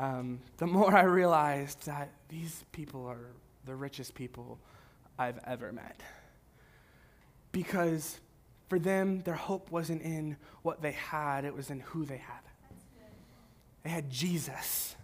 um, 0.01 0.41
the 0.57 0.67
more 0.67 0.97
I 0.97 1.03
realized 1.03 1.85
that 1.85 2.11
these 2.31 2.65
people 2.73 3.05
are 3.07 3.33
the 3.67 3.75
richest 3.75 4.15
people 4.15 4.59
I've 5.19 5.39
ever 5.47 5.73
met. 5.73 6.01
Because 7.53 8.19
for 8.69 8.79
them, 8.79 9.21
their 9.21 9.35
hope 9.35 9.71
wasn't 9.71 10.01
in 10.01 10.39
what 10.63 10.81
they 10.81 10.93
had, 10.93 11.45
it 11.45 11.55
was 11.55 11.69
in 11.69 11.81
who 11.81 12.07
they 12.07 12.17
had. 12.17 12.41
They 13.83 13.91
had 13.91 14.09
Jesus. 14.11 14.97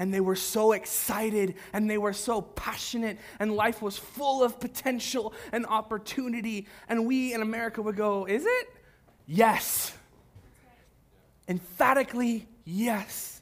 And 0.00 0.12
they 0.12 0.20
were 0.20 0.36
so 0.36 0.72
excited 0.72 1.54
and 1.72 1.88
they 1.88 1.98
were 1.98 2.14
so 2.14 2.40
passionate 2.42 3.18
and 3.38 3.54
life 3.54 3.82
was 3.82 3.98
full 3.98 4.42
of 4.42 4.58
potential 4.58 5.32
and 5.52 5.64
opportunity. 5.66 6.66
And 6.88 7.06
we 7.06 7.34
in 7.34 7.42
america 7.42 7.82
would 7.82 7.96
go 7.96 8.24
is 8.24 8.46
it? 8.46 8.68
Yes. 9.26 9.92
Emphatically 11.48 12.48
yes 12.64 13.39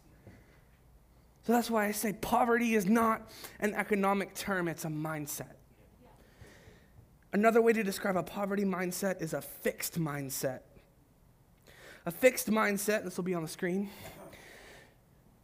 so 1.48 1.54
that's 1.54 1.70
why 1.70 1.86
i 1.86 1.90
say 1.90 2.12
poverty 2.12 2.74
is 2.74 2.84
not 2.84 3.26
an 3.60 3.72
economic 3.72 4.34
term 4.34 4.68
it's 4.68 4.84
a 4.84 4.88
mindset 4.88 5.54
another 7.32 7.62
way 7.62 7.72
to 7.72 7.82
describe 7.82 8.18
a 8.18 8.22
poverty 8.22 8.64
mindset 8.64 9.22
is 9.22 9.32
a 9.32 9.40
fixed 9.40 9.98
mindset 9.98 10.60
a 12.04 12.10
fixed 12.10 12.50
mindset 12.50 13.02
this 13.02 13.16
will 13.16 13.24
be 13.24 13.32
on 13.32 13.40
the 13.40 13.48
screen 13.48 13.88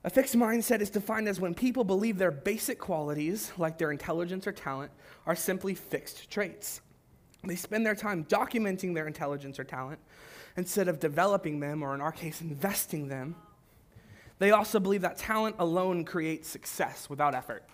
a 0.04 0.10
fixed 0.10 0.36
mindset 0.36 0.82
is 0.82 0.90
defined 0.90 1.26
as 1.26 1.40
when 1.40 1.54
people 1.54 1.82
believe 1.82 2.18
their 2.18 2.30
basic 2.30 2.78
qualities, 2.78 3.50
like 3.56 3.78
their 3.78 3.90
intelligence 3.90 4.46
or 4.46 4.52
talent, 4.52 4.92
are 5.24 5.34
simply 5.34 5.74
fixed 5.74 6.30
traits. 6.30 6.82
They 7.42 7.56
spend 7.56 7.86
their 7.86 7.94
time 7.94 8.26
documenting 8.26 8.94
their 8.94 9.06
intelligence 9.06 9.58
or 9.58 9.64
talent 9.64 9.98
instead 10.58 10.88
of 10.88 11.00
developing 11.00 11.58
them, 11.58 11.82
or 11.82 11.94
in 11.94 12.02
our 12.02 12.12
case, 12.12 12.42
investing 12.42 13.08
them. 13.08 13.34
They 14.38 14.50
also 14.50 14.80
believe 14.80 15.02
that 15.02 15.16
talent 15.16 15.56
alone 15.58 16.04
creates 16.04 16.48
success 16.48 17.08
without 17.08 17.34
effort. 17.34 17.64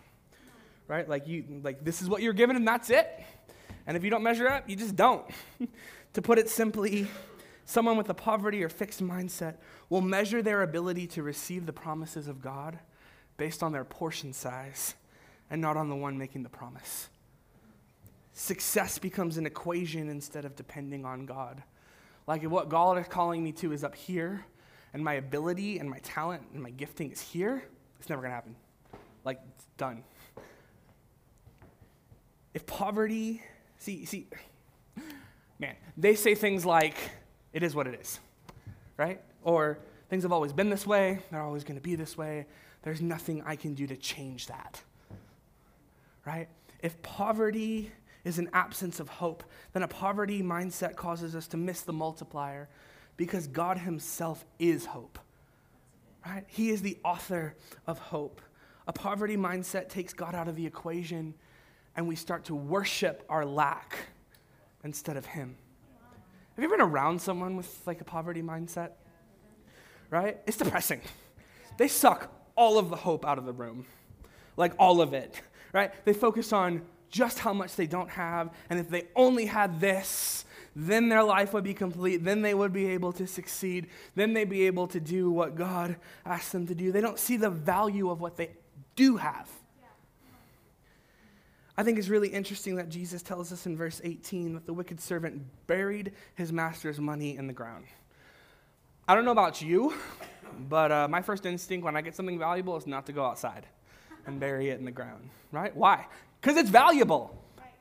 Right? 0.88 1.08
Like 1.08 1.26
you 1.26 1.44
like 1.62 1.84
this 1.84 2.02
is 2.02 2.08
what 2.08 2.22
you're 2.22 2.32
given 2.32 2.56
and 2.56 2.66
that's 2.66 2.90
it. 2.90 3.08
And 3.86 3.96
if 3.96 4.04
you 4.04 4.10
don't 4.10 4.22
measure 4.22 4.48
up, 4.48 4.68
you 4.68 4.76
just 4.76 4.96
don't. 4.96 5.24
to 6.12 6.22
put 6.22 6.38
it 6.38 6.48
simply, 6.48 7.08
Someone 7.70 7.96
with 7.96 8.10
a 8.10 8.14
poverty 8.14 8.64
or 8.64 8.68
fixed 8.68 9.00
mindset 9.00 9.54
will 9.90 10.00
measure 10.00 10.42
their 10.42 10.62
ability 10.62 11.06
to 11.06 11.22
receive 11.22 11.66
the 11.66 11.72
promises 11.72 12.26
of 12.26 12.42
God 12.42 12.80
based 13.36 13.62
on 13.62 13.70
their 13.70 13.84
portion 13.84 14.32
size 14.32 14.96
and 15.48 15.62
not 15.62 15.76
on 15.76 15.88
the 15.88 15.94
one 15.94 16.18
making 16.18 16.42
the 16.42 16.48
promise. 16.48 17.08
Success 18.32 18.98
becomes 18.98 19.38
an 19.38 19.46
equation 19.46 20.08
instead 20.08 20.44
of 20.44 20.56
depending 20.56 21.04
on 21.04 21.26
God. 21.26 21.62
Like 22.26 22.42
if 22.42 22.50
what 22.50 22.70
God 22.70 22.98
is 22.98 23.06
calling 23.06 23.44
me 23.44 23.52
to 23.52 23.70
is 23.72 23.84
up 23.84 23.94
here, 23.94 24.44
and 24.92 25.04
my 25.04 25.14
ability 25.14 25.78
and 25.78 25.88
my 25.88 25.98
talent 26.00 26.42
and 26.52 26.62
my 26.62 26.70
gifting 26.70 27.10
is 27.10 27.20
here, 27.20 27.64
it's 27.98 28.08
never 28.08 28.22
gonna 28.22 28.34
happen. 28.34 28.56
Like, 29.24 29.40
it's 29.56 29.66
done. 29.76 30.02
If 32.54 32.66
poverty, 32.66 33.42
see, 33.78 34.04
see, 34.04 34.26
man, 35.58 35.76
they 35.96 36.14
say 36.14 36.34
things 36.34 36.64
like, 36.66 36.96
it 37.52 37.62
is 37.62 37.74
what 37.74 37.86
it 37.86 38.00
is, 38.00 38.18
right? 38.96 39.20
Or 39.42 39.78
things 40.08 40.24
have 40.24 40.32
always 40.32 40.52
been 40.52 40.70
this 40.70 40.86
way, 40.86 41.20
they're 41.30 41.42
always 41.42 41.64
going 41.64 41.76
to 41.76 41.82
be 41.82 41.94
this 41.94 42.18
way. 42.18 42.46
There's 42.82 43.00
nothing 43.00 43.42
I 43.44 43.56
can 43.56 43.74
do 43.74 43.86
to 43.86 43.96
change 43.96 44.46
that, 44.48 44.82
right? 46.26 46.48
If 46.82 47.00
poverty 47.02 47.92
is 48.24 48.38
an 48.38 48.50
absence 48.52 49.00
of 49.00 49.08
hope, 49.08 49.44
then 49.72 49.82
a 49.82 49.88
poverty 49.88 50.42
mindset 50.42 50.96
causes 50.96 51.36
us 51.36 51.46
to 51.48 51.56
miss 51.56 51.82
the 51.82 51.92
multiplier 51.92 52.68
because 53.20 53.46
God 53.46 53.76
Himself 53.76 54.46
is 54.58 54.86
hope, 54.86 55.18
right? 56.24 56.42
He 56.46 56.70
is 56.70 56.80
the 56.80 56.96
author 57.04 57.54
of 57.86 57.98
hope. 57.98 58.40
A 58.86 58.94
poverty 58.94 59.36
mindset 59.36 59.90
takes 59.90 60.14
God 60.14 60.34
out 60.34 60.48
of 60.48 60.56
the 60.56 60.64
equation 60.64 61.34
and 61.94 62.08
we 62.08 62.16
start 62.16 62.46
to 62.46 62.54
worship 62.54 63.22
our 63.28 63.44
lack 63.44 63.94
instead 64.84 65.18
of 65.18 65.26
Him. 65.26 65.54
Have 66.56 66.62
you 66.62 66.64
ever 66.64 66.78
been 66.78 66.86
around 66.86 67.20
someone 67.20 67.58
with 67.58 67.82
like 67.86 68.00
a 68.00 68.04
poverty 68.04 68.40
mindset? 68.40 68.92
Right? 70.08 70.38
It's 70.46 70.56
depressing. 70.56 71.02
They 71.76 71.88
suck 71.88 72.32
all 72.56 72.78
of 72.78 72.88
the 72.88 72.96
hope 72.96 73.26
out 73.26 73.36
of 73.36 73.44
the 73.44 73.52
room. 73.52 73.84
Like 74.56 74.72
all 74.78 75.02
of 75.02 75.12
it. 75.12 75.42
Right? 75.74 75.92
They 76.06 76.14
focus 76.14 76.54
on 76.54 76.86
just 77.10 77.40
how 77.40 77.52
much 77.52 77.76
they 77.76 77.86
don't 77.86 78.08
have, 78.08 78.48
and 78.70 78.80
if 78.80 78.88
they 78.88 79.08
only 79.14 79.44
had 79.44 79.78
this, 79.78 80.46
then 80.76 81.08
their 81.08 81.24
life 81.24 81.52
would 81.52 81.64
be 81.64 81.74
complete. 81.74 82.24
Then 82.24 82.42
they 82.42 82.54
would 82.54 82.72
be 82.72 82.86
able 82.88 83.12
to 83.14 83.26
succeed. 83.26 83.88
Then 84.14 84.32
they'd 84.32 84.48
be 84.48 84.66
able 84.66 84.86
to 84.88 85.00
do 85.00 85.30
what 85.30 85.56
God 85.56 85.96
asked 86.24 86.52
them 86.52 86.66
to 86.68 86.74
do. 86.74 86.92
They 86.92 87.00
don't 87.00 87.18
see 87.18 87.36
the 87.36 87.50
value 87.50 88.10
of 88.10 88.20
what 88.20 88.36
they 88.36 88.50
do 88.96 89.16
have. 89.16 89.48
I 91.76 91.82
think 91.82 91.98
it's 91.98 92.08
really 92.08 92.28
interesting 92.28 92.76
that 92.76 92.90
Jesus 92.90 93.22
tells 93.22 93.52
us 93.52 93.64
in 93.64 93.74
verse 93.74 94.02
18 94.04 94.52
that 94.52 94.66
the 94.66 94.72
wicked 94.72 95.00
servant 95.00 95.42
buried 95.66 96.12
his 96.34 96.52
master's 96.52 97.00
money 97.00 97.38
in 97.38 97.46
the 97.46 97.54
ground. 97.54 97.86
I 99.08 99.14
don't 99.14 99.24
know 99.24 99.30
about 99.30 99.62
you, 99.62 99.94
but 100.68 100.92
uh, 100.92 101.08
my 101.08 101.22
first 101.22 101.46
instinct 101.46 101.84
when 101.84 101.96
I 101.96 102.02
get 102.02 102.14
something 102.14 102.38
valuable 102.38 102.76
is 102.76 102.86
not 102.86 103.06
to 103.06 103.12
go 103.12 103.24
outside 103.24 103.66
and 104.26 104.38
bury 104.38 104.68
it 104.68 104.78
in 104.78 104.84
the 104.84 104.90
ground, 104.90 105.30
right? 105.52 105.74
Why? 105.74 106.06
Because 106.40 106.58
it's 106.58 106.70
valuable. 106.70 107.34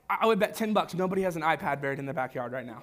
I 0.10 0.26
would 0.26 0.40
bet 0.40 0.56
10 0.56 0.74
bucks 0.74 0.94
nobody 0.94 1.22
has 1.22 1.36
an 1.36 1.44
iPad 1.44 1.82
buried 1.82 2.00
in 2.00 2.06
the 2.06 2.14
backyard 2.14 2.52
right 2.52 2.66
now. 2.66 2.82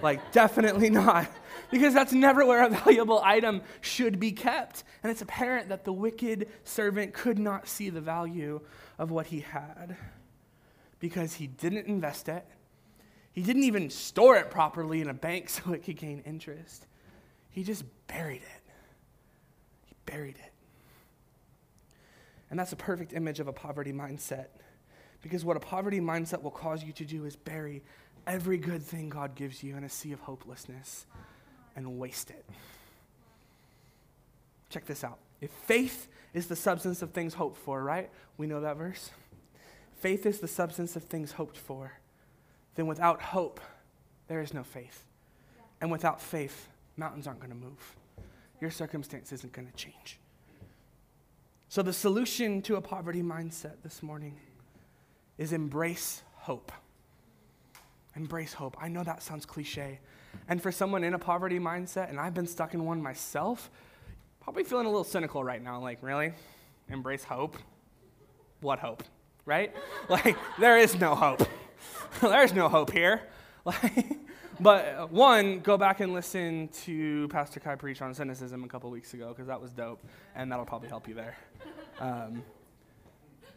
Like, 0.00 0.32
definitely 0.32 0.90
not. 0.90 1.28
Because 1.70 1.94
that's 1.94 2.12
never 2.12 2.44
where 2.44 2.66
a 2.66 2.68
valuable 2.68 3.22
item 3.24 3.62
should 3.80 4.20
be 4.20 4.30
kept. 4.32 4.84
And 5.02 5.10
it's 5.10 5.22
apparent 5.22 5.70
that 5.70 5.84
the 5.84 5.92
wicked 5.92 6.50
servant 6.64 7.14
could 7.14 7.38
not 7.38 7.66
see 7.66 7.88
the 7.88 8.00
value 8.02 8.60
of 8.98 9.10
what 9.10 9.24
he 9.24 9.40
had 9.40 9.96
because 11.00 11.32
he 11.32 11.46
didn't 11.46 11.86
invest 11.86 12.28
it. 12.28 12.46
He 13.32 13.40
didn't 13.42 13.64
even 13.64 13.88
store 13.88 14.36
it 14.36 14.50
properly 14.50 15.00
in 15.00 15.08
a 15.08 15.14
bank 15.14 15.48
so 15.48 15.72
it 15.72 15.82
could 15.82 15.96
gain 15.96 16.22
interest. 16.26 16.86
He 17.48 17.64
just 17.64 17.84
buried 18.06 18.42
it. 18.42 18.62
He 19.86 19.94
buried 20.04 20.36
it. 20.36 20.52
And 22.50 22.58
that's 22.58 22.72
a 22.72 22.76
perfect 22.76 23.14
image 23.14 23.40
of 23.40 23.48
a 23.48 23.52
poverty 23.52 23.94
mindset. 23.94 24.48
Because 25.22 25.44
what 25.44 25.56
a 25.56 25.60
poverty 25.60 26.00
mindset 26.00 26.42
will 26.42 26.50
cause 26.50 26.82
you 26.82 26.92
to 26.94 27.04
do 27.04 27.24
is 27.24 27.36
bury 27.36 27.82
every 28.26 28.58
good 28.58 28.82
thing 28.82 29.08
God 29.08 29.34
gives 29.34 29.62
you 29.62 29.76
in 29.76 29.84
a 29.84 29.88
sea 29.88 30.12
of 30.12 30.20
hopelessness 30.20 31.06
and 31.76 31.98
waste 31.98 32.30
it. 32.30 32.44
Check 34.68 34.86
this 34.86 35.04
out. 35.04 35.18
If 35.40 35.50
faith 35.50 36.08
is 36.34 36.46
the 36.46 36.56
substance 36.56 37.02
of 37.02 37.10
things 37.10 37.34
hoped 37.34 37.56
for, 37.56 37.82
right? 37.82 38.10
We 38.36 38.46
know 38.46 38.60
that 38.60 38.76
verse. 38.76 39.10
faith 39.96 40.26
is 40.26 40.40
the 40.40 40.48
substance 40.48 40.96
of 40.96 41.04
things 41.04 41.32
hoped 41.32 41.56
for, 41.56 41.92
then 42.74 42.86
without 42.86 43.20
hope, 43.20 43.60
there 44.28 44.40
is 44.40 44.54
no 44.54 44.64
faith. 44.64 45.04
And 45.80 45.90
without 45.90 46.20
faith, 46.20 46.68
mountains 46.96 47.26
aren't 47.26 47.40
going 47.40 47.52
to 47.52 47.56
move. 47.56 47.96
Your 48.60 48.70
circumstance 48.70 49.32
isn't 49.32 49.52
going 49.52 49.68
to 49.68 49.74
change. 49.74 50.18
So, 51.68 51.82
the 51.82 51.92
solution 51.92 52.62
to 52.62 52.76
a 52.76 52.80
poverty 52.80 53.22
mindset 53.22 53.82
this 53.82 54.02
morning 54.02 54.36
is 55.42 55.52
embrace 55.52 56.22
hope. 56.34 56.70
Embrace 58.14 58.52
hope. 58.52 58.76
I 58.80 58.86
know 58.86 59.02
that 59.02 59.22
sounds 59.22 59.44
cliche. 59.44 59.98
And 60.48 60.62
for 60.62 60.70
someone 60.70 61.02
in 61.02 61.14
a 61.14 61.18
poverty 61.18 61.58
mindset, 61.58 62.10
and 62.10 62.20
I've 62.20 62.32
been 62.32 62.46
stuck 62.46 62.74
in 62.74 62.84
one 62.84 63.02
myself, 63.02 63.68
probably 64.40 64.62
feeling 64.62 64.86
a 64.86 64.88
little 64.88 65.04
cynical 65.04 65.42
right 65.42 65.60
now. 65.60 65.80
Like, 65.80 65.98
really? 66.00 66.32
Embrace 66.88 67.24
hope? 67.24 67.56
What 68.60 68.78
hope? 68.78 69.02
Right? 69.44 69.74
Like, 70.08 70.36
there 70.58 70.78
is 70.78 70.98
no 71.00 71.14
hope. 71.16 71.42
There's 72.20 72.52
no 72.52 72.68
hope 72.68 72.92
here. 72.92 73.22
But 74.60 74.86
uh, 74.86 75.06
one, 75.06 75.58
go 75.58 75.76
back 75.76 75.98
and 75.98 76.12
listen 76.12 76.68
to 76.84 77.26
Pastor 77.28 77.58
Kai 77.58 77.74
preach 77.74 78.00
on 78.00 78.14
cynicism 78.14 78.62
a 78.62 78.68
couple 78.68 78.90
weeks 78.90 79.12
ago 79.12 79.30
because 79.30 79.48
that 79.48 79.60
was 79.60 79.72
dope, 79.72 80.00
and 80.36 80.52
that'll 80.52 80.66
probably 80.66 80.88
help 80.88 81.08
you 81.08 81.14
there. 81.14 81.36
Um, 81.98 82.44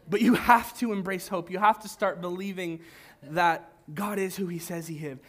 but 0.08 0.20
you 0.20 0.34
have 0.34 0.76
to 0.78 0.92
embrace 0.92 1.28
hope. 1.28 1.50
You 1.50 1.58
have 1.58 1.80
to 1.80 1.88
start 1.88 2.20
believing 2.20 2.80
that 3.22 3.72
God 3.94 4.18
is 4.18 4.36
who 4.36 4.46
He 4.46 4.58
says 4.58 4.86
He 4.86 4.96
is. 4.96 5.20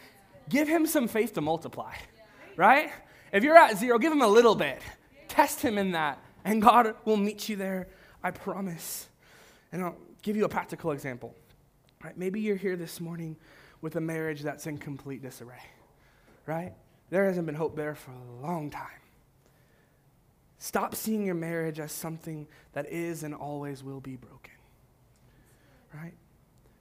Give 0.48 0.68
Him 0.68 0.86
some 0.86 1.08
faith 1.08 1.34
to 1.34 1.40
multiply, 1.40 1.94
right? 2.56 2.90
If 3.32 3.44
you're 3.44 3.56
at 3.56 3.76
zero, 3.76 3.98
give 3.98 4.12
Him 4.12 4.22
a 4.22 4.28
little 4.28 4.54
bit. 4.54 4.80
Test 5.28 5.60
Him 5.60 5.78
in 5.78 5.92
that, 5.92 6.22
and 6.44 6.62
God 6.62 6.94
will 7.04 7.16
meet 7.16 7.48
you 7.48 7.56
there. 7.56 7.88
I 8.22 8.30
promise. 8.30 9.08
And 9.70 9.82
I'll 9.82 9.96
give 10.22 10.36
you 10.36 10.44
a 10.44 10.48
practical 10.48 10.92
example. 10.92 11.34
Right? 12.02 12.16
Maybe 12.16 12.40
you're 12.40 12.56
here 12.56 12.76
this 12.76 13.00
morning 13.00 13.36
with 13.80 13.96
a 13.96 14.00
marriage 14.00 14.42
that's 14.42 14.66
in 14.66 14.78
complete 14.78 15.22
disarray, 15.22 15.62
right? 16.46 16.72
There 17.10 17.24
hasn't 17.24 17.46
been 17.46 17.54
hope 17.54 17.76
there 17.76 17.94
for 17.94 18.12
a 18.12 18.46
long 18.46 18.70
time. 18.70 18.86
Stop 20.58 20.94
seeing 20.94 21.24
your 21.24 21.34
marriage 21.34 21.78
as 21.78 21.92
something 21.92 22.46
that 22.72 22.90
is 22.90 23.22
and 23.22 23.34
always 23.34 23.84
will 23.84 24.00
be 24.00 24.16
broken, 24.16 24.52
right? 26.02 26.14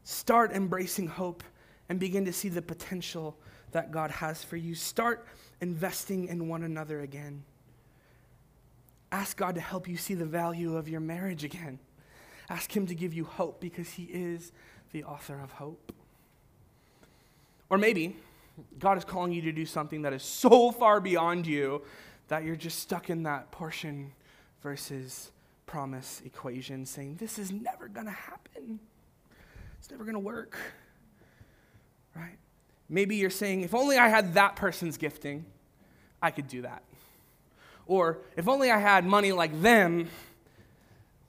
Start 0.04 0.52
embracing 0.52 1.08
hope 1.08 1.44
and 1.90 2.00
begin 2.00 2.26
to 2.26 2.34
see 2.34 2.50
the 2.50 2.62
potential 2.62 3.38
that 3.72 3.92
God 3.92 4.12
has 4.12 4.44
for 4.44 4.58
you. 4.58 4.76
Start 4.76 5.26
investing 5.62 6.28
in 6.28 6.48
one 6.48 6.64
another 6.64 7.02
again. 7.02 7.44
Ask 9.12 9.38
God 9.38 9.56
to 9.56 9.62
help 9.62 9.88
you 9.88 9.98
see 9.98 10.14
the 10.14 10.26
value 10.26 10.76
of 10.76 10.88
your 10.88 11.00
marriage 11.00 11.44
again. 11.44 11.80
Ask 12.50 12.76
Him 12.76 12.88
to 12.88 12.96
give 12.96 13.14
you 13.14 13.26
hope 13.26 13.60
because 13.60 13.90
He 13.90 14.04
is 14.04 14.52
the 14.92 15.04
author 15.04 15.40
of 15.40 15.52
hope. 15.52 15.92
Or 17.70 17.78
maybe 17.78 18.16
God 18.80 18.98
is 18.98 19.04
calling 19.04 19.32
you 19.32 19.42
to 19.44 19.52
do 19.52 19.66
something 19.66 20.02
that 20.04 20.14
is 20.14 20.24
so 20.24 20.72
far 20.72 21.00
beyond 21.00 21.46
you 21.46 21.82
that 22.28 22.44
you're 22.44 22.56
just 22.56 22.80
stuck 22.80 23.10
in 23.10 23.24
that 23.24 23.52
portion 23.52 24.12
versus 24.62 25.32
promise 25.66 26.22
equation, 26.26 26.86
saying, 26.86 27.16
This 27.16 27.38
is 27.38 27.52
never 27.52 27.88
going 27.88 28.06
to 28.06 28.12
happen. 28.12 28.80
It's 29.80 29.92
never 29.92 30.04
going 30.04 30.16
to 30.16 30.20
work. 30.20 30.58
Right? 32.16 32.38
Maybe 32.90 33.16
you're 33.16 33.30
saying, 33.30 33.62
If 33.62 33.74
only 33.74 33.98
I 33.98 34.08
had 34.08 34.34
that 34.34 34.56
person's 34.56 34.98
gifting, 34.98 35.46
I 36.22 36.32
could 36.32 36.48
do 36.48 36.64
that. 36.64 36.84
Or 37.86 38.20
if 38.36 38.48
only 38.48 38.72
I 38.72 38.78
had 38.78 39.06
money 39.06 39.32
like 39.32 39.62
them, 39.62 40.10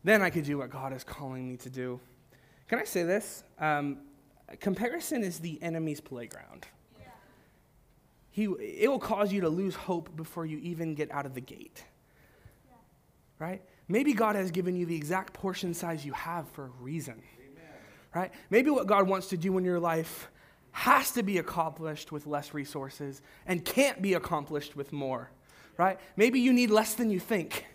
then 0.05 0.23
I 0.23 0.31
could 0.31 0.45
do 0.45 0.59
what 0.59 0.71
God 0.71 0.93
is 0.93 1.05
calling 1.05 1.49
me 1.49 1.57
to 1.59 1.71
do. 1.71 2.01
Can 2.69 2.79
I 2.79 2.85
say 2.85 3.03
this? 3.03 3.45
Um, 3.59 3.99
comparison 4.61 5.23
is 5.23 5.39
the 5.39 5.63
enemy's 5.63 6.01
playground. 6.01 6.67
He, 8.31 8.45
it 8.45 8.89
will 8.89 9.01
cause 9.01 9.33
you 9.33 9.41
to 9.41 9.49
lose 9.49 9.75
hope 9.75 10.15
before 10.15 10.47
you 10.47 10.59
even 10.59 10.95
get 10.95 11.11
out 11.11 11.27
of 11.27 11.35
the 11.35 11.41
gate. 11.41 11.83
Right? 13.41 13.63
Maybe 13.89 14.13
God 14.13 14.37
has 14.37 14.51
given 14.51 14.77
you 14.77 14.87
the 14.87 14.95
exact 14.95 15.33
portion 15.33 15.75
size 15.75 16.05
you 16.05 16.13
have 16.13 16.49
for 16.51 16.67
a 16.67 16.71
reason. 16.81 17.21
Right? 18.14 18.33
Maybe 18.51 18.71
what 18.71 18.87
God 18.87 19.09
wants 19.09 19.29
to 19.29 19.37
do 19.37 19.57
in 19.59 19.64
your 19.64 19.79
life 19.79 20.29
has 20.73 21.11
to 21.12 21.23
be 21.23 21.38
accomplished 21.38 22.12
with 22.12 22.27
less 22.27 22.55
resources 22.55 23.21
and 23.47 23.64
can't 23.64 24.01
be 24.01 24.14
accomplished 24.14 24.77
with 24.77 24.92
more. 24.92 25.31
Right? 25.77 25.99
Maybe 26.16 26.40
you 26.40 26.53
need 26.53 26.71
less 26.71 26.94
than 26.94 27.11
you 27.11 27.21
think. 27.21 27.66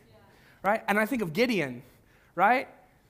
Right? 0.64 0.82
And 0.88 1.00
I 1.00 1.06
think 1.06 1.22
of 1.22 1.34
Gideon, 1.34 1.84
right? 2.36 2.68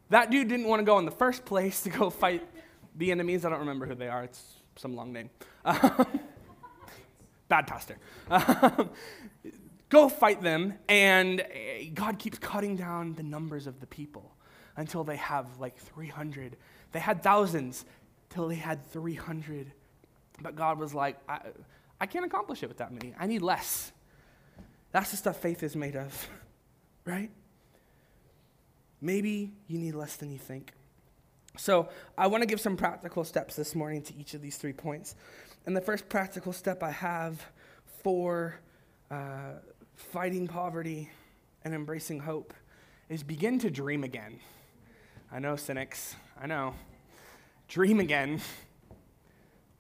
That 0.10 0.32
dude 0.32 0.48
didn't 0.48 0.68
want 0.68 0.80
to 0.80 0.84
go 0.84 1.00
in 1.00 1.06
the 1.06 1.12
first 1.12 1.46
place 1.46 1.82
to 1.84 1.90
go 1.90 2.10
fight 2.10 2.44
the 2.96 3.12
enemies. 3.12 3.46
I 3.46 3.50
don't 3.50 3.60
remember 3.60 3.86
who 3.86 3.96
they 3.96 4.08
are, 4.08 4.24
it's 4.24 4.42
some 4.76 4.96
long 4.96 5.14
name. 5.14 5.30
bad 7.48 7.68
pastor. 7.68 7.98
go 9.90 10.10
fight 10.10 10.42
them, 10.42 10.74
and 10.90 11.46
God 11.94 12.18
keeps 12.18 12.40
cutting 12.40 12.76
down 12.76 13.14
the 13.14 13.24
numbers 13.24 13.68
of 13.68 13.80
the 13.80 13.88
people 13.88 14.36
until 14.76 15.04
they 15.04 15.18
have 15.18 15.60
like 15.60 15.78
300. 15.78 16.58
They 16.94 17.00
had 17.00 17.22
thousands 17.22 17.84
till 18.30 18.48
they 18.48 18.56
had 18.56 18.90
300. 18.92 19.72
But 20.42 20.56
God 20.56 20.80
was 20.80 20.94
like, 20.94 21.18
I, 21.28 21.40
I 22.00 22.06
can't 22.06 22.26
accomplish 22.26 22.64
it 22.64 22.68
with 22.68 22.78
that 22.78 22.92
many. 22.92 23.14
I 23.20 23.28
need 23.28 23.42
less. 23.42 23.92
That's 24.92 25.12
the 25.12 25.18
stuff 25.18 25.38
faith 25.38 25.64
is 25.64 25.76
made 25.76 25.96
of, 25.96 26.30
right? 27.06 27.30
Maybe 29.02 29.52
you 29.68 29.80
need 29.80 29.96
less 29.96 30.16
than 30.16 30.32
you 30.32 30.38
think. 30.38 30.72
So, 31.56 31.90
I 32.18 32.28
want 32.28 32.42
to 32.42 32.48
give 32.48 32.60
some 32.60 32.76
practical 32.76 33.24
steps 33.24 33.56
this 33.56 33.76
morning 33.76 34.02
to 34.04 34.16
each 34.18 34.34
of 34.34 34.42
these 34.42 34.58
three 34.58 34.74
points. 34.74 35.16
And 35.68 35.78
the 35.78 35.82
first 35.82 36.10
practical 36.10 36.52
step 36.52 36.82
I 36.82 36.90
have 36.90 37.46
for 38.02 38.56
uh, 39.12 39.54
fighting 39.96 40.48
poverty 40.48 41.12
and 41.64 41.74
embracing 41.76 42.20
hope 42.20 42.54
is 43.08 43.22
begin 43.22 43.60
to 43.60 43.70
dream 43.70 44.04
again. 44.04 44.40
I 45.36 45.40
know, 45.40 45.56
cynics, 45.56 46.16
I 46.40 46.46
know. 46.46 46.76
Dream 47.68 48.00
again. 48.00 48.40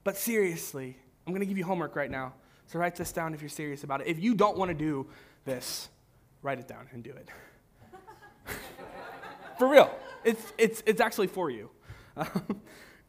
But 0.03 0.17
seriously, 0.17 0.97
I'm 1.27 1.31
going 1.31 1.41
to 1.41 1.45
give 1.45 1.59
you 1.59 1.63
homework 1.63 1.95
right 1.95 2.09
now. 2.09 2.33
So, 2.65 2.79
write 2.79 2.95
this 2.95 3.11
down 3.11 3.35
if 3.35 3.41
you're 3.41 3.49
serious 3.49 3.83
about 3.83 4.01
it. 4.01 4.07
If 4.07 4.19
you 4.19 4.33
don't 4.33 4.57
want 4.57 4.69
to 4.69 4.73
do 4.73 5.05
this, 5.45 5.89
write 6.41 6.57
it 6.57 6.67
down 6.67 6.87
and 6.91 7.03
do 7.03 7.11
it. 7.11 7.29
for 9.59 9.67
real. 9.67 9.95
It's, 10.23 10.53
it's, 10.57 10.81
it's 10.87 10.99
actually 10.99 11.27
for 11.27 11.51
you. 11.51 11.69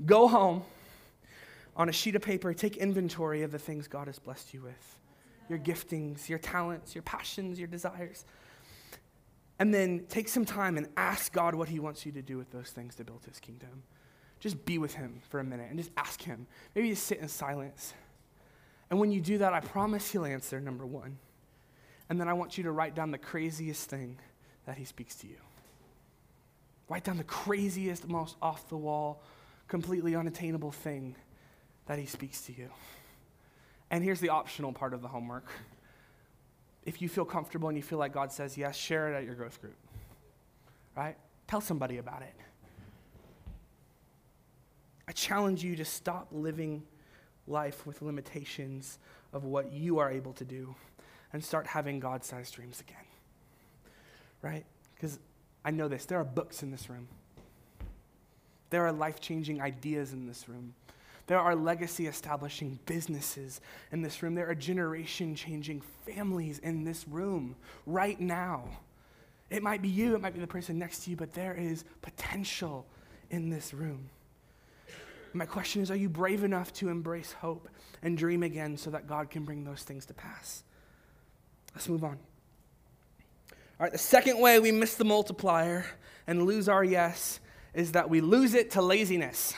go 0.04 0.28
home 0.28 0.64
on 1.74 1.88
a 1.88 1.92
sheet 1.92 2.14
of 2.14 2.20
paper, 2.20 2.52
take 2.52 2.76
inventory 2.76 3.42
of 3.42 3.52
the 3.52 3.58
things 3.58 3.88
God 3.88 4.06
has 4.06 4.18
blessed 4.18 4.52
you 4.52 4.60
with 4.60 4.98
your 5.48 5.58
giftings, 5.58 6.28
your 6.28 6.38
talents, 6.38 6.94
your 6.94 7.02
passions, 7.02 7.58
your 7.58 7.68
desires. 7.68 8.26
And 9.58 9.72
then 9.72 10.04
take 10.08 10.28
some 10.28 10.44
time 10.44 10.76
and 10.76 10.88
ask 10.96 11.32
God 11.32 11.54
what 11.54 11.68
He 11.68 11.78
wants 11.78 12.04
you 12.04 12.12
to 12.12 12.22
do 12.22 12.36
with 12.36 12.50
those 12.50 12.70
things 12.70 12.96
to 12.96 13.04
build 13.04 13.24
His 13.24 13.38
kingdom. 13.38 13.84
Just 14.40 14.64
be 14.64 14.78
with 14.78 14.94
Him 14.94 15.20
for 15.28 15.40
a 15.40 15.44
minute 15.44 15.68
and 15.70 15.78
just 15.78 15.90
ask 15.96 16.20
Him. 16.22 16.46
Maybe 16.74 16.90
just 16.90 17.06
sit 17.06 17.18
in 17.18 17.28
silence. 17.28 17.94
And 18.90 18.98
when 18.98 19.10
you 19.10 19.20
do 19.20 19.38
that, 19.38 19.52
I 19.52 19.60
promise 19.60 20.10
He'll 20.10 20.24
answer, 20.24 20.60
number 20.60 20.84
one. 20.84 21.18
And 22.08 22.20
then 22.20 22.28
I 22.28 22.32
want 22.32 22.58
you 22.58 22.64
to 22.64 22.72
write 22.72 22.94
down 22.94 23.10
the 23.10 23.18
craziest 23.18 23.88
thing 23.88 24.18
that 24.66 24.76
He 24.76 24.84
speaks 24.84 25.14
to 25.16 25.26
you. 25.26 25.38
Write 26.88 27.04
down 27.04 27.16
the 27.16 27.24
craziest, 27.24 28.08
most 28.08 28.36
off 28.42 28.68
the 28.68 28.76
wall, 28.76 29.22
completely 29.68 30.14
unattainable 30.14 30.72
thing 30.72 31.14
that 31.86 31.98
He 31.98 32.06
speaks 32.06 32.42
to 32.42 32.52
you. 32.52 32.68
And 33.90 34.02
here's 34.02 34.20
the 34.20 34.30
optional 34.30 34.72
part 34.72 34.92
of 34.92 35.00
the 35.00 35.08
homework. 35.08 35.46
If 36.84 37.00
you 37.00 37.08
feel 37.08 37.24
comfortable 37.24 37.68
and 37.68 37.76
you 37.76 37.82
feel 37.82 37.98
like 37.98 38.12
God 38.12 38.30
says 38.30 38.58
yes, 38.58 38.76
share 38.76 39.12
it 39.12 39.16
at 39.16 39.24
your 39.24 39.34
growth 39.34 39.60
group. 39.60 39.76
Right? 40.96 41.16
Tell 41.46 41.60
somebody 41.60 41.98
about 41.98 42.22
it. 42.22 42.34
I 45.08 45.12
challenge 45.12 45.62
you 45.62 45.76
to 45.76 45.84
stop 45.84 46.28
living 46.30 46.82
life 47.46 47.86
with 47.86 48.00
limitations 48.00 48.98
of 49.32 49.44
what 49.44 49.72
you 49.72 49.98
are 49.98 50.10
able 50.10 50.32
to 50.34 50.44
do 50.44 50.74
and 51.32 51.44
start 51.44 51.66
having 51.66 52.00
God 52.00 52.24
sized 52.24 52.54
dreams 52.54 52.80
again. 52.80 52.96
Right? 54.40 54.64
Because 54.94 55.18
I 55.64 55.70
know 55.70 55.88
this. 55.88 56.04
There 56.04 56.18
are 56.18 56.24
books 56.24 56.62
in 56.62 56.70
this 56.70 56.88
room. 56.88 57.08
There 58.70 58.86
are 58.86 58.92
life 58.92 59.20
changing 59.20 59.60
ideas 59.60 60.12
in 60.12 60.26
this 60.26 60.48
room. 60.48 60.74
There 61.26 61.38
are 61.38 61.56
legacy 61.56 62.06
establishing 62.06 62.78
businesses 62.84 63.60
in 63.92 64.02
this 64.02 64.22
room. 64.22 64.34
There 64.34 64.48
are 64.48 64.54
generation 64.54 65.34
changing 65.34 65.82
families 66.06 66.58
in 66.58 66.84
this 66.84 67.08
room 67.08 67.56
right 67.86 68.20
now. 68.20 68.64
It 69.50 69.62
might 69.62 69.80
be 69.80 69.88
you, 69.88 70.14
it 70.14 70.20
might 70.20 70.34
be 70.34 70.40
the 70.40 70.46
person 70.46 70.78
next 70.78 71.04
to 71.04 71.10
you, 71.10 71.16
but 71.16 71.32
there 71.32 71.54
is 71.54 71.84
potential 72.02 72.86
in 73.30 73.48
this 73.48 73.72
room. 73.72 74.10
My 75.32 75.46
question 75.46 75.82
is 75.82 75.90
Are 75.90 75.96
you 75.96 76.08
brave 76.08 76.44
enough 76.44 76.72
to 76.74 76.88
embrace 76.88 77.32
hope 77.32 77.68
and 78.02 78.16
dream 78.16 78.42
again 78.42 78.76
so 78.76 78.90
that 78.90 79.08
God 79.08 79.30
can 79.30 79.44
bring 79.44 79.64
those 79.64 79.82
things 79.82 80.06
to 80.06 80.14
pass? 80.14 80.62
Let's 81.74 81.88
move 81.88 82.04
on. 82.04 82.18
All 83.50 83.86
right, 83.86 83.92
the 83.92 83.98
second 83.98 84.38
way 84.38 84.60
we 84.60 84.70
miss 84.70 84.94
the 84.94 85.04
multiplier 85.04 85.86
and 86.26 86.44
lose 86.44 86.68
our 86.68 86.84
yes 86.84 87.40
is 87.74 87.92
that 87.92 88.08
we 88.08 88.20
lose 88.20 88.54
it 88.54 88.70
to 88.72 88.82
laziness. 88.82 89.54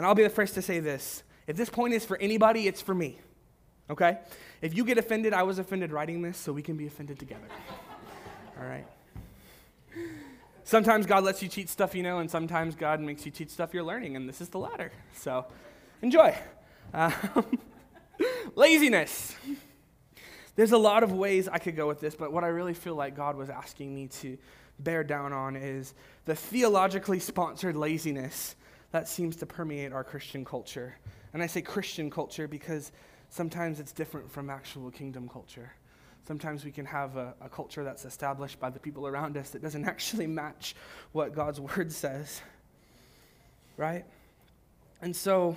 And 0.00 0.06
I'll 0.06 0.14
be 0.14 0.22
the 0.22 0.30
first 0.30 0.54
to 0.54 0.62
say 0.62 0.80
this. 0.80 1.22
If 1.46 1.58
this 1.58 1.68
point 1.68 1.92
is 1.92 2.06
for 2.06 2.16
anybody, 2.16 2.66
it's 2.66 2.80
for 2.80 2.94
me. 2.94 3.18
Okay? 3.90 4.16
If 4.62 4.74
you 4.74 4.82
get 4.82 4.96
offended, 4.96 5.34
I 5.34 5.42
was 5.42 5.58
offended 5.58 5.92
writing 5.92 6.22
this, 6.22 6.38
so 6.38 6.54
we 6.54 6.62
can 6.62 6.78
be 6.78 6.86
offended 6.86 7.18
together. 7.18 7.44
All 8.58 8.66
right? 8.66 8.86
Sometimes 10.64 11.04
God 11.04 11.22
lets 11.22 11.42
you 11.42 11.50
cheat 11.50 11.68
stuff 11.68 11.94
you 11.94 12.02
know, 12.02 12.20
and 12.20 12.30
sometimes 12.30 12.76
God 12.76 13.02
makes 13.02 13.26
you 13.26 13.30
cheat 13.30 13.50
stuff 13.50 13.74
you're 13.74 13.82
learning, 13.82 14.16
and 14.16 14.26
this 14.26 14.40
is 14.40 14.48
the 14.48 14.58
latter. 14.58 14.90
So 15.16 15.44
enjoy. 16.00 16.34
Um, 16.94 17.12
laziness. 18.54 19.36
There's 20.56 20.72
a 20.72 20.78
lot 20.78 21.02
of 21.02 21.12
ways 21.12 21.46
I 21.46 21.58
could 21.58 21.76
go 21.76 21.86
with 21.86 22.00
this, 22.00 22.14
but 22.14 22.32
what 22.32 22.42
I 22.42 22.48
really 22.48 22.72
feel 22.72 22.94
like 22.94 23.14
God 23.14 23.36
was 23.36 23.50
asking 23.50 23.94
me 23.94 24.06
to 24.22 24.38
bear 24.78 25.04
down 25.04 25.34
on 25.34 25.56
is 25.56 25.92
the 26.24 26.34
theologically 26.34 27.18
sponsored 27.18 27.76
laziness 27.76 28.56
that 28.92 29.08
seems 29.08 29.36
to 29.36 29.46
permeate 29.46 29.92
our 29.92 30.04
Christian 30.04 30.44
culture. 30.44 30.94
And 31.32 31.42
I 31.42 31.46
say 31.46 31.62
Christian 31.62 32.10
culture 32.10 32.48
because 32.48 32.92
sometimes 33.28 33.80
it's 33.80 33.92
different 33.92 34.30
from 34.30 34.50
actual 34.50 34.90
kingdom 34.90 35.28
culture. 35.28 35.72
Sometimes 36.26 36.64
we 36.64 36.70
can 36.70 36.84
have 36.84 37.16
a, 37.16 37.34
a, 37.40 37.48
culture 37.48 37.82
that's 37.82 38.04
established 38.04 38.60
by 38.60 38.68
the 38.68 38.78
people 38.78 39.06
around 39.06 39.36
us 39.36 39.50
that 39.50 39.62
doesn't 39.62 39.84
actually 39.88 40.26
match 40.26 40.74
what 41.12 41.34
God's 41.34 41.60
word 41.76 41.92
says. 41.92 42.42
Right? 43.76 44.04
And 45.00 45.14
so, 45.14 45.56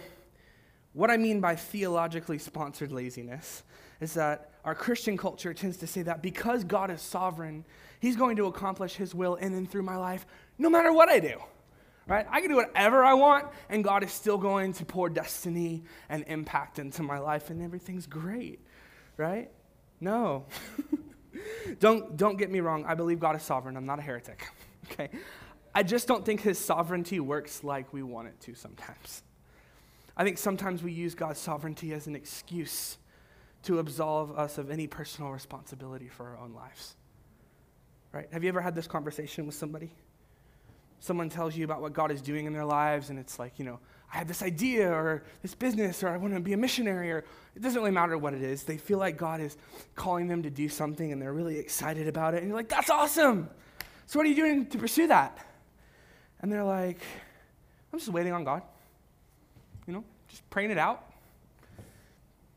what 0.93 1.10
I 1.10 1.17
mean 1.17 1.41
by 1.41 1.56
theologically 1.56 2.38
sponsored 2.38 2.91
laziness 2.91 3.63
is 4.00 4.13
that 4.13 4.52
our 4.63 4.76
Christian 4.76 5.17
culture 5.17 5.54
tends 5.54 5.78
to 5.78 5.88
say 5.88 6.04
that 6.04 6.22
because 6.22 6.63
God 6.63 6.91
is 6.91 7.02
sovereign, 7.02 7.65
He's 8.00 8.15
going 8.15 8.38
to 8.38 8.46
accomplish 8.46 8.96
His 8.96 9.13
will 9.13 9.36
in 9.36 9.54
and 9.54 9.69
through 9.69 9.82
my 9.82 9.98
life 9.98 10.26
no 10.58 10.69
matter 10.69 10.93
what 10.93 11.10
I 11.10 11.19
do 11.19 11.41
right? 12.07 12.25
I 12.29 12.41
can 12.41 12.49
do 12.49 12.55
whatever 12.57 13.03
I 13.03 13.13
want, 13.13 13.47
and 13.69 13.83
God 13.83 14.03
is 14.03 14.11
still 14.11 14.37
going 14.37 14.73
to 14.73 14.85
pour 14.85 15.09
destiny 15.09 15.83
and 16.09 16.23
impact 16.27 16.79
into 16.79 17.03
my 17.03 17.19
life, 17.19 17.49
and 17.49 17.61
everything's 17.61 18.07
great, 18.07 18.59
right? 19.17 19.49
No. 19.99 20.45
don't, 21.79 22.17
don't 22.17 22.37
get 22.37 22.51
me 22.51 22.59
wrong. 22.59 22.85
I 22.85 22.95
believe 22.95 23.19
God 23.19 23.35
is 23.35 23.43
sovereign. 23.43 23.77
I'm 23.77 23.85
not 23.85 23.99
a 23.99 24.01
heretic, 24.01 24.47
okay? 24.91 25.09
I 25.73 25.83
just 25.83 26.07
don't 26.07 26.25
think 26.25 26.41
his 26.41 26.59
sovereignty 26.59 27.19
works 27.19 27.63
like 27.63 27.93
we 27.93 28.03
want 28.03 28.27
it 28.27 28.39
to 28.41 28.55
sometimes. 28.55 29.23
I 30.15 30.23
think 30.23 30.37
sometimes 30.37 30.83
we 30.83 30.91
use 30.91 31.15
God's 31.15 31.39
sovereignty 31.39 31.93
as 31.93 32.05
an 32.05 32.15
excuse 32.15 32.97
to 33.63 33.79
absolve 33.79 34.37
us 34.37 34.57
of 34.57 34.69
any 34.69 34.85
personal 34.87 35.31
responsibility 35.31 36.07
for 36.07 36.27
our 36.27 36.37
own 36.37 36.53
lives. 36.53 36.95
Right? 38.11 38.27
Have 38.31 38.43
you 38.43 38.49
ever 38.49 38.61
had 38.61 38.75
this 38.75 38.85
conversation 38.85 39.47
with 39.47 39.55
somebody? 39.55 39.91
Someone 41.03 41.29
tells 41.29 41.53
you 41.53 41.65
about 41.65 41.81
what 41.81 41.91
God 41.91 42.11
is 42.11 42.21
doing 42.21 42.45
in 42.45 42.53
their 42.53 42.63
lives, 42.63 43.09
and 43.09 43.19
it's 43.19 43.37
like, 43.37 43.59
you 43.59 43.65
know, 43.65 43.77
I 44.13 44.17
have 44.17 44.27
this 44.27 44.41
idea 44.41 44.89
or 44.89 45.23
this 45.41 45.53
business 45.53 46.01
or 46.01 46.07
I 46.07 46.15
want 46.15 46.33
to 46.33 46.39
be 46.39 46.53
a 46.53 46.57
missionary 46.57 47.11
or 47.11 47.25
it 47.55 47.61
doesn't 47.61 47.77
really 47.77 47.91
matter 47.91 48.17
what 48.17 48.33
it 48.33 48.41
is. 48.41 48.63
They 48.63 48.77
feel 48.77 48.99
like 48.99 49.17
God 49.17 49.41
is 49.41 49.57
calling 49.95 50.27
them 50.29 50.43
to 50.43 50.49
do 50.49 50.69
something 50.69 51.11
and 51.11 51.21
they're 51.21 51.33
really 51.33 51.57
excited 51.57 52.07
about 52.07 52.35
it. 52.35 52.37
And 52.37 52.47
you're 52.47 52.55
like, 52.55 52.69
that's 52.69 52.89
awesome. 52.89 53.49
So 54.05 54.17
what 54.17 54.25
are 54.25 54.29
you 54.29 54.35
doing 54.35 54.67
to 54.67 54.77
pursue 54.77 55.07
that? 55.07 55.37
And 56.39 56.49
they're 56.49 56.63
like, 56.63 56.99
I'm 57.91 57.99
just 57.99 58.11
waiting 58.11 58.31
on 58.31 58.43
God. 58.43 58.61
You 59.87 59.93
know, 59.93 60.03
just 60.29 60.47
praying 60.51 60.71
it 60.71 60.77
out. 60.77 61.11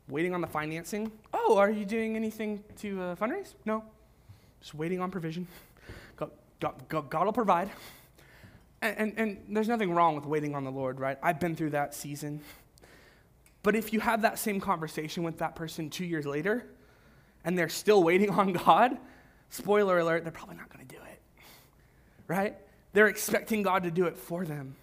Waiting 0.07 0.33
on 0.33 0.39
the 0.39 0.47
financing. 0.47 1.11
Oh, 1.33 1.57
are 1.57 1.71
you 1.71 1.85
doing 1.85 2.15
anything 2.15 2.63
to 2.77 3.01
uh, 3.01 3.15
fundraise? 3.15 3.55
No. 3.65 3.83
Just 4.61 4.73
waiting 4.73 5.01
on 5.01 5.11
provision. 5.11 5.47
God, 6.15 6.31
God, 6.87 7.09
God 7.09 7.25
will 7.25 7.33
provide. 7.33 7.71
And, 8.81 8.97
and, 8.97 9.13
and, 9.17 9.55
there's 9.55 9.67
nothing 9.67 9.91
wrong 9.93 10.15
with 10.15 10.25
waiting 10.25 10.53
on 10.53 10.63
the 10.63 10.71
Lord, 10.71 10.99
right? 10.99 11.17
I've 11.23 11.39
been 11.39 11.55
through 11.55 11.71
that 11.71 11.95
season. 11.95 12.41
But 13.63 13.75
if 13.75 13.91
you 13.91 13.99
have 13.99 14.21
that 14.21 14.37
same 14.39 14.61
conversation 14.61 15.23
with 15.23 15.39
that 15.39 15.55
person 15.55 15.89
two 15.89 16.05
years 16.05 16.25
later 16.25 16.65
and 17.43 17.57
they're 17.57 17.69
still 17.69 18.03
waiting 18.03 18.29
on 18.29 18.53
God, 18.53 18.97
spoiler 19.49 19.99
alert, 19.99 20.23
they're 20.23 20.31
probably 20.31 20.57
not 20.57 20.71
going 20.71 20.85
to 20.85 20.95
do 20.95 21.01
it, 21.01 21.21
right? 22.27 22.55
They're 22.93 23.07
expecting 23.07 23.63
God 23.63 23.83
to 23.83 23.91
do 23.91 24.05
it 24.05 24.15
for 24.15 24.45
them. 24.45 24.75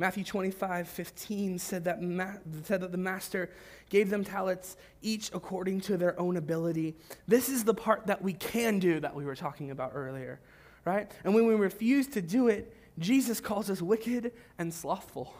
Matthew 0.00 0.22
25, 0.22 0.88
15 0.88 1.58
said 1.58 1.84
that, 1.84 2.00
ma- 2.00 2.34
said 2.62 2.80
that 2.82 2.92
the 2.92 2.98
master 2.98 3.50
gave 3.90 4.10
them 4.10 4.22
talents 4.22 4.76
each 5.02 5.30
according 5.34 5.80
to 5.82 5.96
their 5.96 6.18
own 6.20 6.36
ability. 6.36 6.94
This 7.26 7.48
is 7.48 7.64
the 7.64 7.74
part 7.74 8.06
that 8.06 8.22
we 8.22 8.32
can 8.32 8.78
do 8.78 9.00
that 9.00 9.14
we 9.14 9.24
were 9.24 9.34
talking 9.34 9.72
about 9.72 9.92
earlier 9.94 10.38
right? 10.84 11.10
And 11.24 11.34
when 11.34 11.46
we 11.46 11.54
refuse 11.54 12.06
to 12.08 12.22
do 12.22 12.48
it, 12.48 12.74
Jesus 12.98 13.40
calls 13.40 13.70
us 13.70 13.80
wicked 13.80 14.32
and 14.58 14.72
slothful. 14.72 15.32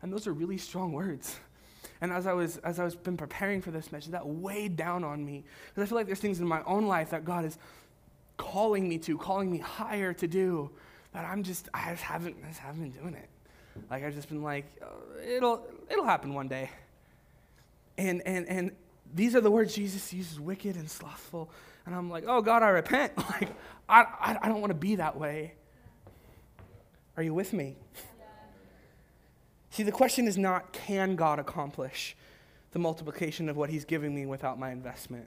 And 0.00 0.12
those 0.12 0.26
are 0.26 0.32
really 0.32 0.58
strong 0.58 0.92
words. 0.92 1.38
And 2.00 2.12
as 2.12 2.26
I 2.26 2.32
was 2.32 2.56
as 2.58 2.80
I 2.80 2.84
was 2.84 2.96
been 2.96 3.16
preparing 3.16 3.62
for 3.62 3.70
this 3.70 3.92
message, 3.92 4.10
that 4.10 4.26
weighed 4.26 4.76
down 4.76 5.04
on 5.04 5.24
me. 5.24 5.44
Because 5.68 5.84
I 5.84 5.86
feel 5.88 5.96
like 5.96 6.06
there's 6.06 6.18
things 6.18 6.40
in 6.40 6.48
my 6.48 6.62
own 6.64 6.86
life 6.86 7.10
that 7.10 7.24
God 7.24 7.44
is 7.44 7.58
calling 8.36 8.88
me 8.88 8.98
to, 8.98 9.16
calling 9.16 9.50
me 9.50 9.58
higher 9.58 10.12
to 10.14 10.26
do, 10.26 10.70
that 11.12 11.24
I'm 11.24 11.42
just 11.44 11.68
I 11.72 11.92
just 11.92 12.02
haven't 12.02 12.36
I 12.44 12.48
just 12.48 12.60
haven't 12.60 12.82
been 12.82 13.02
doing 13.02 13.14
it. 13.14 13.28
Like 13.88 14.04
I've 14.04 14.14
just 14.14 14.28
been 14.28 14.42
like, 14.42 14.64
oh, 14.82 15.20
it'll 15.24 15.64
it'll 15.88 16.04
happen 16.04 16.34
one 16.34 16.48
day. 16.48 16.70
And 17.98 18.22
and 18.26 18.48
and 18.48 18.72
these 19.14 19.36
are 19.36 19.40
the 19.40 19.50
words 19.50 19.74
Jesus 19.74 20.12
uses, 20.12 20.40
wicked 20.40 20.76
and 20.76 20.90
slothful. 20.90 21.50
And 21.86 21.94
I'm 21.94 22.10
like, 22.10 22.24
oh 22.26 22.42
God, 22.42 22.62
I 22.62 22.68
repent. 22.68 23.12
Like, 23.30 23.48
I, 23.88 24.02
I, 24.20 24.38
I 24.42 24.48
don't 24.48 24.60
want 24.60 24.70
to 24.70 24.78
be 24.78 24.96
that 24.96 25.18
way. 25.18 25.54
Are 27.16 27.22
you 27.22 27.34
with 27.34 27.52
me? 27.52 27.76
See, 29.70 29.82
the 29.82 29.92
question 29.92 30.28
is 30.28 30.36
not 30.36 30.72
can 30.72 31.16
God 31.16 31.38
accomplish 31.38 32.14
the 32.72 32.78
multiplication 32.78 33.48
of 33.48 33.56
what 33.56 33.70
He's 33.70 33.84
giving 33.84 34.14
me 34.14 34.26
without 34.26 34.58
my 34.58 34.70
investment? 34.70 35.26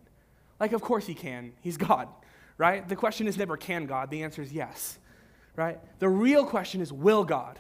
Like, 0.60 0.72
of 0.72 0.82
course 0.82 1.08
He 1.08 1.14
can. 1.14 1.54
He's 1.62 1.78
God, 1.78 2.08
right? 2.58 2.88
The 2.88 2.96
question 2.96 3.28
is 3.28 3.38
never 3.38 3.58
can 3.58 3.86
God. 3.86 4.10
The 4.10 4.24
answer 4.24 4.42
is 4.42 4.54
yes, 4.54 5.00
right? 5.56 5.80
The 6.00 6.10
real 6.10 6.46
question 6.46 6.82
is 6.82 6.94
will 6.94 7.24
God? 7.24 7.60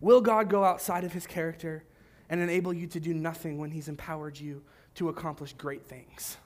Will 0.00 0.20
God 0.20 0.48
go 0.48 0.64
outside 0.64 1.04
of 1.04 1.12
His 1.12 1.26
character 1.26 1.84
and 2.28 2.40
enable 2.40 2.72
you 2.72 2.86
to 2.88 3.00
do 3.00 3.14
nothing 3.14 3.58
when 3.58 3.70
He's 3.70 3.88
empowered 3.88 4.38
you 4.38 4.62
to 4.96 5.08
accomplish 5.08 5.52
great 5.52 5.86
things? 5.86 6.36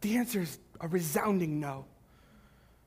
The 0.00 0.16
answer 0.16 0.42
is 0.42 0.58
a 0.80 0.88
resounding 0.88 1.60
no. 1.60 1.86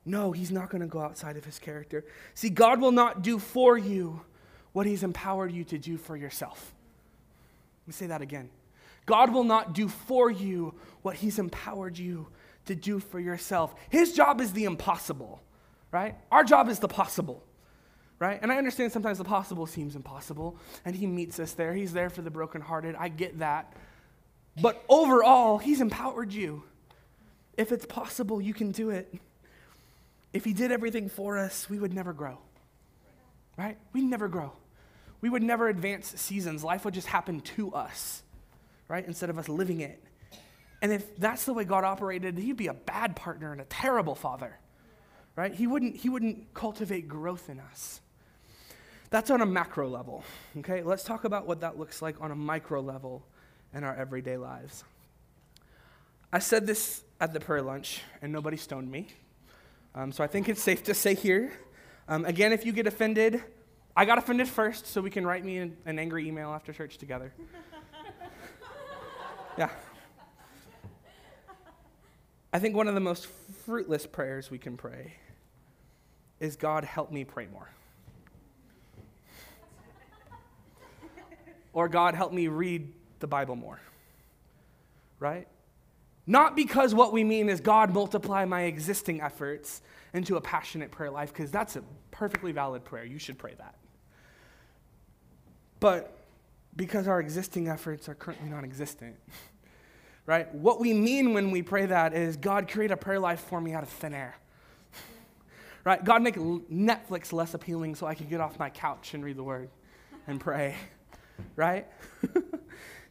No, 0.04 0.32
he's 0.32 0.50
not 0.50 0.70
going 0.70 0.80
to 0.80 0.88
go 0.88 1.00
outside 1.00 1.36
of 1.36 1.44
his 1.44 1.58
character. 1.58 2.04
See, 2.34 2.50
God 2.50 2.80
will 2.80 2.92
not 2.92 3.22
do 3.22 3.38
for 3.38 3.78
you 3.78 4.22
what 4.72 4.86
he's 4.86 5.02
empowered 5.02 5.52
you 5.52 5.64
to 5.64 5.78
do 5.78 5.96
for 5.96 6.16
yourself. 6.16 6.74
Let 7.82 7.88
me 7.88 7.92
say 7.92 8.06
that 8.06 8.22
again. 8.22 8.50
God 9.06 9.32
will 9.32 9.44
not 9.44 9.74
do 9.74 9.88
for 9.88 10.30
you 10.30 10.74
what 11.02 11.16
he's 11.16 11.38
empowered 11.38 11.98
you 11.98 12.28
to 12.66 12.74
do 12.74 13.00
for 13.00 13.20
yourself. 13.20 13.74
His 13.90 14.12
job 14.12 14.40
is 14.40 14.52
the 14.52 14.64
impossible, 14.64 15.42
right? 15.90 16.14
Our 16.30 16.44
job 16.44 16.68
is 16.68 16.78
the 16.78 16.88
possible, 16.88 17.42
right? 18.18 18.38
And 18.40 18.52
I 18.52 18.56
understand 18.56 18.92
sometimes 18.92 19.18
the 19.18 19.24
possible 19.24 19.66
seems 19.66 19.96
impossible, 19.96 20.56
and 20.84 20.94
he 20.94 21.06
meets 21.06 21.40
us 21.40 21.52
there. 21.52 21.74
He's 21.74 21.92
there 21.92 22.10
for 22.10 22.22
the 22.22 22.30
brokenhearted. 22.30 22.94
I 22.96 23.08
get 23.08 23.40
that. 23.40 23.72
But 24.60 24.84
overall, 24.88 25.58
he's 25.58 25.80
empowered 25.80 26.32
you. 26.32 26.62
If 27.56 27.72
it's 27.72 27.86
possible, 27.86 28.40
you 28.40 28.54
can 28.54 28.72
do 28.72 28.90
it. 28.90 29.12
If 30.32 30.44
He 30.44 30.52
did 30.52 30.72
everything 30.72 31.08
for 31.08 31.38
us, 31.38 31.68
we 31.68 31.78
would 31.78 31.92
never 31.92 32.12
grow. 32.12 32.38
Right? 33.56 33.76
We'd 33.92 34.04
never 34.04 34.28
grow. 34.28 34.52
We 35.20 35.28
would 35.28 35.42
never 35.42 35.68
advance 35.68 36.08
seasons. 36.20 36.64
Life 36.64 36.84
would 36.84 36.94
just 36.94 37.06
happen 37.06 37.40
to 37.40 37.72
us, 37.74 38.22
right? 38.88 39.06
Instead 39.06 39.30
of 39.30 39.38
us 39.38 39.48
living 39.48 39.80
it. 39.80 40.02
And 40.80 40.92
if 40.92 41.16
that's 41.16 41.44
the 41.44 41.52
way 41.52 41.64
God 41.64 41.84
operated, 41.84 42.36
He'd 42.38 42.56
be 42.56 42.66
a 42.66 42.74
bad 42.74 43.14
partner 43.14 43.52
and 43.52 43.60
a 43.60 43.64
terrible 43.64 44.16
father, 44.16 44.58
right? 45.36 45.54
He 45.54 45.66
wouldn't, 45.66 45.96
he 45.96 46.08
wouldn't 46.08 46.52
cultivate 46.54 47.06
growth 47.06 47.48
in 47.48 47.60
us. 47.60 48.00
That's 49.10 49.30
on 49.30 49.42
a 49.42 49.46
macro 49.46 49.88
level, 49.88 50.24
okay? 50.58 50.82
Let's 50.82 51.04
talk 51.04 51.24
about 51.24 51.46
what 51.46 51.60
that 51.60 51.78
looks 51.78 52.00
like 52.00 52.16
on 52.20 52.30
a 52.30 52.34
micro 52.34 52.80
level 52.80 53.22
in 53.74 53.84
our 53.84 53.94
everyday 53.94 54.38
lives. 54.38 54.84
I 56.32 56.38
said 56.38 56.66
this 56.66 57.04
at 57.22 57.32
the 57.32 57.38
prayer 57.38 57.62
lunch, 57.62 58.02
and 58.20 58.32
nobody 58.32 58.56
stoned 58.56 58.90
me. 58.90 59.06
Um, 59.94 60.10
so 60.10 60.24
I 60.24 60.26
think 60.26 60.48
it's 60.48 60.60
safe 60.60 60.82
to 60.84 60.92
say 60.92 61.14
here. 61.14 61.52
Um, 62.08 62.24
again, 62.24 62.52
if 62.52 62.66
you 62.66 62.72
get 62.72 62.88
offended, 62.88 63.40
I 63.96 64.06
got 64.06 64.18
offended 64.18 64.48
first, 64.48 64.88
so 64.88 65.00
we 65.00 65.08
can 65.08 65.24
write 65.24 65.44
me 65.44 65.58
an, 65.58 65.76
an 65.86 66.00
angry 66.00 66.26
email 66.26 66.50
after 66.50 66.72
church 66.72 66.98
together. 66.98 67.32
yeah. 69.56 69.68
I 72.52 72.58
think 72.58 72.74
one 72.74 72.88
of 72.88 72.94
the 72.94 73.00
most 73.00 73.28
fruitless 73.66 74.04
prayers 74.04 74.50
we 74.50 74.58
can 74.58 74.76
pray 74.76 75.14
is 76.40 76.56
God, 76.56 76.82
help 76.82 77.12
me 77.12 77.22
pray 77.22 77.46
more. 77.52 77.70
or 81.72 81.88
God, 81.88 82.16
help 82.16 82.32
me 82.32 82.48
read 82.48 82.92
the 83.20 83.28
Bible 83.28 83.54
more. 83.54 83.80
Right? 85.20 85.46
Not 86.26 86.54
because 86.54 86.94
what 86.94 87.12
we 87.12 87.24
mean 87.24 87.48
is 87.48 87.60
God 87.60 87.92
multiply 87.92 88.44
my 88.44 88.62
existing 88.62 89.20
efforts 89.20 89.82
into 90.14 90.36
a 90.36 90.40
passionate 90.40 90.90
prayer 90.90 91.10
life, 91.10 91.32
because 91.32 91.50
that's 91.50 91.76
a 91.76 91.82
perfectly 92.10 92.52
valid 92.52 92.84
prayer. 92.84 93.04
You 93.04 93.18
should 93.18 93.38
pray 93.38 93.54
that. 93.58 93.74
But 95.80 96.16
because 96.76 97.08
our 97.08 97.20
existing 97.20 97.68
efforts 97.68 98.08
are 98.08 98.14
currently 98.14 98.48
non 98.48 98.64
existent. 98.64 99.16
right? 100.26 100.52
What 100.54 100.80
we 100.80 100.94
mean 100.94 101.34
when 101.34 101.50
we 101.50 101.62
pray 101.62 101.86
that 101.86 102.14
is 102.14 102.36
God, 102.36 102.68
create 102.68 102.90
a 102.90 102.96
prayer 102.96 103.18
life 103.18 103.40
for 103.40 103.60
me 103.60 103.72
out 103.72 103.82
of 103.82 103.88
thin 103.88 104.14
air. 104.14 104.36
right? 105.84 106.02
God, 106.04 106.22
make 106.22 106.36
Netflix 106.36 107.32
less 107.32 107.54
appealing 107.54 107.94
so 107.94 108.06
I 108.06 108.14
can 108.14 108.28
get 108.28 108.40
off 108.40 108.58
my 108.58 108.70
couch 108.70 109.14
and 109.14 109.24
read 109.24 109.36
the 109.36 109.42
word 109.42 109.70
and 110.26 110.40
pray. 110.40 110.76
right? 111.56 111.86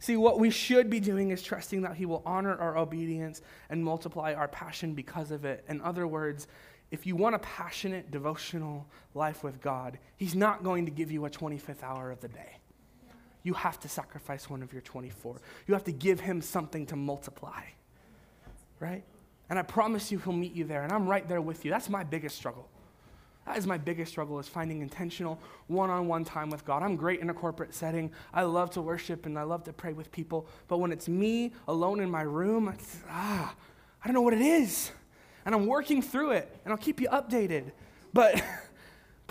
See, 0.02 0.18
what 0.18 0.38
we 0.38 0.50
should 0.50 0.90
be 0.90 1.00
doing 1.00 1.32
is 1.32 1.42
trusting 1.42 1.84
that 1.84 1.96
He 1.96 2.06
will 2.06 2.22
honor 2.26 2.58
our 2.58 2.78
obedience 2.78 3.42
and 3.70 3.82
multiply 3.82 4.34
our 4.34 4.50
passion 4.50 4.94
because 4.94 5.32
of 5.32 5.46
it. 5.46 5.64
In 5.70 5.80
other 5.80 6.06
words, 6.06 6.48
if 6.92 7.06
you 7.06 7.16
want 7.16 7.36
a 7.36 7.40
passionate, 7.40 8.12
devotional 8.12 8.86
life 9.14 9.46
with 9.46 9.62
God, 9.62 9.98
He's 10.18 10.36
not 10.36 10.64
going 10.64 10.86
to 10.86 10.92
give 10.92 11.10
you 11.10 11.26
a 11.26 11.30
25th 11.30 11.84
hour 11.84 12.12
of 12.12 12.20
the 12.20 12.28
day 12.28 12.58
you 13.44 13.54
have 13.54 13.80
to 13.80 13.90
sacrifice 13.90 14.50
one 14.50 14.62
of 14.62 14.72
your 14.72 14.82
24. 14.82 15.38
You 15.68 15.74
have 15.74 15.84
to 15.86 15.92
give 15.92 16.20
him 16.20 16.42
something 16.42 16.86
to 16.88 16.96
multiply. 16.96 17.64
Right? 18.80 19.04
And 19.50 19.58
I 19.58 19.64
promise 19.64 20.12
you 20.12 20.20
he'll 20.20 20.34
meet 20.34 20.54
you 20.54 20.64
there. 20.64 20.84
And 20.84 20.92
I'm 20.92 21.08
right 21.08 21.28
there 21.28 21.42
with 21.42 21.66
you. 21.66 21.72
That's 21.72 21.90
my 21.90 22.04
biggest 22.04 22.36
struggle. 22.36 22.70
That 23.46 23.58
is 23.58 23.66
my 23.66 23.78
biggest 23.78 24.12
struggle 24.12 24.40
is 24.40 24.48
finding 24.48 24.82
intentional 24.82 25.40
one-on-one 25.68 26.26
time 26.26 26.50
with 26.50 26.64
God. 26.64 26.84
I'm 26.84 26.96
great 26.96 27.22
in 27.22 27.30
a 27.30 27.34
corporate 27.34 27.74
setting. 27.74 28.12
I 28.34 28.44
love 28.44 28.70
to 28.72 28.82
worship 28.82 29.26
and 29.26 29.38
I 29.38 29.44
love 29.44 29.64
to 29.64 29.74
pray 29.74 29.94
with 29.94 30.12
people. 30.12 30.48
But 30.68 30.78
when 30.78 30.92
it's 30.92 31.10
me 31.10 31.52
alone 31.68 32.00
in 32.00 32.10
my 32.10 32.22
room, 32.22 32.74
ah, 33.10 33.56
I 34.04 34.08
don't 34.08 34.14
know 34.14 34.22
what 34.22 34.34
it 34.34 34.42
is. 34.42 34.92
And 35.46 35.56
I'm 35.56 35.66
working 35.66 36.02
through 36.02 36.32
it 36.32 36.56
and 36.64 36.72
I'll 36.72 36.78
keep 36.78 37.02
you 37.02 37.08
updated. 37.10 37.72
But 38.14 38.42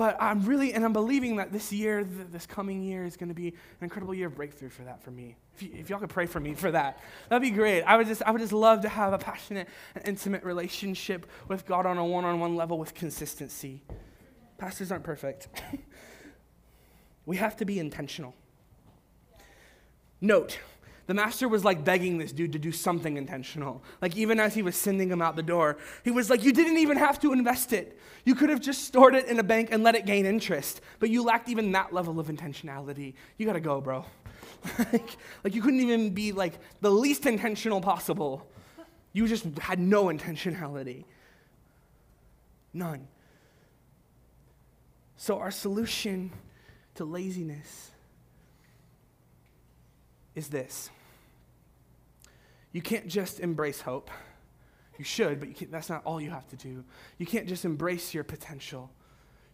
But 0.00 0.16
I'm 0.18 0.46
really, 0.46 0.72
and 0.72 0.82
I'm 0.82 0.94
believing 0.94 1.36
that 1.36 1.52
this 1.52 1.70
year, 1.74 2.02
this 2.04 2.46
coming 2.46 2.82
year, 2.82 3.04
is 3.04 3.18
going 3.18 3.28
to 3.28 3.34
be 3.34 3.48
an 3.48 3.54
incredible 3.82 4.14
year 4.14 4.28
of 4.28 4.34
breakthrough 4.34 4.70
for 4.70 4.80
that 4.84 5.02
for 5.02 5.10
me. 5.10 5.36
If, 5.54 5.62
you, 5.62 5.70
if 5.74 5.90
y'all 5.90 5.98
could 5.98 6.08
pray 6.08 6.24
for 6.24 6.40
me 6.40 6.54
for 6.54 6.70
that, 6.70 7.00
that'd 7.28 7.42
be 7.42 7.50
great. 7.50 7.82
I 7.82 7.98
would 7.98 8.06
just, 8.06 8.22
I 8.22 8.30
would 8.30 8.40
just 8.40 8.54
love 8.54 8.80
to 8.80 8.88
have 8.88 9.12
a 9.12 9.18
passionate 9.18 9.68
and 9.94 10.08
intimate 10.08 10.42
relationship 10.42 11.26
with 11.48 11.66
God 11.66 11.84
on 11.84 11.98
a 11.98 12.06
one-on-one 12.06 12.56
level 12.56 12.78
with 12.78 12.94
consistency. 12.94 13.82
Pastors 14.56 14.90
aren't 14.90 15.04
perfect. 15.04 15.48
we 17.26 17.36
have 17.36 17.54
to 17.58 17.66
be 17.66 17.78
intentional. 17.78 18.34
Note, 20.22 20.60
the 21.10 21.14
master 21.14 21.48
was 21.48 21.64
like 21.64 21.82
begging 21.82 22.18
this 22.18 22.30
dude 22.30 22.52
to 22.52 22.58
do 22.60 22.70
something 22.70 23.16
intentional. 23.16 23.82
Like, 24.00 24.16
even 24.16 24.38
as 24.38 24.54
he 24.54 24.62
was 24.62 24.76
sending 24.76 25.10
him 25.10 25.20
out 25.20 25.34
the 25.34 25.42
door, 25.42 25.76
he 26.04 26.12
was 26.12 26.30
like, 26.30 26.44
You 26.44 26.52
didn't 26.52 26.78
even 26.78 26.96
have 26.98 27.18
to 27.22 27.32
invest 27.32 27.72
it. 27.72 27.98
You 28.24 28.36
could 28.36 28.48
have 28.48 28.60
just 28.60 28.84
stored 28.84 29.16
it 29.16 29.26
in 29.26 29.40
a 29.40 29.42
bank 29.42 29.70
and 29.72 29.82
let 29.82 29.96
it 29.96 30.06
gain 30.06 30.24
interest, 30.24 30.80
but 31.00 31.10
you 31.10 31.24
lacked 31.24 31.48
even 31.48 31.72
that 31.72 31.92
level 31.92 32.20
of 32.20 32.28
intentionality. 32.28 33.14
You 33.38 33.44
gotta 33.44 33.58
go, 33.58 33.80
bro. 33.80 34.04
like, 34.78 35.16
like, 35.42 35.52
you 35.52 35.60
couldn't 35.62 35.80
even 35.80 36.10
be 36.10 36.30
like 36.30 36.60
the 36.80 36.92
least 36.92 37.26
intentional 37.26 37.80
possible. 37.80 38.46
You 39.12 39.26
just 39.26 39.46
had 39.58 39.80
no 39.80 40.04
intentionality. 40.04 41.06
None. 42.72 43.08
So, 45.16 45.40
our 45.40 45.50
solution 45.50 46.30
to 46.94 47.04
laziness 47.04 47.90
is 50.36 50.46
this 50.46 50.88
you 52.72 52.82
can't 52.82 53.08
just 53.08 53.40
embrace 53.40 53.80
hope. 53.80 54.10
You 54.98 55.04
should, 55.04 55.40
but 55.40 55.70
that's 55.70 55.88
not 55.88 56.02
all 56.04 56.20
you 56.20 56.30
have 56.30 56.46
to 56.48 56.56
do. 56.56 56.84
You 57.18 57.26
can't 57.26 57.48
just 57.48 57.64
embrace 57.64 58.12
your 58.12 58.24
potential. 58.24 58.90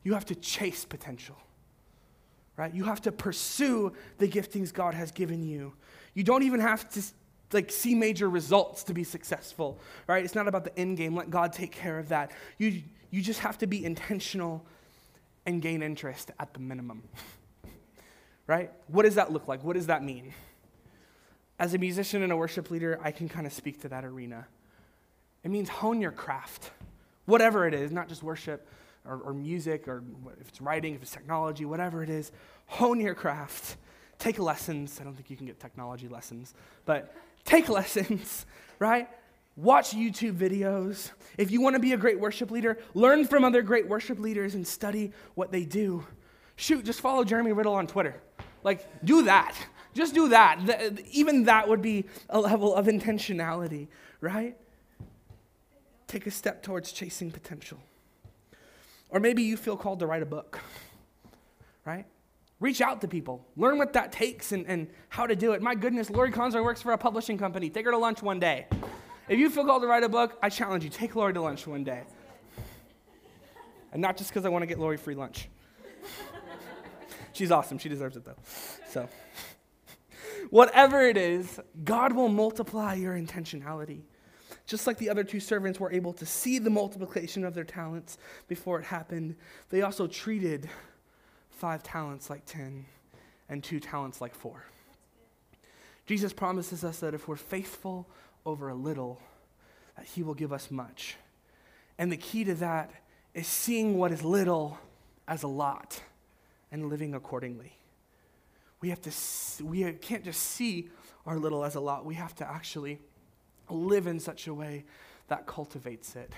You 0.02 0.14
have 0.14 0.26
to 0.26 0.34
chase 0.34 0.84
potential. 0.84 1.36
Right? 2.56 2.74
You 2.74 2.84
have 2.84 3.00
to 3.02 3.12
pursue 3.12 3.92
the 4.18 4.26
giftings 4.26 4.72
God 4.72 4.94
has 4.94 5.12
given 5.12 5.42
you. 5.42 5.74
You 6.14 6.24
don't 6.24 6.42
even 6.42 6.60
have 6.60 6.88
to 6.90 7.02
like 7.52 7.70
see 7.70 7.94
major 7.94 8.28
results 8.28 8.82
to 8.84 8.94
be 8.94 9.04
successful. 9.04 9.78
Right? 10.06 10.24
It's 10.24 10.34
not 10.34 10.48
about 10.48 10.64
the 10.64 10.76
end 10.78 10.96
game. 10.96 11.14
Let 11.14 11.30
God 11.30 11.52
take 11.52 11.72
care 11.72 11.98
of 11.98 12.08
that. 12.08 12.32
You 12.58 12.82
you 13.10 13.22
just 13.22 13.40
have 13.40 13.56
to 13.58 13.66
be 13.66 13.84
intentional 13.84 14.66
and 15.46 15.62
gain 15.62 15.82
interest 15.82 16.32
at 16.40 16.52
the 16.52 16.60
minimum. 16.60 17.02
right? 18.46 18.72
What 18.88 19.04
does 19.04 19.14
that 19.14 19.32
look 19.32 19.48
like? 19.48 19.62
What 19.62 19.74
does 19.74 19.86
that 19.86 20.02
mean? 20.02 20.34
As 21.58 21.74
a 21.74 21.78
musician 21.78 22.22
and 22.22 22.32
a 22.32 22.36
worship 22.36 22.70
leader, 22.70 22.98
I 23.02 23.10
can 23.10 23.28
kind 23.28 23.46
of 23.46 23.52
speak 23.52 23.80
to 23.82 23.88
that 23.88 24.04
arena. 24.04 24.46
It 25.42 25.50
means 25.50 25.68
hone 25.68 26.00
your 26.00 26.10
craft, 26.10 26.70
whatever 27.24 27.66
it 27.66 27.74
is, 27.74 27.92
not 27.92 28.08
just 28.08 28.22
worship 28.22 28.68
or, 29.06 29.18
or, 29.18 29.32
music 29.32 29.86
or 29.88 30.02
if 30.40 30.48
it's 30.48 30.60
writing, 30.60 30.94
if 30.94 31.02
it's 31.02 31.12
technology, 31.12 31.64
whatever 31.64 32.02
it 32.02 32.10
is. 32.10 32.32
Hone 32.66 33.00
your 33.00 33.14
craft. 33.14 33.76
Take 34.18 34.38
lessons. 34.38 34.98
I 35.00 35.04
don't 35.04 35.14
think 35.14 35.30
you 35.30 35.36
can 35.36 35.46
get 35.46 35.60
technology 35.60 36.08
lessons, 36.08 36.54
but 36.84 37.14
take 37.44 37.68
lessons, 37.68 38.44
right? 38.78 39.08
Watch 39.56 39.92
YouTube 39.92 40.36
videos. 40.36 41.10
If 41.38 41.50
you 41.50 41.62
want 41.62 41.76
to 41.76 41.80
be 41.80 41.92
a 41.92 41.96
great 41.96 42.18
worship 42.20 42.50
leader, 42.50 42.78
learn 42.92 43.26
from 43.26 43.44
other 43.44 43.62
great 43.62 43.88
worship 43.88 44.18
leaders 44.18 44.54
and 44.54 44.66
study 44.66 45.12
what 45.34 45.50
they 45.52 45.64
do. 45.64 46.04
Shoot, 46.56 46.84
just 46.84 47.00
follow 47.00 47.24
Jeremy 47.24 47.52
Riddle 47.52 47.74
on 47.74 47.86
Twitter. 47.86 48.20
Like, 48.62 49.04
do 49.04 49.22
that. 49.22 49.54
Just 49.96 50.14
do 50.14 50.28
that. 50.28 50.60
even 51.10 51.44
that 51.44 51.68
would 51.68 51.80
be 51.80 52.04
a 52.28 52.38
level 52.38 52.74
of 52.74 52.84
intentionality, 52.86 53.88
right? 54.20 54.54
Take 56.06 56.26
a 56.26 56.30
step 56.30 56.62
towards 56.62 56.92
chasing 56.92 57.30
potential. 57.30 57.78
Or 59.08 59.20
maybe 59.20 59.42
you 59.42 59.56
feel 59.56 59.76
called 59.76 60.00
to 60.00 60.06
write 60.06 60.20
a 60.20 60.26
book, 60.26 60.60
right? 61.86 62.04
Reach 62.60 62.82
out 62.82 63.00
to 63.00 63.08
people. 63.08 63.46
Learn 63.56 63.78
what 63.78 63.94
that 63.94 64.12
takes 64.12 64.52
and, 64.52 64.66
and 64.66 64.88
how 65.08 65.26
to 65.26 65.34
do 65.34 65.52
it. 65.52 65.62
My 65.62 65.74
goodness, 65.74 66.10
Lori 66.10 66.30
Conzer 66.30 66.62
works 66.62 66.82
for 66.82 66.92
a 66.92 66.98
publishing 66.98 67.38
company. 67.38 67.70
Take 67.70 67.86
her 67.86 67.90
to 67.90 67.98
lunch 67.98 68.22
one 68.22 68.38
day. 68.38 68.66
If 69.30 69.38
you 69.38 69.48
feel 69.48 69.64
called 69.64 69.80
to 69.80 69.88
write 69.88 70.04
a 70.04 70.10
book, 70.10 70.36
I 70.42 70.50
challenge 70.50 70.84
you, 70.84 70.90
take 70.90 71.16
Lori 71.16 71.32
to 71.32 71.40
lunch 71.40 71.66
one 71.66 71.84
day. 71.84 72.02
And 73.92 74.02
not 74.02 74.18
just 74.18 74.28
because 74.28 74.44
I 74.44 74.50
want 74.50 74.60
to 74.62 74.66
get 74.66 74.78
Lori 74.78 74.98
free 74.98 75.14
lunch. 75.14 75.48
She's 77.32 77.50
awesome. 77.50 77.78
She 77.78 77.88
deserves 77.88 78.18
it, 78.18 78.26
though. 78.26 78.36
So. 78.90 79.08
Whatever 80.50 81.02
it 81.02 81.16
is, 81.16 81.60
God 81.84 82.12
will 82.12 82.28
multiply 82.28 82.94
your 82.94 83.14
intentionality. 83.14 84.02
Just 84.66 84.86
like 84.86 84.98
the 84.98 85.10
other 85.10 85.24
two 85.24 85.40
servants 85.40 85.78
were 85.78 85.92
able 85.92 86.12
to 86.14 86.26
see 86.26 86.58
the 86.58 86.70
multiplication 86.70 87.44
of 87.44 87.54
their 87.54 87.64
talents 87.64 88.18
before 88.48 88.80
it 88.80 88.84
happened, 88.84 89.36
they 89.70 89.82
also 89.82 90.06
treated 90.06 90.68
five 91.50 91.82
talents 91.82 92.28
like 92.28 92.44
ten 92.44 92.86
and 93.48 93.62
two 93.62 93.80
talents 93.80 94.20
like 94.20 94.34
four. 94.34 94.64
Jesus 96.04 96.32
promises 96.32 96.84
us 96.84 97.00
that 97.00 97.14
if 97.14 97.26
we're 97.26 97.36
faithful 97.36 98.08
over 98.44 98.68
a 98.68 98.74
little, 98.74 99.20
that 99.96 100.06
he 100.06 100.22
will 100.22 100.34
give 100.34 100.52
us 100.52 100.70
much. 100.70 101.16
And 101.98 102.12
the 102.12 102.16
key 102.16 102.44
to 102.44 102.54
that 102.54 102.90
is 103.34 103.46
seeing 103.46 103.98
what 103.98 104.12
is 104.12 104.22
little 104.22 104.78
as 105.26 105.42
a 105.42 105.48
lot 105.48 106.02
and 106.70 106.88
living 106.88 107.14
accordingly 107.14 107.78
we 108.86 108.90
have 108.90 109.00
to 109.00 109.64
we 109.64 109.92
can't 109.94 110.22
just 110.22 110.40
see 110.40 110.88
our 111.26 111.40
little 111.40 111.64
as 111.64 111.74
a 111.74 111.80
lot. 111.80 112.04
We 112.04 112.14
have 112.14 112.36
to 112.36 112.48
actually 112.48 113.00
live 113.68 114.06
in 114.06 114.20
such 114.20 114.46
a 114.46 114.54
way 114.54 114.84
that 115.26 115.44
cultivates 115.44 116.14
it. 116.14 116.32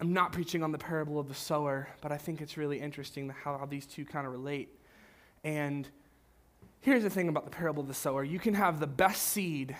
I'm 0.00 0.12
not 0.12 0.32
preaching 0.32 0.62
on 0.62 0.70
the 0.70 0.76
parable 0.76 1.18
of 1.18 1.28
the 1.28 1.34
sower 1.34 1.88
but 2.02 2.12
i 2.12 2.18
think 2.18 2.42
it's 2.42 2.58
really 2.58 2.78
interesting 2.78 3.30
how, 3.30 3.56
how 3.56 3.64
these 3.64 3.86
two 3.86 4.04
kind 4.04 4.26
of 4.26 4.34
relate. 4.34 4.68
And 5.44 5.88
here's 6.82 7.04
the 7.04 7.08
thing 7.08 7.30
about 7.30 7.46
the 7.46 7.50
parable 7.50 7.80
of 7.80 7.88
the 7.88 7.94
sower. 7.94 8.22
You 8.22 8.38
can 8.38 8.52
have 8.52 8.78
the 8.78 8.86
best 8.86 9.22
seed 9.22 9.74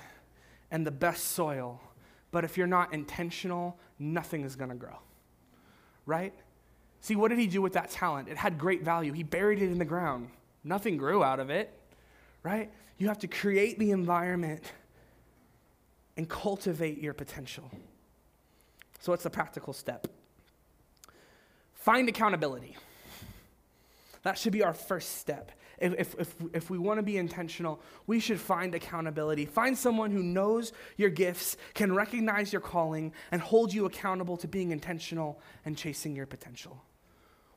and 0.71 0.87
the 0.87 0.91
best 0.91 1.33
soil 1.33 1.79
but 2.31 2.45
if 2.45 2.57
you're 2.57 2.67
not 2.67 2.95
intentional 2.95 3.79
nothing 3.99 4.45
is 4.45 4.57
going 4.57 4.71
to 4.71 4.77
grow 4.77 4.97
right? 6.07 6.33
See 7.01 7.17
what 7.17 7.29
did 7.29 7.39
he 7.39 7.47
do 7.47 7.61
with 7.61 7.75
that 7.75 7.91
talent? 7.91 8.29
It 8.31 8.39
had 8.39 8.57
great 8.59 8.83
value. 8.83 9.13
He 9.13 9.23
buried 9.23 9.61
it 9.61 9.71
in 9.71 9.77
the 9.79 9.85
ground 9.85 10.31
Nothing 10.65 10.97
grew 10.97 11.23
out 11.23 11.41
of 11.41 11.51
it, 11.51 11.73
right? 12.43 12.71
You 12.97 13.09
have 13.09 13.19
to 13.21 13.29
create 13.29 13.79
the 13.79 13.91
environment 13.91 14.65
and 16.17 16.29
cultivate 16.29 16.99
your 16.99 17.13
potential. 17.13 17.71
So, 19.01 19.13
what's 19.13 19.25
the 19.25 19.31
practical 19.31 19.75
step? 19.75 20.09
Find 21.75 22.09
accountability. 22.09 22.77
That 24.23 24.39
should 24.39 24.53
be 24.53 24.63
our 24.63 24.73
first 24.73 25.19
step. 25.19 25.53
If, 25.79 25.93
if, 25.99 26.15
if, 26.19 26.35
if 26.55 26.71
we 26.71 26.79
want 26.79 26.99
to 26.99 27.03
be 27.03 27.19
intentional, 27.19 27.83
we 28.07 28.21
should 28.21 28.41
find 28.41 28.75
accountability. 28.75 29.45
Find 29.45 29.77
someone 29.77 30.11
who 30.11 30.23
knows 30.23 30.73
your 30.97 31.11
gifts, 31.11 31.59
can 31.75 31.95
recognize 31.95 32.53
your 32.53 32.63
calling, 32.63 33.13
and 33.31 33.43
hold 33.43 33.75
you 33.75 33.85
accountable 33.85 34.39
to 34.39 34.49
being 34.49 34.71
intentional 34.71 35.41
and 35.67 35.77
chasing 35.77 36.17
your 36.17 36.27
potential. 36.27 36.83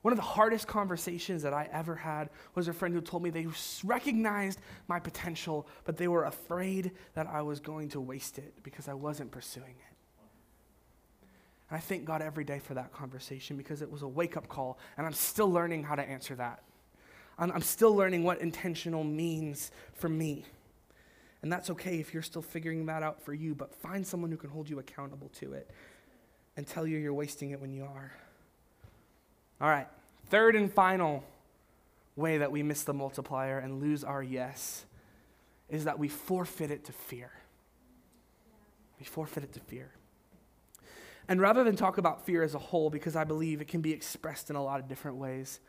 One 0.02 0.14
of 0.14 0.18
the 0.18 0.24
hardest 0.24 0.68
conversations 0.68 1.42
that 1.44 1.54
I 1.54 1.68
ever 1.72 1.96
had 1.96 2.30
was 2.56 2.68
a 2.68 2.74
friend 2.74 2.94
who 2.94 3.02
told 3.02 3.24
me 3.24 3.30
they 3.30 3.48
recognized 3.84 4.60
my 4.88 5.00
potential, 5.00 5.68
but 5.86 5.98
they 5.98 6.08
were 6.08 6.26
afraid 6.26 6.92
that 7.16 7.28
I 7.28 7.42
was 7.42 7.60
going 7.60 7.90
to 7.90 8.02
waste 8.02 8.38
it 8.38 8.54
because 8.64 8.88
I 8.88 8.94
wasn't 8.94 9.32
pursuing 9.32 9.72
it. 9.72 11.28
And 11.70 11.78
I 11.78 11.80
thank 11.80 12.06
God 12.06 12.22
every 12.22 12.44
day 12.44 12.60
for 12.60 12.76
that 12.76 12.94
conversation 12.94 13.58
because 13.58 13.82
it 13.82 13.92
was 13.92 14.02
a 14.02 14.08
wake 14.08 14.38
up 14.38 14.48
call, 14.48 14.78
and 14.98 15.06
I'm 15.06 15.14
still 15.14 15.52
learning 15.52 15.84
how 15.84 15.96
to 15.96 16.04
answer 16.04 16.36
that. 16.36 16.62
I'm, 17.38 17.52
I'm 17.52 17.62
still 17.62 17.94
learning 17.96 18.24
what 18.24 18.40
intentional 18.40 19.04
means 19.04 19.72
for 19.94 20.10
me. 20.10 20.46
And 21.42 21.52
that's 21.52 21.70
okay 21.72 22.00
if 22.00 22.14
you're 22.14 22.24
still 22.24 22.42
figuring 22.42 22.86
that 22.88 23.04
out 23.04 23.22
for 23.22 23.34
you, 23.34 23.54
but 23.54 23.74
find 23.74 24.06
someone 24.06 24.32
who 24.32 24.38
can 24.38 24.50
hold 24.50 24.70
you 24.70 24.80
accountable 24.80 25.30
to 25.40 25.54
it 25.54 25.70
and 26.56 26.66
tell 26.66 26.88
you 26.88 26.98
you're 26.98 27.14
wasting 27.14 27.52
it 27.52 27.60
when 27.60 27.72
you 27.72 27.84
are. 27.84 28.12
All 29.60 29.70
right, 29.70 29.88
third 30.30 30.56
and 30.56 30.72
final 30.72 31.24
way 32.16 32.40
that 32.40 32.52
we 32.52 32.64
miss 32.64 32.84
the 32.84 32.94
multiplier 32.94 33.60
and 33.60 33.82
lose 33.82 34.04
our 34.04 34.22
yes 34.22 34.86
is 35.70 35.86
that 35.86 36.00
we 36.00 36.08
forfeit 36.08 36.72
it 36.72 36.86
to 36.86 36.92
fear. 36.92 37.32
We 39.00 39.06
forfeit 39.06 39.44
it 39.44 39.54
to 39.54 39.60
fear. 39.60 39.92
And 41.28 41.42
rather 41.42 41.64
than 41.64 41.76
talk 41.76 41.98
about 41.98 42.26
fear 42.26 42.44
as 42.44 42.56
a 42.56 42.60
whole, 42.60 42.90
because 42.90 43.16
I 43.16 43.24
believe 43.24 43.60
it 43.60 43.68
can 43.68 43.82
be 43.82 43.92
expressed 43.92 44.50
in 44.50 44.56
a 44.56 44.64
lot 44.64 44.80
of 44.80 44.88
different 44.88 45.18
ways, 45.18 45.60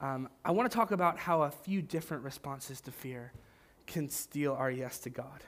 um, 0.00 0.28
I 0.44 0.50
want 0.50 0.70
to 0.70 0.76
talk 0.76 0.90
about 0.90 1.18
how 1.18 1.42
a 1.42 1.50
few 1.50 1.80
different 1.82 2.24
responses 2.24 2.80
to 2.82 2.90
fear 2.90 3.32
can 3.86 4.08
steal 4.08 4.54
our 4.54 4.70
yes 4.70 4.98
to 5.00 5.10
God. 5.10 5.44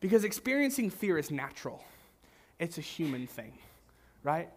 Because 0.00 0.24
experiencing 0.24 0.90
fear 0.90 1.16
is 1.16 1.30
natural, 1.30 1.82
it's 2.58 2.76
a 2.76 2.82
human 2.82 3.26
thing, 3.26 3.52
right? 4.22 4.50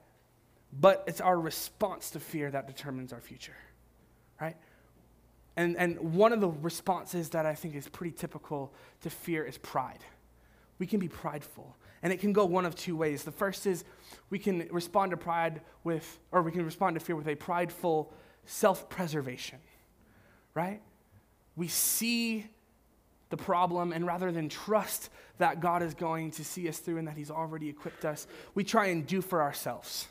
But 0.79 1.03
it's 1.07 1.21
our 1.21 1.39
response 1.39 2.11
to 2.11 2.19
fear 2.19 2.51
that 2.51 2.67
determines 2.67 3.13
our 3.13 3.21
future, 3.21 3.55
right? 4.41 4.57
And, 5.55 5.77
and 5.77 6.13
one 6.13 6.33
of 6.33 6.41
the 6.41 6.49
responses 6.49 7.29
that 7.29 7.45
I 7.45 7.55
think 7.55 7.75
is 7.75 7.87
pretty 7.87 8.11
typical 8.11 8.73
to 9.01 9.09
fear 9.09 9.45
is 9.45 9.57
pride. 9.57 10.03
We 10.79 10.87
can 10.87 10.99
be 10.99 11.07
prideful. 11.07 11.75
And 12.03 12.11
it 12.11 12.19
can 12.19 12.33
go 12.33 12.45
one 12.45 12.65
of 12.65 12.75
two 12.75 12.95
ways. 12.95 13.23
The 13.23 13.31
first 13.31 13.65
is 13.65 13.85
we 14.29 14.37
can 14.37 14.67
respond 14.69 15.11
to 15.11 15.17
pride 15.17 15.61
with, 15.83 16.19
or 16.31 16.41
we 16.41 16.51
can 16.51 16.65
respond 16.65 16.99
to 16.99 16.99
fear 16.99 17.15
with 17.15 17.27
a 17.27 17.35
prideful 17.35 18.13
self 18.45 18.89
preservation, 18.89 19.59
right? 20.53 20.81
We 21.55 21.67
see 21.67 22.45
the 23.29 23.37
problem, 23.37 23.91
and 23.91 24.05
rather 24.05 24.31
than 24.31 24.49
trust 24.49 25.09
that 25.39 25.61
God 25.61 25.81
is 25.81 25.93
going 25.93 26.31
to 26.31 26.43
see 26.43 26.67
us 26.69 26.77
through 26.79 26.97
and 26.97 27.07
that 27.07 27.17
He's 27.17 27.31
already 27.31 27.69
equipped 27.69 28.05
us, 28.05 28.27
we 28.53 28.63
try 28.63 28.87
and 28.87 29.07
do 29.07 29.21
for 29.21 29.41
ourselves. 29.41 30.07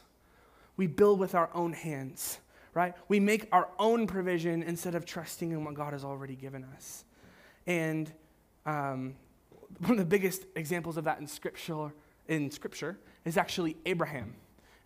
We 0.77 0.87
build 0.87 1.19
with 1.19 1.35
our 1.35 1.51
own 1.55 1.73
hands, 1.73 2.39
right? 2.73 2.95
We 3.09 3.21
make 3.21 3.49
our 3.53 3.69
own 3.79 4.07
provision 4.07 4.63
instead 4.63 4.95
of 4.95 5.05
trusting 5.05 5.53
in 5.53 5.65
what 5.65 5.75
God 5.75 5.93
has 5.93 6.05
already 6.05 6.35
given 6.35 6.65
us. 6.77 7.05
And 7.67 8.13
um, 8.67 9.15
one 9.79 9.93
of 9.93 9.99
the 9.99 10.05
biggest 10.05 10.45
examples 10.57 10.97
of 10.97 11.05
that 11.05 11.21
in 11.21 11.27
scripture, 11.27 11.93
in 12.29 12.51
scripture 12.51 12.99
is 13.25 13.37
actually 13.37 13.77
Abraham. 13.87 14.35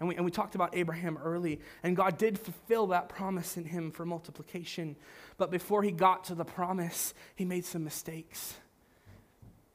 And 0.01 0.09
we, 0.09 0.15
and 0.15 0.25
we 0.25 0.31
talked 0.31 0.55
about 0.55 0.77
Abraham 0.77 1.19
early, 1.19 1.61
and 1.83 1.97
God 1.97 2.19
did 2.19 2.39
fulfill 2.39 2.87
that 2.89 3.09
promise 3.09 3.57
in 3.57 3.65
him 3.65 3.91
for 3.91 4.07
multiplication. 4.07 4.95
But 5.39 5.51
before 5.51 5.83
he 5.83 5.91
got 5.91 6.25
to 6.25 6.37
the 6.37 6.45
promise, 6.45 7.15
he 7.35 7.45
made 7.45 7.65
some 7.65 7.83
mistakes. 7.83 8.55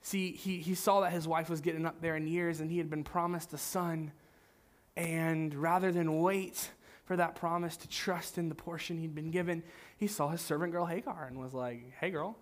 See, 0.02 0.32
he, 0.32 0.60
he 0.60 0.76
saw 0.76 1.02
that 1.02 1.12
his 1.12 1.28
wife 1.28 1.50
was 1.50 1.60
getting 1.60 1.86
up 1.86 2.00
there 2.02 2.16
in 2.16 2.28
years, 2.28 2.62
and 2.62 2.72
he 2.72 2.78
had 2.78 2.90
been 2.90 3.04
promised 3.04 3.54
a 3.54 3.58
son. 3.58 4.14
And 4.96 5.54
rather 5.56 5.92
than 5.92 6.20
wait 6.20 6.70
for 7.06 7.18
that 7.18 7.36
promise 7.36 7.76
to 7.78 7.88
trust 7.88 8.38
in 8.38 8.50
the 8.50 8.56
portion 8.56 8.98
he'd 8.98 9.16
been 9.16 9.32
given, 9.32 9.64
he 9.98 10.08
saw 10.08 10.30
his 10.30 10.42
servant 10.42 10.72
girl 10.72 10.86
Hagar 10.86 11.26
and 11.26 11.38
was 11.38 11.54
like, 11.54 11.92
hey, 12.00 12.12
girl, 12.12 12.38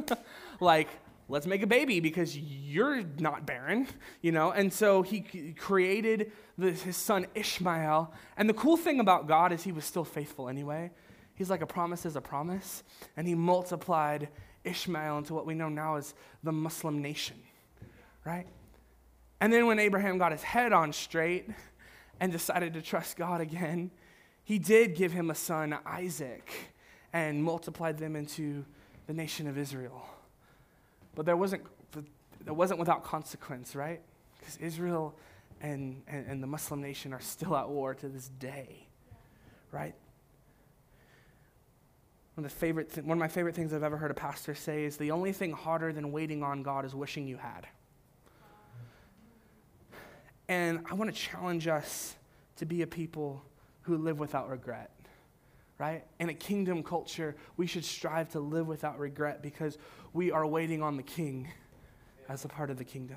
like, 0.60 0.88
let's 1.28 1.46
make 1.46 1.62
a 1.62 1.66
baby 1.66 2.00
because 2.00 2.36
you're 2.36 3.02
not 3.18 3.46
barren, 3.46 3.86
you 4.20 4.32
know? 4.32 4.50
And 4.50 4.72
so 4.72 5.02
he 5.02 5.54
created 5.56 6.32
his 6.58 6.96
son 6.96 7.26
Ishmael. 7.34 8.12
And 8.36 8.48
the 8.48 8.54
cool 8.54 8.76
thing 8.76 9.00
about 9.00 9.28
God 9.28 9.52
is 9.52 9.62
he 9.62 9.72
was 9.72 9.84
still 9.84 10.04
faithful 10.04 10.48
anyway. 10.48 10.90
He's 11.34 11.50
like 11.50 11.62
a 11.62 11.66
promise 11.66 12.04
is 12.04 12.16
a 12.16 12.20
promise. 12.20 12.82
And 13.16 13.28
he 13.28 13.34
multiplied 13.34 14.28
Ishmael 14.64 15.18
into 15.18 15.34
what 15.34 15.46
we 15.46 15.54
know 15.54 15.68
now 15.68 15.96
as 15.96 16.14
the 16.42 16.52
Muslim 16.52 17.00
nation, 17.00 17.36
right? 18.24 18.46
And 19.40 19.52
then 19.52 19.66
when 19.66 19.78
Abraham 19.78 20.18
got 20.18 20.32
his 20.32 20.42
head 20.42 20.72
on 20.72 20.92
straight 20.92 21.48
and 22.20 22.30
decided 22.30 22.74
to 22.74 22.82
trust 22.82 23.16
God 23.16 23.40
again, 23.40 23.90
he 24.44 24.58
did 24.58 24.94
give 24.94 25.12
him 25.12 25.30
a 25.30 25.34
son, 25.34 25.76
Isaac, 25.86 26.52
and 27.12 27.42
multiplied 27.42 27.98
them 27.98 28.14
into 28.14 28.64
the 29.06 29.14
nation 29.14 29.48
of 29.48 29.58
Israel. 29.58 30.06
But 31.14 31.26
there 31.26 31.36
wasn't, 31.36 31.62
that 32.44 32.54
wasn't 32.54 32.78
without 32.78 33.02
consequence, 33.02 33.74
right? 33.74 34.00
Because 34.38 34.56
Israel 34.58 35.14
and, 35.60 36.02
and, 36.06 36.26
and, 36.26 36.42
the 36.42 36.46
Muslim 36.46 36.80
nation 36.80 37.12
are 37.12 37.20
still 37.20 37.54
at 37.56 37.68
war 37.68 37.94
to 37.94 38.08
this 38.08 38.28
day, 38.38 38.86
right? 39.72 39.94
One 42.34 42.44
of, 42.46 42.50
the 42.50 42.56
favorite 42.56 42.94
th- 42.94 43.04
one 43.04 43.18
of 43.18 43.20
my 43.20 43.28
favorite 43.28 43.54
things 43.54 43.74
I've 43.74 43.82
ever 43.82 43.98
heard 43.98 44.10
a 44.10 44.14
pastor 44.14 44.54
say 44.54 44.84
is 44.84 44.96
the 44.96 45.10
only 45.10 45.32
thing 45.32 45.52
harder 45.52 45.92
than 45.92 46.12
waiting 46.12 46.42
on 46.42 46.62
God 46.62 46.86
is 46.86 46.94
wishing 46.94 47.26
you 47.26 47.36
had. 47.36 47.66
And 50.50 50.84
I 50.90 50.94
want 50.94 51.14
to 51.14 51.18
challenge 51.18 51.66
us 51.66 52.16
to 52.56 52.66
be 52.66 52.82
a 52.82 52.86
people 52.86 53.42
who 53.82 53.96
live 53.96 54.18
without 54.18 54.50
regret 54.50 54.90
right? 55.80 56.04
In 56.18 56.28
a 56.28 56.34
kingdom 56.34 56.82
culture, 56.82 57.34
we 57.56 57.66
should 57.66 57.86
strive 57.86 58.28
to 58.32 58.38
live 58.38 58.66
without 58.68 58.98
regret 58.98 59.42
because 59.42 59.78
we 60.12 60.30
are 60.30 60.46
waiting 60.46 60.82
on 60.82 60.98
the 60.98 61.02
king 61.02 61.48
as 62.28 62.44
a 62.44 62.48
part 62.48 62.68
of 62.68 62.76
the 62.76 62.84
kingdom. 62.84 63.16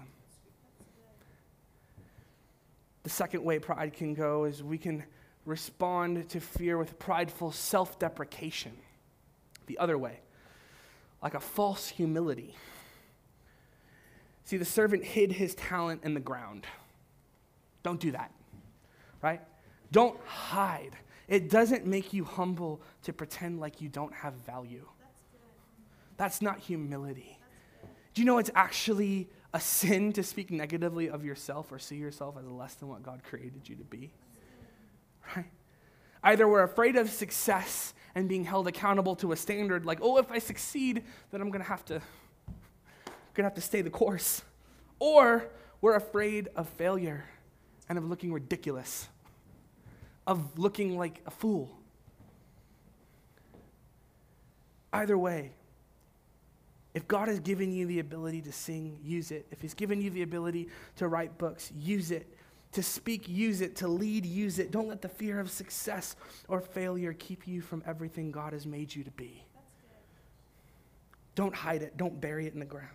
The 3.04 3.10
second 3.10 3.44
way 3.44 3.60
pride 3.60 3.92
can 3.92 4.14
go 4.14 4.46
is 4.46 4.64
we 4.64 4.78
can 4.78 5.04
respond 5.46 6.30
to 6.30 6.40
fear 6.40 6.78
with 6.78 6.98
prideful 6.98 7.52
self 7.52 8.00
deprecation. 8.00 8.72
The 9.66 9.78
other 9.78 9.98
way, 9.98 10.22
like 11.22 11.34
a 11.34 11.42
false 11.42 11.90
humility. 11.90 12.56
See, 14.46 14.56
the 14.56 14.64
servant 14.64 15.04
hid 15.04 15.34
his 15.34 15.54
talent 15.54 16.06
in 16.06 16.14
the 16.14 16.22
ground. 16.22 16.66
Don't 17.84 18.00
do 18.00 18.12
that, 18.12 18.32
right? 19.22 19.42
Don't 19.92 20.20
hide 20.26 20.96
it 21.28 21.50
doesn't 21.50 21.86
make 21.86 22.14
you 22.14 22.24
humble 22.24 22.82
to 23.04 23.14
pretend 23.14 23.60
like 23.60 23.82
you 23.82 23.90
don't 23.90 24.14
have 24.14 24.34
value. 24.46 24.88
That's, 26.18 26.42
not 26.42 26.60
humility. 26.60 27.40
Do 28.14 28.22
you 28.22 28.26
know 28.26 28.38
it's 28.38 28.52
actually 28.54 29.30
a 29.54 29.60
sin 29.60 30.14
to 30.14 30.24
speak 30.24 30.52
negatively 30.52 31.10
of 31.10 31.26
yourself 31.26 31.72
or 31.72 31.80
see 31.80 31.96
yourself 31.96 32.36
as 32.38 32.46
less 32.46 32.76
than 32.76 32.90
what 32.90 33.04
God 33.04 33.22
created 33.24 33.68
you 33.68 33.76
to 33.76 33.84
be? 33.84 34.14
Right? 35.36 35.46
Either 36.24 36.48
we're 36.48 36.64
afraid 36.64 36.96
of 36.96 37.10
success 37.10 37.94
and 38.14 38.30
being 38.30 38.44
held 38.44 38.68
accountable 38.68 39.16
to 39.18 39.32
a 39.32 39.36
standard 39.36 39.86
like, 39.86 40.00
oh, 40.02 40.18
if 40.18 40.32
I 40.32 40.40
succeed, 40.40 41.04
then 41.32 41.42
I'm 41.42 41.50
gonna 41.50 41.64
have 41.64 41.84
to 41.86 42.02
gonna 43.34 43.48
have 43.48 43.56
to 43.56 43.62
stay 43.62 43.82
the 43.82 43.90
course. 43.90 44.44
Or 45.00 45.50
we're 45.82 45.96
afraid 45.96 46.50
of 46.56 46.70
failure 46.70 47.26
and 47.90 47.98
of 47.98 48.06
looking 48.06 48.34
ridiculous 48.34 49.08
of 50.26 50.58
looking 50.58 50.98
like 50.98 51.22
a 51.26 51.32
fool. 51.32 51.70
Either 54.92 55.18
way, 55.18 55.52
if 56.94 57.08
God 57.08 57.28
has 57.28 57.40
given 57.40 57.74
you 57.74 57.88
the 57.88 58.00
ability 58.00 58.42
to 58.42 58.52
sing, 58.52 59.00
use 59.04 59.32
it. 59.32 59.48
If 59.52 59.62
He's 59.62 59.74
given 59.74 60.02
you 60.02 60.10
the 60.10 60.22
ability 60.22 60.70
to 60.98 61.08
write 61.08 61.38
books, 61.38 61.72
use 61.76 62.12
it. 62.12 62.28
To 62.74 62.84
speak, 62.84 63.28
use 63.28 63.62
it. 63.62 63.76
To 63.78 63.88
lead, 63.88 64.26
use 64.26 64.60
it. 64.60 64.72
Don't 64.72 64.88
let 64.88 65.02
the 65.02 65.10
fear 65.10 65.40
of 65.40 65.50
success 65.50 66.16
or 66.48 66.62
failure 66.62 67.14
keep 67.14 67.48
you 67.48 67.62
from 67.62 67.84
everything 67.86 68.32
God 68.32 68.54
has 68.54 68.66
made 68.66 68.94
you 68.94 69.04
to 69.04 69.12
be. 69.12 69.44
Don't 71.36 71.56
hide 71.56 71.82
it. 71.82 71.98
Don't 71.98 72.22
bury 72.22 72.46
it 72.46 72.54
in 72.54 72.60
the 72.60 72.66
ground. 72.66 72.90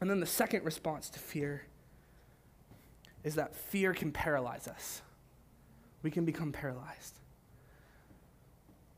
And 0.00 0.08
then 0.08 0.20
the 0.20 0.26
second 0.26 0.64
response 0.64 1.10
to 1.10 1.18
fear 1.18 1.64
is 3.26 3.34
that 3.34 3.54
fear 3.54 3.92
can 3.92 4.10
paralyze 4.10 4.66
us 4.66 5.02
we 6.06 6.10
can 6.12 6.24
become 6.24 6.52
paralyzed. 6.52 7.18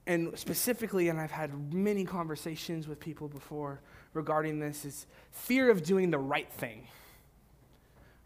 And 0.06 0.38
specifically, 0.38 1.08
and 1.08 1.18
I've 1.18 1.30
had 1.30 1.72
many 1.72 2.04
conversations 2.04 2.86
with 2.86 3.00
people 3.00 3.28
before 3.28 3.80
regarding 4.12 4.58
this, 4.58 4.84
is 4.84 5.06
fear 5.30 5.70
of 5.70 5.82
doing 5.82 6.10
the 6.10 6.18
right 6.18 6.52
thing, 6.52 6.86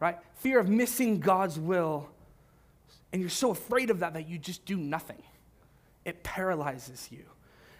right? 0.00 0.18
Fear 0.34 0.58
of 0.58 0.68
missing 0.68 1.20
God's 1.20 1.60
will. 1.60 2.08
And 3.12 3.20
you're 3.20 3.30
so 3.30 3.52
afraid 3.52 3.88
of 3.88 4.00
that 4.00 4.14
that 4.14 4.28
you 4.28 4.36
just 4.36 4.64
do 4.64 4.76
nothing. 4.76 5.22
It 6.04 6.24
paralyzes 6.24 7.06
you. 7.12 7.22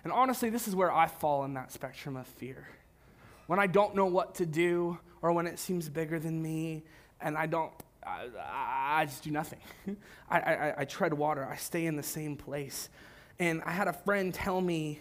And 0.05 0.12
honestly, 0.12 0.51
this 0.51 0.68
is 0.68 0.77
where 0.77 0.93
I 0.93 1.09
fall 1.09 1.45
in 1.45 1.55
that 1.55 1.73
spectrum 1.73 2.14
of 2.14 2.29
fear. 2.29 2.68
When 3.49 3.59
I 3.59 3.66
don't 3.66 3.97
know 3.97 4.07
what 4.07 4.37
to 4.37 4.47
do, 4.47 4.99
or 5.20 5.33
when 5.33 5.49
it 5.49 5.59
seems 5.59 5.89
bigger 5.89 6.20
than 6.20 6.41
me, 6.41 6.85
and 7.20 7.37
I 7.37 7.47
don't 7.47 7.73
I, 8.07 8.28
I 9.00 9.05
just 9.05 9.22
do 9.22 9.30
nothing. 9.30 9.61
I, 10.30 10.40
I, 10.40 10.74
I, 10.78 10.84
tread 10.84 11.14
water. 11.14 11.46
I 11.48 11.57
stay 11.57 11.86
in 11.86 11.96
the 11.96 12.03
same 12.03 12.36
place. 12.36 12.88
And 13.38 13.62
I 13.64 13.72
had 13.72 13.88
a 13.88 13.92
friend 13.92 14.32
tell 14.32 14.61
me 14.61 15.00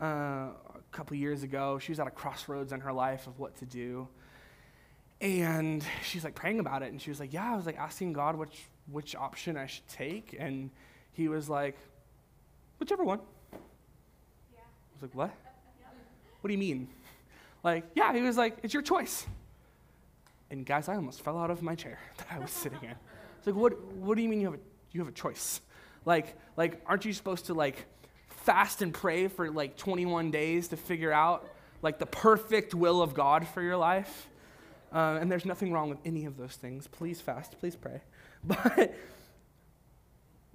uh, 0.00 0.04
a 0.06 0.52
couple 0.92 1.16
years 1.16 1.42
ago, 1.42 1.78
she 1.78 1.92
was 1.92 2.00
at 2.00 2.06
a 2.06 2.10
crossroads 2.10 2.72
in 2.72 2.80
her 2.80 2.92
life 2.92 3.26
of 3.26 3.38
what 3.38 3.56
to 3.56 3.66
do. 3.66 4.08
And 5.20 5.84
she's 6.04 6.24
like 6.24 6.34
praying 6.34 6.60
about 6.60 6.82
it. 6.82 6.90
And 6.90 7.00
she 7.00 7.10
was 7.10 7.20
like, 7.20 7.32
Yeah, 7.32 7.52
I 7.52 7.56
was 7.56 7.66
like 7.66 7.78
asking 7.78 8.12
God 8.12 8.36
which, 8.36 8.60
which 8.90 9.14
option 9.14 9.56
I 9.56 9.66
should 9.66 9.86
take. 9.88 10.36
And 10.38 10.70
he 11.12 11.28
was 11.28 11.48
like, 11.48 11.76
Whichever 12.78 13.04
one. 13.04 13.20
Yeah. 13.52 13.58
I 14.58 14.94
was 14.94 15.02
like, 15.02 15.14
What? 15.14 15.30
What 16.40 16.48
do 16.48 16.52
you 16.52 16.58
mean? 16.58 16.88
Like, 17.64 17.84
yeah, 17.94 18.12
he 18.12 18.22
was 18.22 18.36
like, 18.36 18.56
It's 18.64 18.74
your 18.74 18.82
choice. 18.82 19.24
And 20.52 20.66
guys, 20.66 20.86
I 20.86 20.96
almost 20.96 21.22
fell 21.22 21.38
out 21.38 21.50
of 21.50 21.62
my 21.62 21.74
chair 21.74 21.98
that 22.18 22.26
I 22.30 22.38
was 22.38 22.50
sitting 22.50 22.78
in. 22.82 22.94
It's 23.38 23.46
like, 23.46 23.56
what, 23.56 23.82
what 23.94 24.16
do 24.16 24.22
you 24.22 24.28
mean 24.28 24.42
you 24.42 24.50
have, 24.50 24.60
a, 24.60 24.62
you 24.92 25.00
have 25.00 25.08
a 25.08 25.12
choice? 25.12 25.62
Like, 26.04 26.36
like, 26.58 26.82
aren't 26.86 27.06
you 27.06 27.14
supposed 27.14 27.46
to 27.46 27.54
like 27.54 27.86
fast 28.28 28.82
and 28.82 28.92
pray 28.92 29.28
for 29.28 29.50
like 29.50 29.78
21 29.78 30.30
days 30.30 30.68
to 30.68 30.76
figure 30.76 31.10
out 31.10 31.48
like 31.80 31.98
the 31.98 32.06
perfect 32.06 32.74
will 32.74 33.00
of 33.00 33.14
God 33.14 33.48
for 33.48 33.62
your 33.62 33.78
life? 33.78 34.28
Uh, 34.92 35.16
and 35.18 35.32
there's 35.32 35.46
nothing 35.46 35.72
wrong 35.72 35.88
with 35.88 35.98
any 36.04 36.26
of 36.26 36.36
those 36.36 36.54
things. 36.54 36.86
Please 36.86 37.18
fast, 37.20 37.58
please 37.58 37.74
pray. 37.74 38.02
But, 38.44 38.94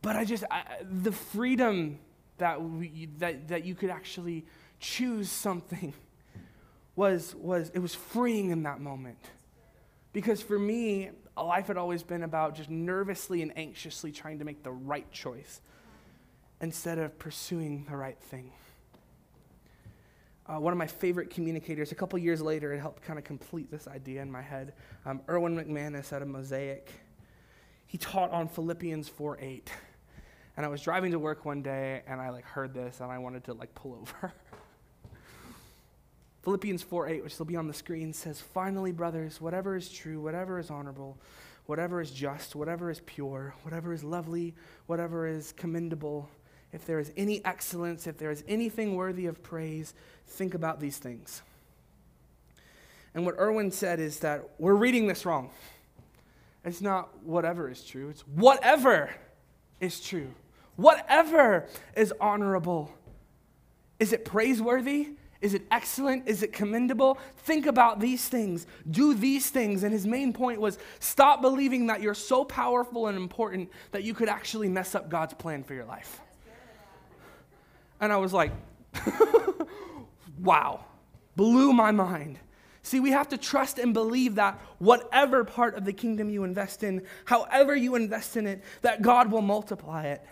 but 0.02 0.16
I 0.18 0.26
just, 0.26 0.44
I, 0.52 0.64
the 0.84 1.14
freedom 1.14 2.00
that, 2.38 2.62
we, 2.62 3.08
that, 3.18 3.48
that 3.48 3.64
you 3.64 3.74
could 3.74 3.90
actually 3.90 4.46
choose 4.80 5.32
something 5.32 5.94
was, 6.96 7.34
was, 7.34 7.72
it 7.74 7.80
was 7.80 7.96
freeing 7.96 8.52
in 8.52 8.64
that 8.64 8.80
moment. 8.80 9.18
Because 10.18 10.42
for 10.42 10.58
me, 10.58 11.12
life 11.38 11.68
had 11.68 11.78
always 11.78 12.02
been 12.02 12.24
about 12.24 12.56
just 12.56 12.72
nervously 12.72 13.44
and 13.44 13.56
anxiously 13.56 14.12
trying 14.12 14.40
to 14.40 14.46
make 14.46 14.64
the 14.64 14.72
right 14.72 15.06
choice 15.12 15.62
instead 16.60 16.98
of 16.98 17.20
pursuing 17.20 17.86
the 17.88 17.96
right 17.96 18.18
thing. 18.20 18.52
Uh, 20.48 20.60
one 20.60 20.74
of 20.74 20.80
my 20.80 20.88
favorite 20.88 21.30
communicators, 21.30 21.92
a 21.92 21.96
couple 21.96 22.18
years 22.18 22.42
later, 22.42 22.74
it 22.74 22.80
helped 22.80 23.04
kind 23.04 23.20
of 23.20 23.26
complete 23.26 23.70
this 23.70 23.88
idea 23.88 24.24
in 24.24 24.32
my 24.32 24.42
head. 24.42 24.74
Um, 25.06 25.22
Erwin 25.30 25.56
McManus 25.56 26.12
at 26.12 26.24
a 26.24 26.26
Mosaic. 26.26 26.90
He 27.86 28.00
taught 28.00 28.32
on 28.32 28.48
Philippians 28.48 29.08
4 29.08 29.38
8. 29.40 29.72
And 30.58 30.66
I 30.66 30.70
was 30.70 30.82
driving 30.82 31.12
to 31.12 31.20
work 31.20 31.46
one 31.46 31.62
day 31.62 32.02
and 32.08 32.20
I 32.20 32.32
like 32.32 32.46
heard 32.46 32.74
this 32.74 33.02
and 33.02 33.12
I 33.12 33.20
wanted 33.20 33.44
to 33.44 33.54
like 33.54 33.76
pull 33.76 33.94
over. 34.02 34.34
Philippians 36.48 36.82
4 36.82 37.10
8, 37.10 37.24
which 37.26 37.38
will 37.38 37.46
be 37.46 37.58
on 37.58 37.68
the 37.68 37.74
screen, 37.74 38.14
says, 38.14 38.40
Finally, 38.40 38.94
brothers, 38.94 39.42
whatever 39.42 39.76
is 39.76 39.90
true, 39.90 40.22
whatever 40.22 40.60
is 40.60 40.70
honorable, 40.70 41.18
whatever 41.66 42.00
is 42.00 42.10
just, 42.10 42.56
whatever 42.56 42.90
is 42.90 43.02
pure, 43.02 43.54
whatever 43.64 43.92
is 43.92 44.02
lovely, 44.02 44.56
whatever 44.86 45.28
is 45.28 45.52
commendable, 45.52 46.30
if 46.72 46.86
there 46.86 47.00
is 47.00 47.12
any 47.18 47.44
excellence, 47.44 48.08
if 48.08 48.18
there 48.18 48.32
is 48.32 48.46
anything 48.48 48.96
worthy 48.96 49.26
of 49.26 49.44
praise, 49.44 49.94
think 50.26 50.54
about 50.54 50.80
these 50.80 50.98
things. 50.98 51.42
And 53.14 53.26
what 53.26 53.36
Erwin 53.38 53.70
said 53.70 54.00
is 54.00 54.20
that 54.20 54.52
we're 54.58 54.74
reading 54.74 55.06
this 55.06 55.26
wrong. 55.26 55.50
It's 56.64 56.80
not 56.80 57.10
whatever 57.26 57.70
is 57.70 57.84
true, 57.84 58.08
it's 58.08 58.22
whatever 58.22 59.10
is 59.82 60.00
true. 60.00 60.34
Whatever 60.78 61.68
is 61.98 62.14
honorable. 62.22 62.94
Is 64.00 64.14
it 64.14 64.24
praiseworthy? 64.24 65.10
Is 65.42 65.54
it 65.54 65.64
excellent? 65.70 66.28
Is 66.28 66.42
it 66.42 66.52
commendable? 66.52 67.20
Think 67.38 67.68
about 67.68 68.00
these 68.00 68.28
things. 68.28 68.66
Do 68.90 69.14
these 69.14 69.50
things. 69.50 69.84
And 69.84 69.94
his 69.94 70.08
main 70.08 70.34
point 70.34 70.60
was 70.60 70.80
stop 71.00 71.42
believing 71.42 71.88
that 71.88 72.02
you're 72.02 72.16
so 72.16 72.44
powerful 72.44 73.08
and 73.08 73.18
important 73.18 73.70
that 73.92 74.04
you 74.04 74.14
could 74.14 74.30
actually 74.30 74.70
mess 74.70 74.96
up 74.96 75.10
God's 75.10 75.34
plan 75.34 75.64
for 75.64 75.74
your 75.74 75.86
life. 75.86 76.22
And 78.00 78.12
I 78.12 78.18
was 78.18 78.34
like, 78.34 78.52
wow, 80.40 80.86
blew 81.36 81.74
my 81.74 81.92
mind. 81.92 82.40
See, 82.82 83.00
we 83.00 83.12
have 83.12 83.28
to 83.30 83.38
trust 83.38 83.80
and 83.80 83.94
believe 83.94 84.36
that 84.36 84.60
whatever 84.80 85.44
part 85.44 85.76
of 85.76 85.84
the 85.84 85.94
kingdom 85.94 86.30
you 86.30 86.46
invest 86.46 86.84
in, 86.84 87.04
however 87.26 87.76
you 87.76 87.96
invest 87.96 88.38
in 88.38 88.48
it, 88.48 88.64
that 88.82 89.02
God 89.02 89.32
will 89.32 89.42
multiply 89.42 90.06
it. 90.06 90.24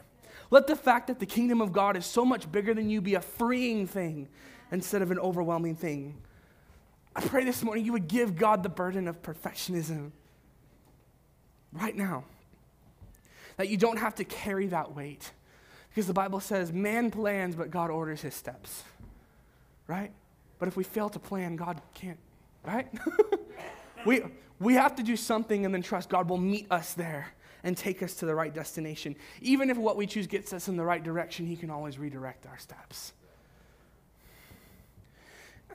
Let 0.51 0.67
the 0.67 0.75
fact 0.75 1.07
that 1.07 1.19
the 1.19 1.25
kingdom 1.25 1.59
of 1.59 1.73
God 1.73 1.97
is 1.97 2.05
so 2.05 2.23
much 2.23 2.49
bigger 2.51 2.73
than 2.73 2.89
you 2.89 3.01
be 3.01 3.15
a 3.15 3.21
freeing 3.21 3.87
thing 3.87 4.29
instead 4.75 5.01
of 5.01 5.09
an 5.09 5.17
overwhelming 5.17 5.73
thing. 5.75 6.15
I 7.15 7.21
pray 7.21 7.45
this 7.45 7.63
morning 7.63 7.85
you 7.85 7.93
would 7.93 8.09
give 8.09 8.35
God 8.35 8.61
the 8.61 8.69
burden 8.69 9.07
of 9.07 9.21
perfectionism 9.21 10.11
right 11.71 11.95
now. 11.95 12.25
That 13.55 13.69
you 13.69 13.77
don't 13.77 13.97
have 13.97 14.15
to 14.15 14.25
carry 14.25 14.67
that 14.67 14.93
weight. 14.93 15.31
Because 15.89 16.07
the 16.07 16.13
Bible 16.13 16.41
says 16.41 16.73
man 16.73 17.09
plans, 17.09 17.55
but 17.55 17.71
God 17.71 17.89
orders 17.89 18.21
his 18.21 18.35
steps. 18.35 18.83
Right? 19.87 20.11
But 20.59 20.67
if 20.67 20.75
we 20.75 20.83
fail 20.83 21.09
to 21.09 21.19
plan, 21.19 21.55
God 21.55 21.81
can't, 21.93 22.19
right? 22.65 22.87
we, 24.05 24.23
we 24.59 24.73
have 24.73 24.95
to 24.97 25.03
do 25.03 25.15
something 25.15 25.63
and 25.63 25.73
then 25.73 25.81
trust 25.81 26.09
God 26.09 26.29
will 26.29 26.37
meet 26.37 26.67
us 26.69 26.93
there 26.93 27.33
and 27.63 27.77
take 27.77 28.03
us 28.03 28.13
to 28.15 28.25
the 28.25 28.35
right 28.35 28.53
destination. 28.53 29.15
Even 29.41 29.69
if 29.69 29.77
what 29.77 29.95
we 29.95 30.05
choose 30.05 30.27
gets 30.27 30.51
us 30.51 30.67
in 30.67 30.75
the 30.75 30.83
right 30.83 31.03
direction, 31.03 31.45
He 31.45 31.55
can 31.55 31.69
always 31.69 31.97
redirect 31.97 32.45
our 32.45 32.57
steps. 32.57 33.13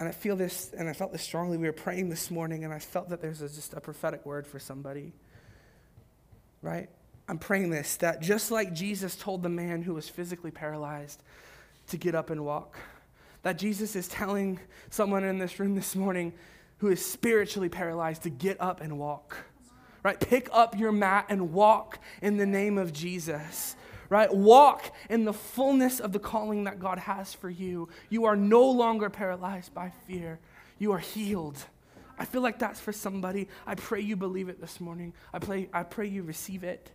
And 0.01 0.09
I 0.09 0.13
feel 0.13 0.35
this, 0.35 0.73
and 0.77 0.89
I 0.89 0.95
felt 0.95 1.13
this 1.13 1.23
strongly. 1.23 1.59
We 1.59 1.67
were 1.67 1.73
praying 1.75 2.09
this 2.09 2.31
morning, 2.31 2.65
and 2.65 2.73
I 2.73 2.79
felt 2.79 3.11
that 3.11 3.21
there's 3.21 3.43
a, 3.43 3.49
just 3.49 3.75
a 3.75 3.81
prophetic 3.81 4.25
word 4.25 4.47
for 4.47 4.59
somebody. 4.59 5.13
Right? 6.63 6.89
I'm 7.29 7.39
praying 7.39 7.69
this 7.69 7.97
that 7.99 8.23
just 8.23 8.51
like 8.51 8.73
Jesus 8.73 9.15
told 9.15 9.43
the 9.43 9.51
man 9.51 9.83
who 9.83 9.93
was 9.93 10.09
physically 10.09 10.51
paralyzed 10.51 11.23
to 11.89 11.99
get 11.99 12.15
up 12.15 12.31
and 12.31 12.45
walk, 12.47 12.79
that 13.43 13.59
Jesus 13.59 13.95
is 13.95 14.09
telling 14.09 14.59
someone 14.89 15.23
in 15.23 15.39
this 15.39 15.61
room 15.61 15.75
this 15.75 15.95
morning 15.95 16.33
who 16.79 16.89
is 16.89 17.05
spiritually 17.05 17.69
paralyzed 17.69 18.23
to 18.23 18.31
get 18.31 18.59
up 18.59 18.81
and 18.81 18.99
walk. 18.99 19.37
Right? 20.03 20.19
Pick 20.19 20.49
up 20.51 20.79
your 20.79 20.93
mat 20.93 21.27
and 21.29 21.53
walk 21.53 21.99
in 22.23 22.39
the 22.39 22.47
name 22.47 22.79
of 22.79 22.95
Jesus 22.95 23.77
right? 24.11 24.35
Walk 24.35 24.93
in 25.09 25.25
the 25.25 25.33
fullness 25.33 26.01
of 26.01 26.13
the 26.13 26.19
calling 26.19 26.65
that 26.65 26.79
God 26.79 26.99
has 26.99 27.33
for 27.33 27.49
you. 27.49 27.89
You 28.11 28.27
are 28.27 28.37
no 28.37 28.69
longer 28.69 29.09
paralyzed 29.09 29.73
by 29.73 29.93
fear, 30.07 30.39
you 30.79 30.93
are 30.93 30.99
healed. 30.99 31.57
I 32.19 32.27
feel 32.27 32.43
like 32.43 32.59
that's 32.59 32.79
for 32.79 32.93
somebody. 32.93 33.49
I 33.67 33.77
pray 33.77 34.03
you 34.03 34.15
believe 34.15 34.51
it 34.51 34.61
this 34.61 34.79
morning. 34.79 35.15
I 35.33 35.39
pray, 35.39 35.71
I 35.73 35.85
pray 35.85 36.07
you 36.07 36.23
receive 36.23 36.65
it. 36.65 36.91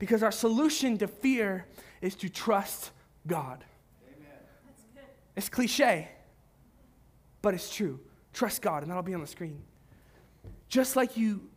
Because 0.00 0.24
our 0.24 0.32
solution 0.32 0.98
to 0.98 1.06
fear 1.06 1.66
is 2.00 2.16
to 2.16 2.28
trust 2.28 2.90
God. 3.24 3.64
Amen. 4.04 5.06
It's 5.36 5.48
cliche, 5.48 6.08
but 7.40 7.54
it's 7.54 7.72
true. 7.72 8.00
Trust 8.32 8.62
God, 8.62 8.82
and 8.82 8.90
that'll 8.90 9.04
be 9.04 9.14
on 9.14 9.20
the 9.20 9.28
screen. 9.28 9.62
Just 10.68 10.96
like 10.96 11.16
you 11.16 11.48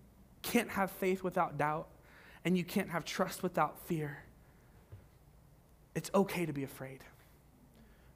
can't 0.43 0.69
have 0.69 0.91
faith 0.91 1.23
without 1.23 1.57
doubt, 1.57 1.87
and 2.45 2.55
you 2.55 2.63
can't 2.63 2.89
have 2.89 3.03
trust 3.03 3.41
without 3.41 3.79
fear, 3.87 4.19
it's 5.97 6.11
okay 6.13 6.45
to 6.45 6.53
be 6.53 6.63
afraid. 6.63 7.03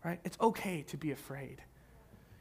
Right? 0.05 0.19
It's 0.23 0.37
okay 0.39 0.83
to 0.83 0.97
be 0.97 1.11
afraid. 1.11 1.63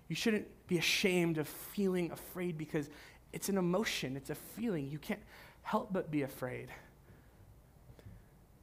You 0.09 0.15
shouldn't 0.15 0.47
be 0.67 0.77
ashamed 0.77 1.39
of 1.39 1.49
feeling 1.49 2.11
afraid 2.11 2.59
because 2.59 2.91
it's 3.33 3.49
an 3.49 3.57
emotion, 3.57 4.17
it's 4.17 4.29
a 4.29 4.35
feeling. 4.35 4.91
You 4.91 4.99
can't 4.99 5.23
help 5.63 5.95
but 5.95 6.11
be 6.11 6.23
afraid. 6.23 6.69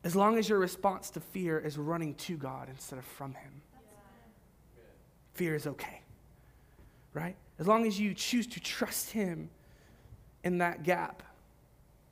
As 0.04 0.16
long 0.16 0.38
as 0.38 0.48
your 0.48 0.60
response 0.60 1.10
to 1.12 1.20
fear 1.20 1.58
is 1.58 1.80
running 1.80 2.14
to 2.14 2.38
God 2.38 2.70
instead 2.70 3.00
of 3.00 3.06
from 3.06 3.34
Him, 3.34 3.62
fear 5.34 5.56
is 5.56 5.66
okay. 5.66 6.02
Right? 7.12 7.36
As 7.58 7.66
long 7.66 7.88
as 7.88 8.00
you 8.00 8.14
choose 8.14 8.46
to 8.48 8.60
trust 8.60 9.10
Him 9.10 9.50
in 10.44 10.60
that 10.60 10.84
gap, 10.84 11.24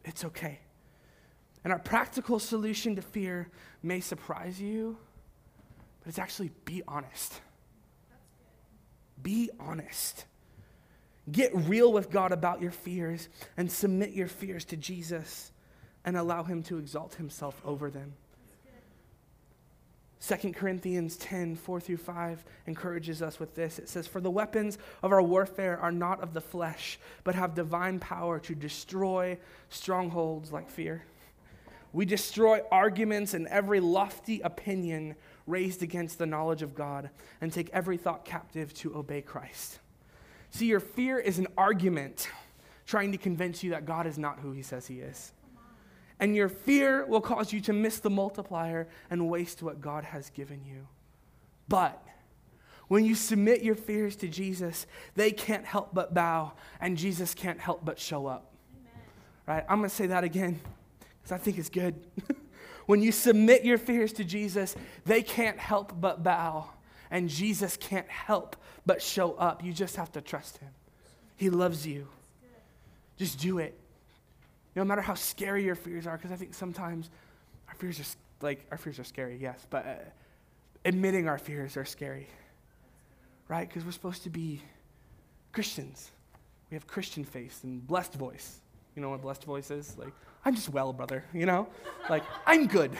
it's 0.03 0.25
okay. 0.25 0.57
And 1.65 1.73
our 1.73 1.79
practical 1.79 2.37
solution 2.37 2.95
to 2.95 3.01
fear 3.01 3.49
may 3.81 3.99
surprise 3.99 4.61
you, 4.61 4.97
but 5.99 6.09
it's 6.09 6.19
actually 6.19 6.51
be 6.63 6.83
honest. 6.87 7.41
Be 9.23 9.49
honest. 9.59 10.25
Get 11.31 11.49
real 11.55 11.91
with 11.91 12.11
God 12.11 12.31
about 12.31 12.61
your 12.61 12.69
fears 12.69 13.27
and 13.57 13.71
submit 13.71 14.11
your 14.11 14.27
fears 14.27 14.63
to 14.65 14.77
Jesus 14.77 15.51
and 16.05 16.15
allow 16.15 16.43
Him 16.43 16.61
to 16.63 16.77
exalt 16.77 17.15
Himself 17.15 17.59
over 17.65 17.89
them. 17.89 18.13
2 20.27 20.53
Corinthians 20.53 21.17
10, 21.17 21.55
4 21.55 21.79
through 21.79 21.97
5 21.97 22.43
encourages 22.67 23.23
us 23.23 23.39
with 23.39 23.55
this. 23.55 23.79
It 23.79 23.89
says, 23.89 24.05
For 24.05 24.21
the 24.21 24.29
weapons 24.29 24.77
of 25.01 25.11
our 25.11 25.21
warfare 25.21 25.79
are 25.79 25.91
not 25.91 26.21
of 26.21 26.33
the 26.33 26.41
flesh, 26.41 26.99
but 27.23 27.33
have 27.33 27.55
divine 27.55 27.97
power 27.97 28.37
to 28.41 28.53
destroy 28.53 29.39
strongholds 29.69 30.51
like 30.51 30.69
fear 30.69 31.05
we 31.95 32.03
destroy 32.03 32.59
arguments 32.73 33.33
and 33.33 33.47
every 33.47 33.79
lofty 33.79 34.41
opinion 34.41 35.15
raised 35.47 35.81
against 35.81 36.17
the 36.17 36.25
knowledge 36.25 36.61
of 36.61 36.75
God 36.75 37.09
and 37.39 37.53
take 37.53 37.69
every 37.71 37.95
thought 37.95 38.25
captive 38.25 38.73
to 38.75 38.97
obey 38.97 39.21
Christ. 39.21 39.79
See, 40.49 40.65
your 40.65 40.81
fear 40.81 41.17
is 41.17 41.39
an 41.39 41.47
argument 41.57 42.27
trying 42.85 43.13
to 43.13 43.17
convince 43.17 43.63
you 43.63 43.71
that 43.71 43.85
God 43.85 44.07
is 44.07 44.17
not 44.17 44.39
who 44.39 44.51
he 44.51 44.61
says 44.61 44.87
he 44.87 44.99
is. 44.99 45.31
And 46.19 46.35
your 46.35 46.49
fear 46.49 47.05
will 47.05 47.21
cause 47.21 47.53
you 47.53 47.61
to 47.61 47.71
miss 47.71 47.99
the 47.99 48.09
multiplier 48.09 48.89
and 49.09 49.29
waste 49.29 49.63
what 49.63 49.79
God 49.79 50.03
has 50.03 50.29
given 50.31 50.65
you. 50.65 50.87
But 51.69 52.05
when 52.89 53.05
you 53.05 53.15
submit 53.15 53.63
your 53.63 53.75
fears 53.75 54.17
to 54.17 54.27
Jesus, 54.27 54.85
they 55.15 55.31
can't 55.31 55.65
help 55.65 55.93
but 55.93 56.13
bow, 56.13 56.51
and 56.81 56.97
Jesus 56.97 57.33
can't 57.33 57.59
help 57.59 57.85
but 57.85 57.97
show 57.99 58.27
up. 58.27 58.51
Amen. 58.81 59.03
Right? 59.47 59.65
I'm 59.69 59.77
going 59.77 59.89
to 59.89 59.95
say 59.95 60.07
that 60.07 60.25
again 60.25 60.59
because 61.25 61.41
I 61.41 61.43
think 61.43 61.57
it's 61.57 61.69
good. 61.69 61.95
when 62.85 63.01
you 63.01 63.11
submit 63.11 63.65
your 63.65 63.77
fears 63.77 64.13
to 64.13 64.23
Jesus, 64.23 64.75
they 65.05 65.23
can't 65.23 65.57
help 65.57 65.99
but 65.99 66.23
bow, 66.23 66.69
and 67.09 67.29
Jesus 67.29 67.77
can't 67.77 68.09
help 68.09 68.55
but 68.85 69.01
show 69.01 69.33
up. 69.33 69.63
You 69.63 69.73
just 69.73 69.95
have 69.95 70.11
to 70.11 70.21
trust 70.21 70.57
him. 70.57 70.69
He 71.35 71.49
loves 71.49 71.85
you. 71.85 72.07
Just 73.17 73.39
do 73.39 73.57
it. 73.57 73.77
No 74.75 74.83
matter 74.83 75.01
how 75.01 75.15
scary 75.15 75.63
your 75.63 75.75
fears 75.75 76.05
are, 76.05 76.17
because 76.17 76.31
I 76.31 76.35
think 76.35 76.53
sometimes 76.53 77.09
our 77.67 77.75
fears 77.75 77.99
are 77.99 78.05
like 78.45 78.65
our 78.69 78.77
fears 78.77 78.99
are 78.99 79.03
scary, 79.03 79.37
yes, 79.41 79.65
but 79.69 79.85
uh, 79.85 79.93
admitting 80.83 81.27
our 81.27 81.37
fears 81.37 81.77
are 81.77 81.85
scary 81.85 82.27
right? 83.47 83.67
Because 83.67 83.85
we're 83.85 83.91
supposed 83.91 84.23
to 84.23 84.29
be 84.29 84.61
Christians. 85.51 86.11
We 86.69 86.75
have 86.75 86.87
Christian 86.87 87.23
face 87.23 87.61
and 87.63 87.85
blessed 87.85 88.15
voice. 88.15 88.59
You 88.95 89.01
know 89.01 89.09
what 89.09 89.21
blessed 89.21 89.43
voice 89.43 89.71
is? 89.71 89.97
Like, 89.97 90.13
I'm 90.45 90.53
just 90.53 90.69
well, 90.69 90.93
brother, 90.93 91.25
you 91.33 91.47
know? 91.47 91.67
Like, 92.09 92.23
I'm 92.45 92.67
good. 92.67 92.91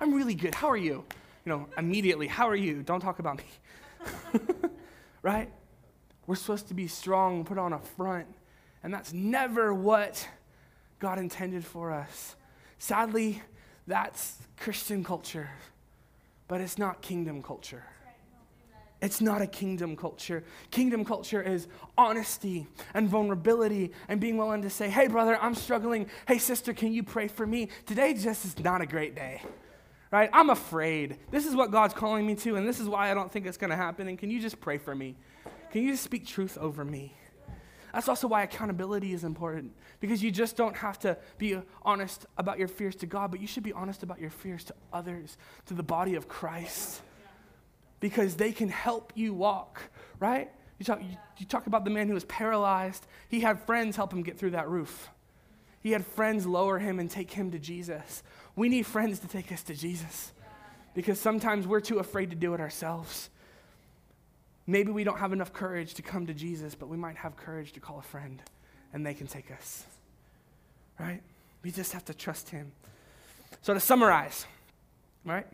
I'm 0.00 0.12
really 0.12 0.34
good. 0.34 0.54
How 0.54 0.68
are 0.70 0.76
you? 0.76 1.04
You 1.44 1.50
know, 1.50 1.68
immediately, 1.78 2.26
how 2.26 2.48
are 2.48 2.56
you? 2.56 2.82
Don't 2.82 3.00
talk 3.00 3.18
about 3.18 3.38
me. 3.38 3.44
right? 5.22 5.50
We're 6.26 6.36
supposed 6.36 6.68
to 6.68 6.74
be 6.74 6.86
strong, 6.86 7.44
put 7.44 7.56
on 7.56 7.72
a 7.72 7.78
front. 7.78 8.26
And 8.82 8.92
that's 8.92 9.12
never 9.12 9.72
what 9.72 10.28
God 10.98 11.18
intended 11.18 11.64
for 11.64 11.92
us. 11.92 12.36
Sadly, 12.78 13.42
that's 13.86 14.36
Christian 14.58 15.02
culture, 15.02 15.48
but 16.46 16.60
it's 16.60 16.78
not 16.78 17.00
kingdom 17.00 17.42
culture. 17.42 17.84
It's 19.02 19.20
not 19.20 19.42
a 19.42 19.48
kingdom 19.48 19.96
culture. 19.96 20.44
Kingdom 20.70 21.04
culture 21.04 21.42
is 21.42 21.66
honesty 21.98 22.68
and 22.94 23.08
vulnerability 23.08 23.90
and 24.06 24.20
being 24.20 24.36
willing 24.36 24.62
to 24.62 24.70
say, 24.70 24.88
hey, 24.88 25.08
brother, 25.08 25.36
I'm 25.42 25.56
struggling. 25.56 26.06
Hey, 26.28 26.38
sister, 26.38 26.72
can 26.72 26.92
you 26.92 27.02
pray 27.02 27.26
for 27.26 27.44
me? 27.44 27.68
Today 27.84 28.14
just 28.14 28.44
is 28.44 28.56
not 28.60 28.80
a 28.80 28.86
great 28.86 29.16
day, 29.16 29.42
right? 30.12 30.30
I'm 30.32 30.50
afraid. 30.50 31.18
This 31.32 31.46
is 31.46 31.56
what 31.56 31.72
God's 31.72 31.94
calling 31.94 32.24
me 32.24 32.36
to, 32.36 32.54
and 32.54 32.66
this 32.66 32.78
is 32.78 32.88
why 32.88 33.10
I 33.10 33.14
don't 33.14 33.30
think 33.30 33.44
it's 33.44 33.56
going 33.56 33.70
to 33.70 33.76
happen. 33.76 34.06
And 34.06 34.16
can 34.16 34.30
you 34.30 34.40
just 34.40 34.60
pray 34.60 34.78
for 34.78 34.94
me? 34.94 35.16
Can 35.72 35.82
you 35.82 35.90
just 35.90 36.04
speak 36.04 36.24
truth 36.24 36.56
over 36.56 36.84
me? 36.84 37.16
That's 37.92 38.08
also 38.08 38.28
why 38.28 38.44
accountability 38.44 39.12
is 39.12 39.24
important 39.24 39.72
because 39.98 40.22
you 40.22 40.30
just 40.30 40.56
don't 40.56 40.76
have 40.76 41.00
to 41.00 41.18
be 41.38 41.58
honest 41.82 42.24
about 42.38 42.58
your 42.58 42.68
fears 42.68 42.94
to 42.96 43.06
God, 43.06 43.32
but 43.32 43.40
you 43.40 43.48
should 43.48 43.64
be 43.64 43.72
honest 43.72 44.04
about 44.04 44.20
your 44.20 44.30
fears 44.30 44.62
to 44.64 44.74
others, 44.92 45.36
to 45.66 45.74
the 45.74 45.82
body 45.82 46.14
of 46.14 46.28
Christ 46.28 47.02
because 48.02 48.34
they 48.34 48.50
can 48.50 48.68
help 48.68 49.12
you 49.14 49.32
walk, 49.32 49.80
right? 50.18 50.50
You 50.80 50.84
talk, 50.84 51.00
you, 51.00 51.16
you 51.38 51.46
talk 51.46 51.68
about 51.68 51.84
the 51.84 51.90
man 51.90 52.08
who 52.08 52.14
was 52.14 52.24
paralyzed. 52.24 53.06
He 53.28 53.40
had 53.40 53.60
friends 53.60 53.94
help 53.94 54.12
him 54.12 54.24
get 54.24 54.36
through 54.36 54.50
that 54.50 54.68
roof. 54.68 55.08
He 55.84 55.92
had 55.92 56.04
friends 56.04 56.44
lower 56.44 56.80
him 56.80 56.98
and 56.98 57.08
take 57.08 57.30
him 57.30 57.52
to 57.52 57.60
Jesus. 57.60 58.24
We 58.56 58.68
need 58.68 58.86
friends 58.86 59.20
to 59.20 59.28
take 59.28 59.52
us 59.52 59.62
to 59.62 59.74
Jesus 59.76 60.32
because 60.94 61.20
sometimes 61.20 61.64
we're 61.64 61.80
too 61.80 62.00
afraid 62.00 62.30
to 62.30 62.36
do 62.36 62.54
it 62.54 62.60
ourselves. 62.60 63.30
Maybe 64.66 64.90
we 64.90 65.04
don't 65.04 65.18
have 65.18 65.32
enough 65.32 65.52
courage 65.52 65.94
to 65.94 66.02
come 66.02 66.26
to 66.26 66.34
Jesus, 66.34 66.74
but 66.74 66.88
we 66.88 66.96
might 66.96 67.16
have 67.18 67.36
courage 67.36 67.70
to 67.74 67.80
call 67.80 68.00
a 68.00 68.02
friend 68.02 68.42
and 68.92 69.06
they 69.06 69.14
can 69.14 69.28
take 69.28 69.52
us. 69.52 69.84
Right? 70.98 71.22
We 71.62 71.70
just 71.70 71.92
have 71.92 72.04
to 72.06 72.14
trust 72.14 72.50
him. 72.50 72.72
So 73.60 73.72
to 73.74 73.80
summarize, 73.80 74.44
right? 75.24 75.46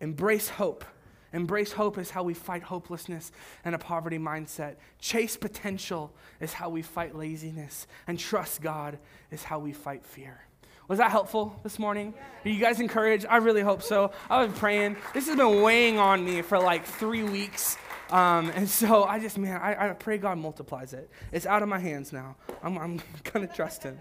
Embrace 0.00 0.48
hope. 0.48 0.84
Embrace 1.32 1.72
hope 1.72 1.98
is 1.98 2.10
how 2.10 2.22
we 2.22 2.34
fight 2.34 2.62
hopelessness 2.62 3.30
and 3.64 3.74
a 3.74 3.78
poverty 3.78 4.18
mindset. 4.18 4.76
Chase 4.98 5.36
potential 5.36 6.12
is 6.40 6.52
how 6.52 6.68
we 6.68 6.82
fight 6.82 7.14
laziness. 7.14 7.86
And 8.06 8.18
trust 8.18 8.62
God 8.62 8.98
is 9.30 9.42
how 9.42 9.58
we 9.58 9.72
fight 9.72 10.04
fear. 10.04 10.40
Was 10.88 10.98
that 10.98 11.12
helpful 11.12 11.54
this 11.62 11.78
morning? 11.78 12.14
Are 12.44 12.48
you 12.48 12.58
guys 12.58 12.80
encouraged? 12.80 13.24
I 13.30 13.36
really 13.36 13.60
hope 13.60 13.80
so. 13.80 14.10
I've 14.28 14.50
been 14.50 14.58
praying. 14.58 14.96
This 15.14 15.28
has 15.28 15.36
been 15.36 15.62
weighing 15.62 15.98
on 15.98 16.24
me 16.24 16.42
for 16.42 16.58
like 16.58 16.84
three 16.84 17.22
weeks. 17.22 17.76
Um, 18.10 18.50
and 18.56 18.68
so 18.68 19.04
I 19.04 19.20
just, 19.20 19.38
man, 19.38 19.60
I, 19.60 19.90
I, 19.90 19.92
pray 19.92 20.18
God 20.18 20.38
multiplies 20.38 20.92
it. 20.92 21.08
It's 21.30 21.46
out 21.46 21.62
of 21.62 21.68
my 21.68 21.78
hands 21.78 22.12
now. 22.12 22.34
I'm, 22.60 22.76
I'm 22.76 23.00
going 23.32 23.46
to 23.46 23.54
trust 23.54 23.84
Him. 23.84 24.00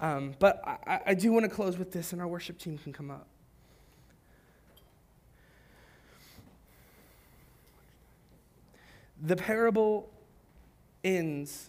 Um, 0.00 0.34
but 0.38 0.62
I, 0.64 1.00
I 1.06 1.14
do 1.14 1.32
want 1.32 1.46
to 1.46 1.50
close 1.50 1.76
with 1.76 1.90
this, 1.90 2.12
and 2.12 2.22
our 2.22 2.28
worship 2.28 2.58
team 2.58 2.78
can 2.78 2.92
come 2.92 3.10
up. 3.10 3.26
The 9.22 9.36
parable 9.36 10.08
ends 11.04 11.68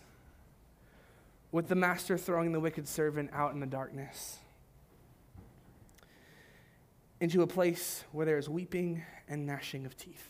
with 1.51 1.67
the 1.67 1.75
master 1.75 2.17
throwing 2.17 2.53
the 2.53 2.59
wicked 2.59 2.87
servant 2.87 3.29
out 3.33 3.53
in 3.53 3.59
the 3.59 3.65
darkness 3.65 4.37
into 7.19 7.41
a 7.41 7.47
place 7.47 8.03
where 8.13 8.25
there 8.25 8.37
is 8.37 8.47
weeping 8.47 9.03
and 9.27 9.45
gnashing 9.45 9.85
of 9.85 9.97
teeth. 9.97 10.29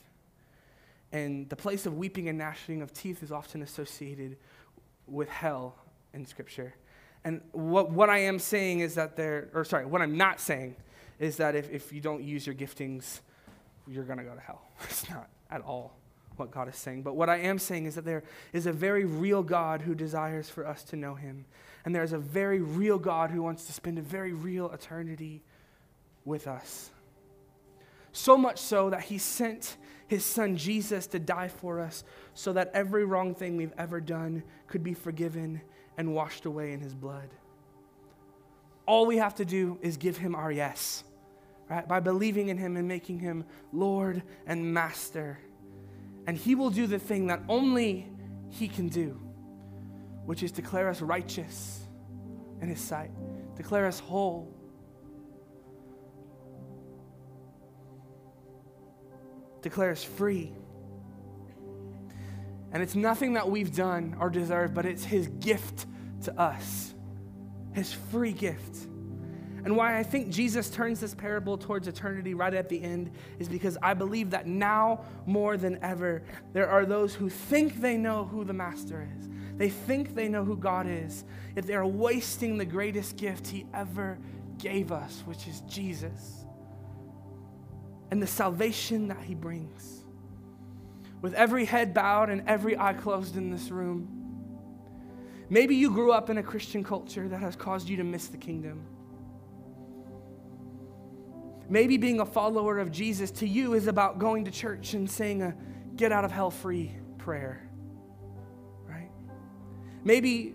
And 1.11 1.47
the 1.49 1.55
place 1.55 1.86
of 1.86 1.97
weeping 1.97 2.28
and 2.28 2.38
gnashing 2.38 2.82
of 2.82 2.91
teeth 2.91 3.22
is 3.22 3.32
often 3.32 3.61
associated 3.61 4.38
with 5.07 5.30
hell 5.30 5.76
in 6.13 6.26
Scripture. 6.26 6.74
And 7.24 7.41
what, 7.51 7.91
what 7.91 8.09
I 8.09 8.19
am 8.19 8.39
saying 8.39 8.80
is 8.80 8.95
that 8.95 9.15
there, 9.15 9.49
or 9.53 9.63
sorry, 9.63 9.86
what 9.86 10.01
I'm 10.01 10.17
not 10.17 10.39
saying 10.39 10.76
is 11.19 11.38
that 11.38 11.55
if, 11.55 11.69
if 11.69 11.93
you 11.93 12.01
don't 12.01 12.24
use 12.24 12.47
your 12.47 12.55
giftings, 12.55 13.19
you're 13.88 14.05
going 14.05 14.17
to 14.17 14.24
go 14.24 14.34
to 14.34 14.41
hell. 14.41 14.61
It's 14.84 15.07
not 15.07 15.30
at 15.51 15.61
all 15.61 16.00
what 16.38 16.51
God 16.51 16.67
is 16.69 16.75
saying. 16.75 17.03
But 17.03 17.15
what 17.15 17.29
I 17.29 17.38
am 17.38 17.59
saying 17.59 17.86
is 17.86 17.95
that 17.95 18.05
there 18.05 18.23
is 18.53 18.65
a 18.65 18.71
very 18.71 19.05
real 19.05 19.43
God 19.43 19.82
who 19.82 19.95
desires 19.95 20.49
for 20.49 20.65
us 20.65 20.84
to 20.86 20.95
know 20.95 21.15
him. 21.15 21.45
And 21.86 21.95
there 21.95 22.03
is 22.03 22.13
a 22.13 22.17
very 22.17 22.59
real 22.59 22.99
God 22.99 23.32
who 23.32 23.41
wants 23.41 23.65
to 23.65 23.73
spend 23.73 23.97
a 23.97 24.01
very 24.01 24.34
real 24.34 24.71
eternity 24.71 25.43
with 26.25 26.47
us. 26.47 26.91
So 28.11 28.38
much 28.38 28.59
so 28.59 28.89
that 28.89 29.03
he 29.03 29.17
sent 29.17 29.77
his 30.07 30.25
son 30.25 30.57
Jesus 30.57 31.07
to 31.07 31.19
die 31.19 31.47
for 31.47 31.79
us 31.79 32.03
so 32.34 32.53
that 32.53 32.71
every 32.73 33.05
wrong 33.05 33.34
thing 33.34 33.55
we've 33.55 33.73
ever 33.77 34.01
done 34.01 34.43
could 34.67 34.84
be 34.84 34.93
forgiven 34.93 35.61
and 35.97 36.13
washed 36.13 36.45
away 36.45 36.73
in 36.73 36.82
his 36.82 36.93
blood. 36.93 37.29
All 38.86 39.05
we 39.05 39.17
have 39.17 39.36
to 39.36 39.45
do 39.45 39.77
is 39.82 39.95
give 39.97 40.17
him 40.17 40.36
our 40.36 40.51
yes, 40.51 41.03
right? 41.69 41.88
By 41.88 42.01
believing 42.01 42.49
in 42.49 42.57
him 42.57 42.75
and 42.75 42.88
making 42.88 43.19
him 43.19 43.45
Lord 43.71 44.21
and 44.45 44.73
Master 44.73 45.39
and 46.32 46.39
he 46.39 46.55
will 46.55 46.69
do 46.69 46.88
the 46.88 46.97
thing 46.97 47.27
that 47.27 47.41
only 47.49 48.07
he 48.51 48.69
can 48.69 48.88
do, 48.88 49.19
which 50.23 50.43
is 50.43 50.53
declare 50.53 50.88
us 50.88 51.01
righteous 51.01 51.82
in 52.61 52.69
his 52.69 52.79
sight, 52.79 53.11
declare 53.57 53.86
us 53.86 53.99
whole. 53.99 54.49
Declare 59.61 59.91
us 59.91 60.05
free. 60.05 60.53
And 62.71 62.82
it's 62.82 62.95
nothing 62.95 63.34
that 63.34 63.49
we've 63.49 63.75
done 63.75 64.15
or 64.17 64.29
deserved, 64.29 64.73
but 64.73 64.86
it's 64.86 65.03
his 65.03 65.27
gift 65.27 65.86
to 66.23 66.39
us, 66.39 66.93
his 67.73 67.91
free 67.91 68.32
gift. 68.32 68.88
And 69.64 69.76
why 69.76 69.97
I 69.97 70.03
think 70.03 70.30
Jesus 70.30 70.70
turns 70.70 70.99
this 70.99 71.14
parable 71.14 71.57
towards 71.57 71.88
eternity 71.88 72.34
right 72.34 72.53
at 72.53 72.70
the 72.70 72.82
end 72.82 73.12
is 73.39 73.47
because 73.47 73.78
I 73.82 73.93
believe 73.93 74.32
that 74.32 74.47
now 74.47 75.05
more 75.26 75.57
than 75.57 75.78
ever, 75.84 76.24
there 76.53 76.70
are 76.70 76.86
those 76.86 77.14
who 77.14 77.30
think 77.30 77.80
they 77.82 77.97
know 77.97 78.26
who 78.26 78.43
the 78.43 78.53
Master 78.53 79.07
is. 79.20 79.30
They 79.57 79.70
think 79.70 80.16
they 80.16 80.28
know 80.28 80.43
who 80.43 80.57
God 80.57 80.88
is, 80.88 81.24
yet 81.55 81.68
they 81.68 81.76
are 81.76 81.86
wasting 81.86 82.57
the 82.57 82.66
greatest 82.66 83.18
gift 83.18 83.47
He 83.47 83.66
ever 83.74 84.18
gave 84.57 84.91
us, 84.91 85.22
which 85.26 85.47
is 85.47 85.62
Jesus 85.62 86.45
and 88.12 88.22
the 88.22 88.28
salvation 88.28 89.07
that 89.07 89.24
He 89.24 89.34
brings. 89.34 90.03
With 91.22 91.34
every 91.34 91.66
head 91.66 91.93
bowed 91.93 92.30
and 92.30 92.43
every 92.47 92.78
eye 92.78 92.93
closed 92.93 93.38
in 93.38 93.51
this 93.51 93.70
room, 93.70 94.07
maybe 95.49 95.76
you 95.76 95.91
grew 95.91 96.12
up 96.12 96.30
in 96.30 96.38
a 96.38 96.43
Christian 96.43 96.84
culture 96.84 97.28
that 97.28 97.39
has 97.39 97.55
caused 97.55 97.88
you 97.88 97.97
to 97.97 98.03
miss 98.03 98.28
the 98.28 98.38
kingdom. 98.38 98.84
Maybe 101.72 101.95
being 101.95 102.19
a 102.19 102.26
follower 102.26 102.80
of 102.80 102.91
Jesus 102.91 103.32
to 103.32 103.47
you 103.47 103.76
is 103.76 103.88
about 103.88 104.19
going 104.19 104.43
to 104.43 104.51
church 104.51 104.93
and 104.93 105.09
saying 105.09 105.41
a 105.41 105.55
get 105.95 106.11
out 106.11 106.26
of 106.26 106.32
hell 106.32 106.51
free 106.51 106.91
prayer, 107.17 107.65
right? 108.86 109.09
Maybe 110.03 110.53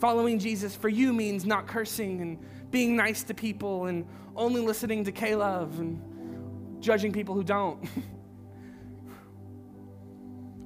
following 0.00 0.40
Jesus 0.40 0.74
for 0.74 0.88
you 0.88 1.12
means 1.12 1.46
not 1.46 1.68
cursing 1.68 2.20
and 2.20 2.38
being 2.72 2.96
nice 2.96 3.22
to 3.22 3.32
people 3.32 3.86
and 3.86 4.04
only 4.34 4.60
listening 4.60 5.04
to 5.04 5.12
K-Love 5.12 5.78
and 5.78 6.82
judging 6.82 7.12
people 7.12 7.36
who 7.36 7.44
don't. 7.44 7.80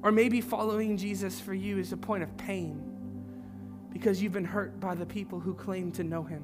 or 0.01 0.11
maybe 0.11 0.41
following 0.41 0.97
Jesus 0.97 1.39
for 1.39 1.53
you 1.53 1.77
is 1.77 1.93
a 1.93 1.97
point 1.97 2.23
of 2.23 2.35
pain 2.37 2.81
because 3.93 4.19
you've 4.19 4.33
been 4.33 4.45
hurt 4.45 4.79
by 4.79 4.95
the 4.95 5.05
people 5.05 5.39
who 5.39 5.53
claim 5.53 5.91
to 5.91 6.03
know 6.03 6.23
him. 6.23 6.43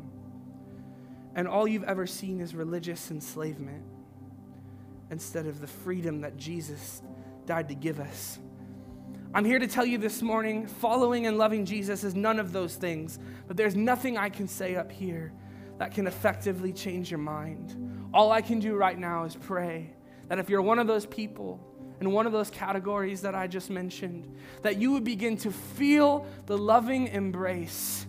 And 1.38 1.48
all 1.48 1.68
you've 1.68 1.84
ever 1.84 2.08
seen 2.08 2.42
is 2.42 2.56
religious 2.56 3.12
enslavement 3.12 3.84
instead 5.12 5.46
of 5.46 5.62
the 5.62 5.68
freedom 5.68 6.22
that 6.22 6.36
Jesus 6.36 7.04
died 7.46 7.70
to 7.70 7.76
give 7.76 8.00
us. 8.00 8.40
I'm 9.36 9.46
here 9.46 9.60
to 9.60 9.68
tell 9.68 9.86
you 9.86 10.00
this 10.00 10.24
morning 10.24 10.66
following 10.66 11.28
and 11.28 11.38
loving 11.38 11.64
Jesus 11.64 12.04
is 12.04 12.16
none 12.16 12.40
of 12.40 12.54
those 12.54 12.76
things, 12.76 13.20
but 13.48 13.56
there's 13.56 13.76
nothing 13.76 14.18
I 14.18 14.30
can 14.30 14.48
say 14.48 14.76
up 14.76 14.92
here 14.92 15.32
that 15.78 15.94
can 15.94 16.08
effectively 16.08 16.74
change 16.74 17.12
your 17.12 17.20
mind. 17.20 18.10
All 18.16 18.32
I 18.32 18.42
can 18.42 18.60
do 18.60 18.76
right 18.76 18.98
now 18.98 19.24
is 19.24 19.36
pray 19.36 19.94
that 20.30 20.40
if 20.40 20.50
you're 20.50 20.64
one 20.64 20.80
of 20.80 20.88
those 20.88 21.06
people 21.06 21.64
in 22.02 22.12
one 22.12 22.26
of 22.26 22.32
those 22.32 22.50
categories 22.50 23.22
that 23.22 23.36
I 23.36 23.46
just 23.46 23.70
mentioned, 23.70 24.36
that 24.64 24.78
you 24.78 24.92
would 24.94 25.04
begin 25.04 25.38
to 25.38 25.52
feel 25.52 26.26
the 26.48 26.58
loving 26.58 27.08
embrace 27.08 28.08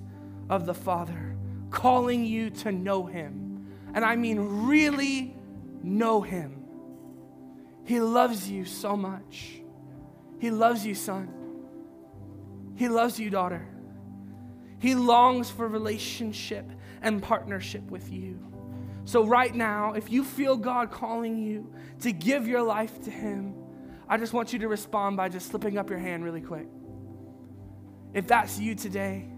of 0.48 0.64
the 0.64 0.74
Father 0.74 1.37
calling 1.70 2.24
you 2.24 2.50
to 2.50 2.72
know 2.72 3.06
Him. 3.06 3.66
And 3.94 4.04
I 4.04 4.16
mean, 4.16 4.66
really 4.66 5.36
know 5.82 6.20
Him. 6.20 6.64
He 7.84 8.00
loves 8.00 8.50
you 8.50 8.64
so 8.64 8.96
much. 8.96 9.62
He 10.38 10.50
loves 10.50 10.84
you, 10.84 10.94
son. 10.94 11.34
He 12.76 12.88
loves 12.88 13.18
you, 13.18 13.30
daughter. 13.30 13.66
He 14.78 14.94
longs 14.94 15.50
for 15.50 15.66
relationship 15.66 16.70
and 17.02 17.22
partnership 17.22 17.90
with 17.90 18.12
you. 18.12 18.38
So, 19.04 19.24
right 19.24 19.54
now, 19.54 19.94
if 19.94 20.10
you 20.10 20.22
feel 20.22 20.56
God 20.56 20.90
calling 20.90 21.38
you 21.38 21.72
to 22.00 22.12
give 22.12 22.46
your 22.46 22.62
life 22.62 23.02
to 23.04 23.10
Him, 23.10 23.54
I 24.08 24.18
just 24.18 24.32
want 24.32 24.52
you 24.52 24.58
to 24.60 24.68
respond 24.68 25.16
by 25.16 25.28
just 25.28 25.48
slipping 25.48 25.78
up 25.78 25.90
your 25.90 25.98
hand 25.98 26.24
really 26.24 26.40
quick. 26.40 26.68
If 28.14 28.26
that's 28.26 28.58
you 28.58 28.74
today, 28.74 29.28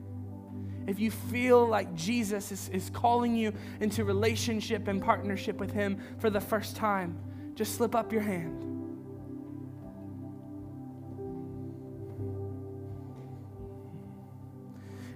if 0.87 0.99
you 0.99 1.11
feel 1.11 1.67
like 1.67 1.95
Jesus 1.95 2.51
is, 2.53 2.69
is 2.71 2.91
calling 2.91 3.37
you 3.37 3.53
into 3.81 4.05
relationship 4.05 4.89
and 4.89 5.03
partnership 5.03 5.59
with 5.59 5.73
Him 5.73 5.99
for 6.19 6.31
the 6.31 6.41
first 6.41 6.77
time, 6.77 7.19
just 7.55 7.75
slip 7.75 7.95
up 7.95 8.13
your 8.13 8.23
hand. 8.23 8.67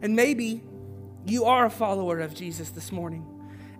And 0.02 0.14
maybe 0.14 0.62
you 1.24 1.46
are 1.46 1.64
a 1.64 1.70
follower 1.70 2.20
of 2.20 2.34
Jesus 2.34 2.70
this 2.70 2.92
morning 2.92 3.26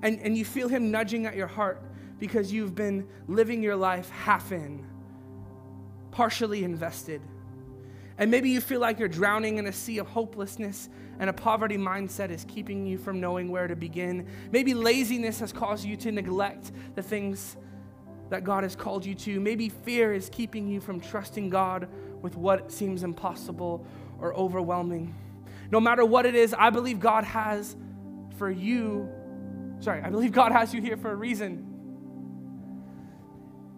and, 0.03 0.19
and 0.21 0.37
you 0.37 0.45
feel 0.45 0.69
Him 0.69 0.91
nudging 0.91 1.27
at 1.27 1.37
your 1.37 1.47
heart 1.47 1.83
because 2.19 2.53
you've 2.53 2.75
been 2.75 3.07
living 3.29 3.63
your 3.63 3.77
life 3.77 4.09
half 4.09 4.53
in, 4.53 4.87
partially 6.11 6.65
invested. 6.65 7.21
And 8.17 8.31
maybe 8.31 8.49
you 8.49 8.61
feel 8.61 8.81
like 8.81 8.99
you're 8.99 9.09
drowning 9.09 9.59
in 9.59 9.67
a 9.67 9.73
sea 9.73 9.99
of 9.99 10.07
hopelessness 10.07 10.89
and 11.19 11.31
a 11.31 11.33
poverty 11.33 11.77
mindset 11.77 12.31
is 12.31 12.45
keeping 12.49 12.87
you 12.87 12.99
from 12.99 13.21
knowing 13.21 13.51
where 13.51 13.67
to 13.67 13.77
begin. 13.77 14.27
Maybe 14.51 14.75
laziness 14.75 15.41
has 15.41 15.53
caused 15.53 15.85
you 15.85 15.97
to 15.99 16.13
neglect 16.13 16.73
the 16.95 17.03
things 17.03 17.57
that 18.31 18.45
God 18.45 18.63
has 18.63 18.75
called 18.75 19.05
you 19.05 19.15
to. 19.17 19.41
Maybe 19.41 19.69
fear 19.69 20.13
is 20.13 20.29
keeping 20.29 20.69
you 20.69 20.81
from 20.81 21.01
trusting 21.01 21.51
God 21.51 21.89
with 22.23 22.37
what 22.37 22.73
seems 22.73 23.03
impossible 23.03 23.87
or 24.19 24.35
overwhelming. 24.35 25.15
No 25.71 25.81
matter 25.81 26.05
what 26.05 26.27
it 26.27 26.35
is, 26.35 26.55
I 26.55 26.71
believe 26.71 27.01
God 27.01 27.25
has 27.25 27.77
for 28.37 28.51
you. 28.51 29.09
Sorry, 29.81 30.03
I 30.03 30.11
believe 30.11 30.33
God 30.33 30.53
has 30.53 30.73
you 30.73 30.81
here 30.81 30.97
for 30.97 31.11
a 31.11 31.17
reason. 31.17 31.71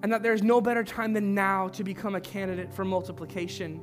And 0.02 0.12
that 0.12 0.22
there's 0.22 0.42
no 0.42 0.60
better 0.60 0.84
time 0.84 1.12
than 1.12 1.34
now 1.34 1.68
to 1.68 1.82
become 1.82 2.14
a 2.14 2.20
candidate 2.20 2.72
for 2.72 2.84
multiplication. 2.84 3.82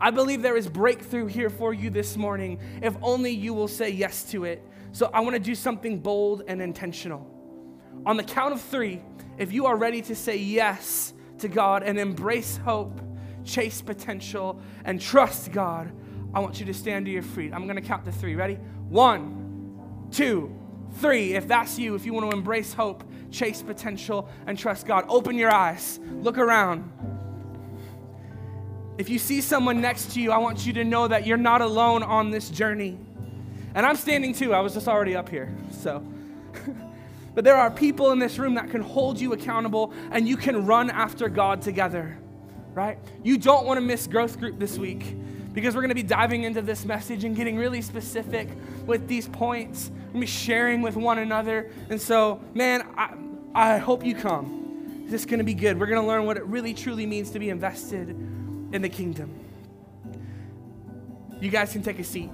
I 0.00 0.10
believe 0.10 0.42
there 0.42 0.56
is 0.56 0.68
breakthrough 0.68 1.26
here 1.26 1.50
for 1.50 1.72
you 1.72 1.90
this 1.90 2.16
morning 2.16 2.58
if 2.82 2.96
only 3.02 3.30
you 3.30 3.54
will 3.54 3.68
say 3.68 3.90
yes 3.90 4.24
to 4.30 4.44
it. 4.44 4.62
So 4.92 5.10
I 5.12 5.20
want 5.20 5.34
to 5.34 5.40
do 5.40 5.54
something 5.54 5.98
bold 5.98 6.42
and 6.46 6.60
intentional. 6.62 7.30
On 8.06 8.16
the 8.16 8.22
count 8.22 8.52
of 8.52 8.60
three, 8.60 9.02
if 9.38 9.52
you 9.52 9.66
are 9.66 9.76
ready 9.76 10.02
to 10.02 10.14
say 10.14 10.36
yes 10.36 11.14
to 11.38 11.48
God 11.48 11.82
and 11.82 11.98
embrace 11.98 12.56
hope, 12.58 13.00
chase 13.44 13.82
potential, 13.82 14.60
and 14.84 15.00
trust 15.00 15.52
God, 15.52 15.92
I 16.32 16.40
want 16.40 16.60
you 16.60 16.66
to 16.66 16.74
stand 16.74 17.06
to 17.06 17.12
your 17.12 17.22
feet. 17.22 17.52
I'm 17.52 17.64
going 17.64 17.76
to 17.76 17.82
count 17.82 18.04
to 18.04 18.12
three. 18.12 18.34
Ready? 18.34 18.54
One, 18.88 20.08
two, 20.10 20.54
three. 20.94 21.34
If 21.34 21.48
that's 21.48 21.78
you, 21.78 21.94
if 21.94 22.04
you 22.04 22.12
want 22.12 22.30
to 22.30 22.36
embrace 22.36 22.72
hope, 22.72 23.04
chase 23.30 23.62
potential, 23.62 24.28
and 24.46 24.58
trust 24.58 24.86
God, 24.86 25.04
open 25.08 25.36
your 25.36 25.50
eyes, 25.50 26.00
look 26.20 26.38
around. 26.38 26.90
If 28.96 29.08
you 29.08 29.18
see 29.18 29.40
someone 29.40 29.80
next 29.80 30.12
to 30.12 30.20
you, 30.20 30.30
I 30.30 30.38
want 30.38 30.64
you 30.64 30.72
to 30.74 30.84
know 30.84 31.08
that 31.08 31.26
you're 31.26 31.36
not 31.36 31.60
alone 31.60 32.04
on 32.04 32.30
this 32.30 32.48
journey. 32.48 32.96
And 33.74 33.84
I'm 33.84 33.96
standing 33.96 34.32
too, 34.32 34.54
I 34.54 34.60
was 34.60 34.74
just 34.74 34.86
already 34.86 35.16
up 35.16 35.28
here. 35.28 35.52
So, 35.80 36.04
but 37.34 37.42
there 37.42 37.56
are 37.56 37.72
people 37.72 38.12
in 38.12 38.20
this 38.20 38.38
room 38.38 38.54
that 38.54 38.70
can 38.70 38.82
hold 38.82 39.20
you 39.20 39.32
accountable 39.32 39.92
and 40.12 40.28
you 40.28 40.36
can 40.36 40.64
run 40.64 40.90
after 40.90 41.28
God 41.28 41.60
together, 41.60 42.16
right? 42.72 42.96
You 43.24 43.36
don't 43.36 43.66
want 43.66 43.78
to 43.78 43.80
miss 43.80 44.06
growth 44.06 44.38
group 44.38 44.60
this 44.60 44.78
week 44.78 45.16
because 45.52 45.74
we're 45.74 45.80
going 45.80 45.88
to 45.88 45.96
be 45.96 46.04
diving 46.04 46.44
into 46.44 46.62
this 46.62 46.84
message 46.84 47.24
and 47.24 47.34
getting 47.34 47.56
really 47.56 47.82
specific 47.82 48.48
with 48.86 49.08
these 49.08 49.26
points. 49.26 49.90
We're 49.90 49.96
going 49.96 50.12
to 50.12 50.20
be 50.20 50.26
sharing 50.26 50.82
with 50.82 50.94
one 50.94 51.18
another. 51.18 51.68
And 51.90 52.00
so, 52.00 52.40
man, 52.54 52.86
I, 52.96 53.14
I 53.56 53.78
hope 53.78 54.04
you 54.04 54.14
come. 54.14 55.02
This 55.06 55.22
is 55.22 55.26
going 55.26 55.38
to 55.38 55.44
be 55.44 55.54
good. 55.54 55.80
We're 55.80 55.86
going 55.86 56.00
to 56.00 56.06
learn 56.06 56.26
what 56.26 56.36
it 56.36 56.44
really 56.46 56.74
truly 56.74 57.06
means 57.06 57.30
to 57.32 57.40
be 57.40 57.50
invested 57.50 58.16
in 58.74 58.82
the 58.82 58.88
kingdom. 58.88 59.32
You 61.40 61.48
guys 61.48 61.72
can 61.72 61.82
take 61.82 62.00
a 62.00 62.04
seat. 62.04 62.30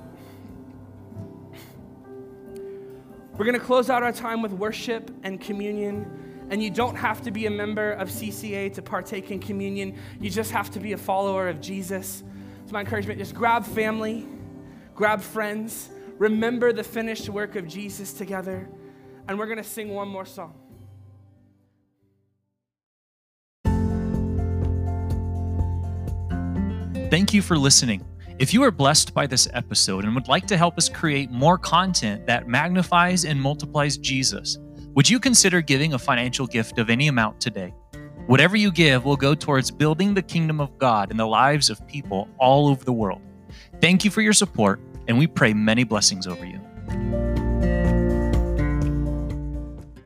We're 3.37 3.45
going 3.45 3.59
to 3.59 3.65
close 3.65 3.91
out 3.91 4.03
our 4.03 4.13
time 4.13 4.41
with 4.41 4.53
worship 4.53 5.11
and 5.23 5.39
communion. 5.39 6.47
And 6.49 6.63
you 6.63 6.71
don't 6.71 6.97
have 6.97 7.21
to 7.23 7.31
be 7.31 7.45
a 7.45 7.51
member 7.51 7.93
of 7.93 8.09
CCA 8.09 8.73
to 8.75 8.83
partake 8.83 9.31
in 9.31 9.39
communion. 9.39 9.97
You 10.19 10.31
just 10.31 10.51
have 10.51 10.71
to 10.71 10.81
be 10.81 10.93
a 10.93 10.99
follower 10.99 11.49
of 11.49 11.61
Jesus. 11.61 12.25
So, 12.67 12.73
my 12.73 12.81
encouragement 12.81 13.19
just 13.19 13.35
grab 13.35 13.65
family, 13.65 14.27
grab 14.95 15.21
friends, 15.21 15.91
remember 16.19 16.73
the 16.73 16.85
finished 16.85 17.29
work 17.29 17.55
of 17.55 17.69
Jesus 17.69 18.13
together, 18.13 18.69
and 19.29 19.39
we're 19.39 19.47
going 19.47 19.59
to 19.59 19.65
sing 19.65 19.91
one 19.91 20.09
more 20.09 20.27
song. 20.27 20.60
Thank 27.11 27.35
you 27.35 27.43
for 27.43 27.59
listening. 27.59 28.07
If 28.39 28.55
you 28.55 28.63
are 28.63 28.71
blessed 28.71 29.13
by 29.13 29.27
this 29.27 29.49
episode 29.53 30.05
and 30.05 30.15
would 30.15 30.29
like 30.29 30.47
to 30.47 30.57
help 30.57 30.79
us 30.79 30.89
create 30.89 31.29
more 31.33 31.59
content 31.59 32.25
that 32.27 32.47
magnifies 32.47 33.25
and 33.25 33.43
multiplies 33.43 33.97
Jesus, 33.97 34.59
would 34.95 35.11
you 35.11 35.19
consider 35.19 35.61
giving 35.61 35.95
a 35.95 35.99
financial 35.99 36.47
gift 36.47 36.79
of 36.79 36.89
any 36.89 37.09
amount 37.09 37.41
today? 37.41 37.75
Whatever 38.29 38.57
you 38.57 38.71
give 38.71 39.05
will 39.05 39.17
go 39.17 39.35
towards 39.35 39.73
building 39.73 40.15
the 40.15 40.23
kingdom 40.23 40.61
of 40.61 40.79
God 40.79 41.11
in 41.11 41.17
the 41.17 41.27
lives 41.27 41.69
of 41.69 41.85
people 41.89 42.29
all 42.39 42.69
over 42.69 42.85
the 42.85 42.93
world. 42.93 43.21
Thank 43.81 44.05
you 44.05 44.11
for 44.13 44.21
your 44.21 44.33
support, 44.33 44.81
and 45.09 45.19
we 45.19 45.27
pray 45.27 45.53
many 45.53 45.83
blessings 45.83 46.29
over 46.29 46.47
you. 46.47 46.61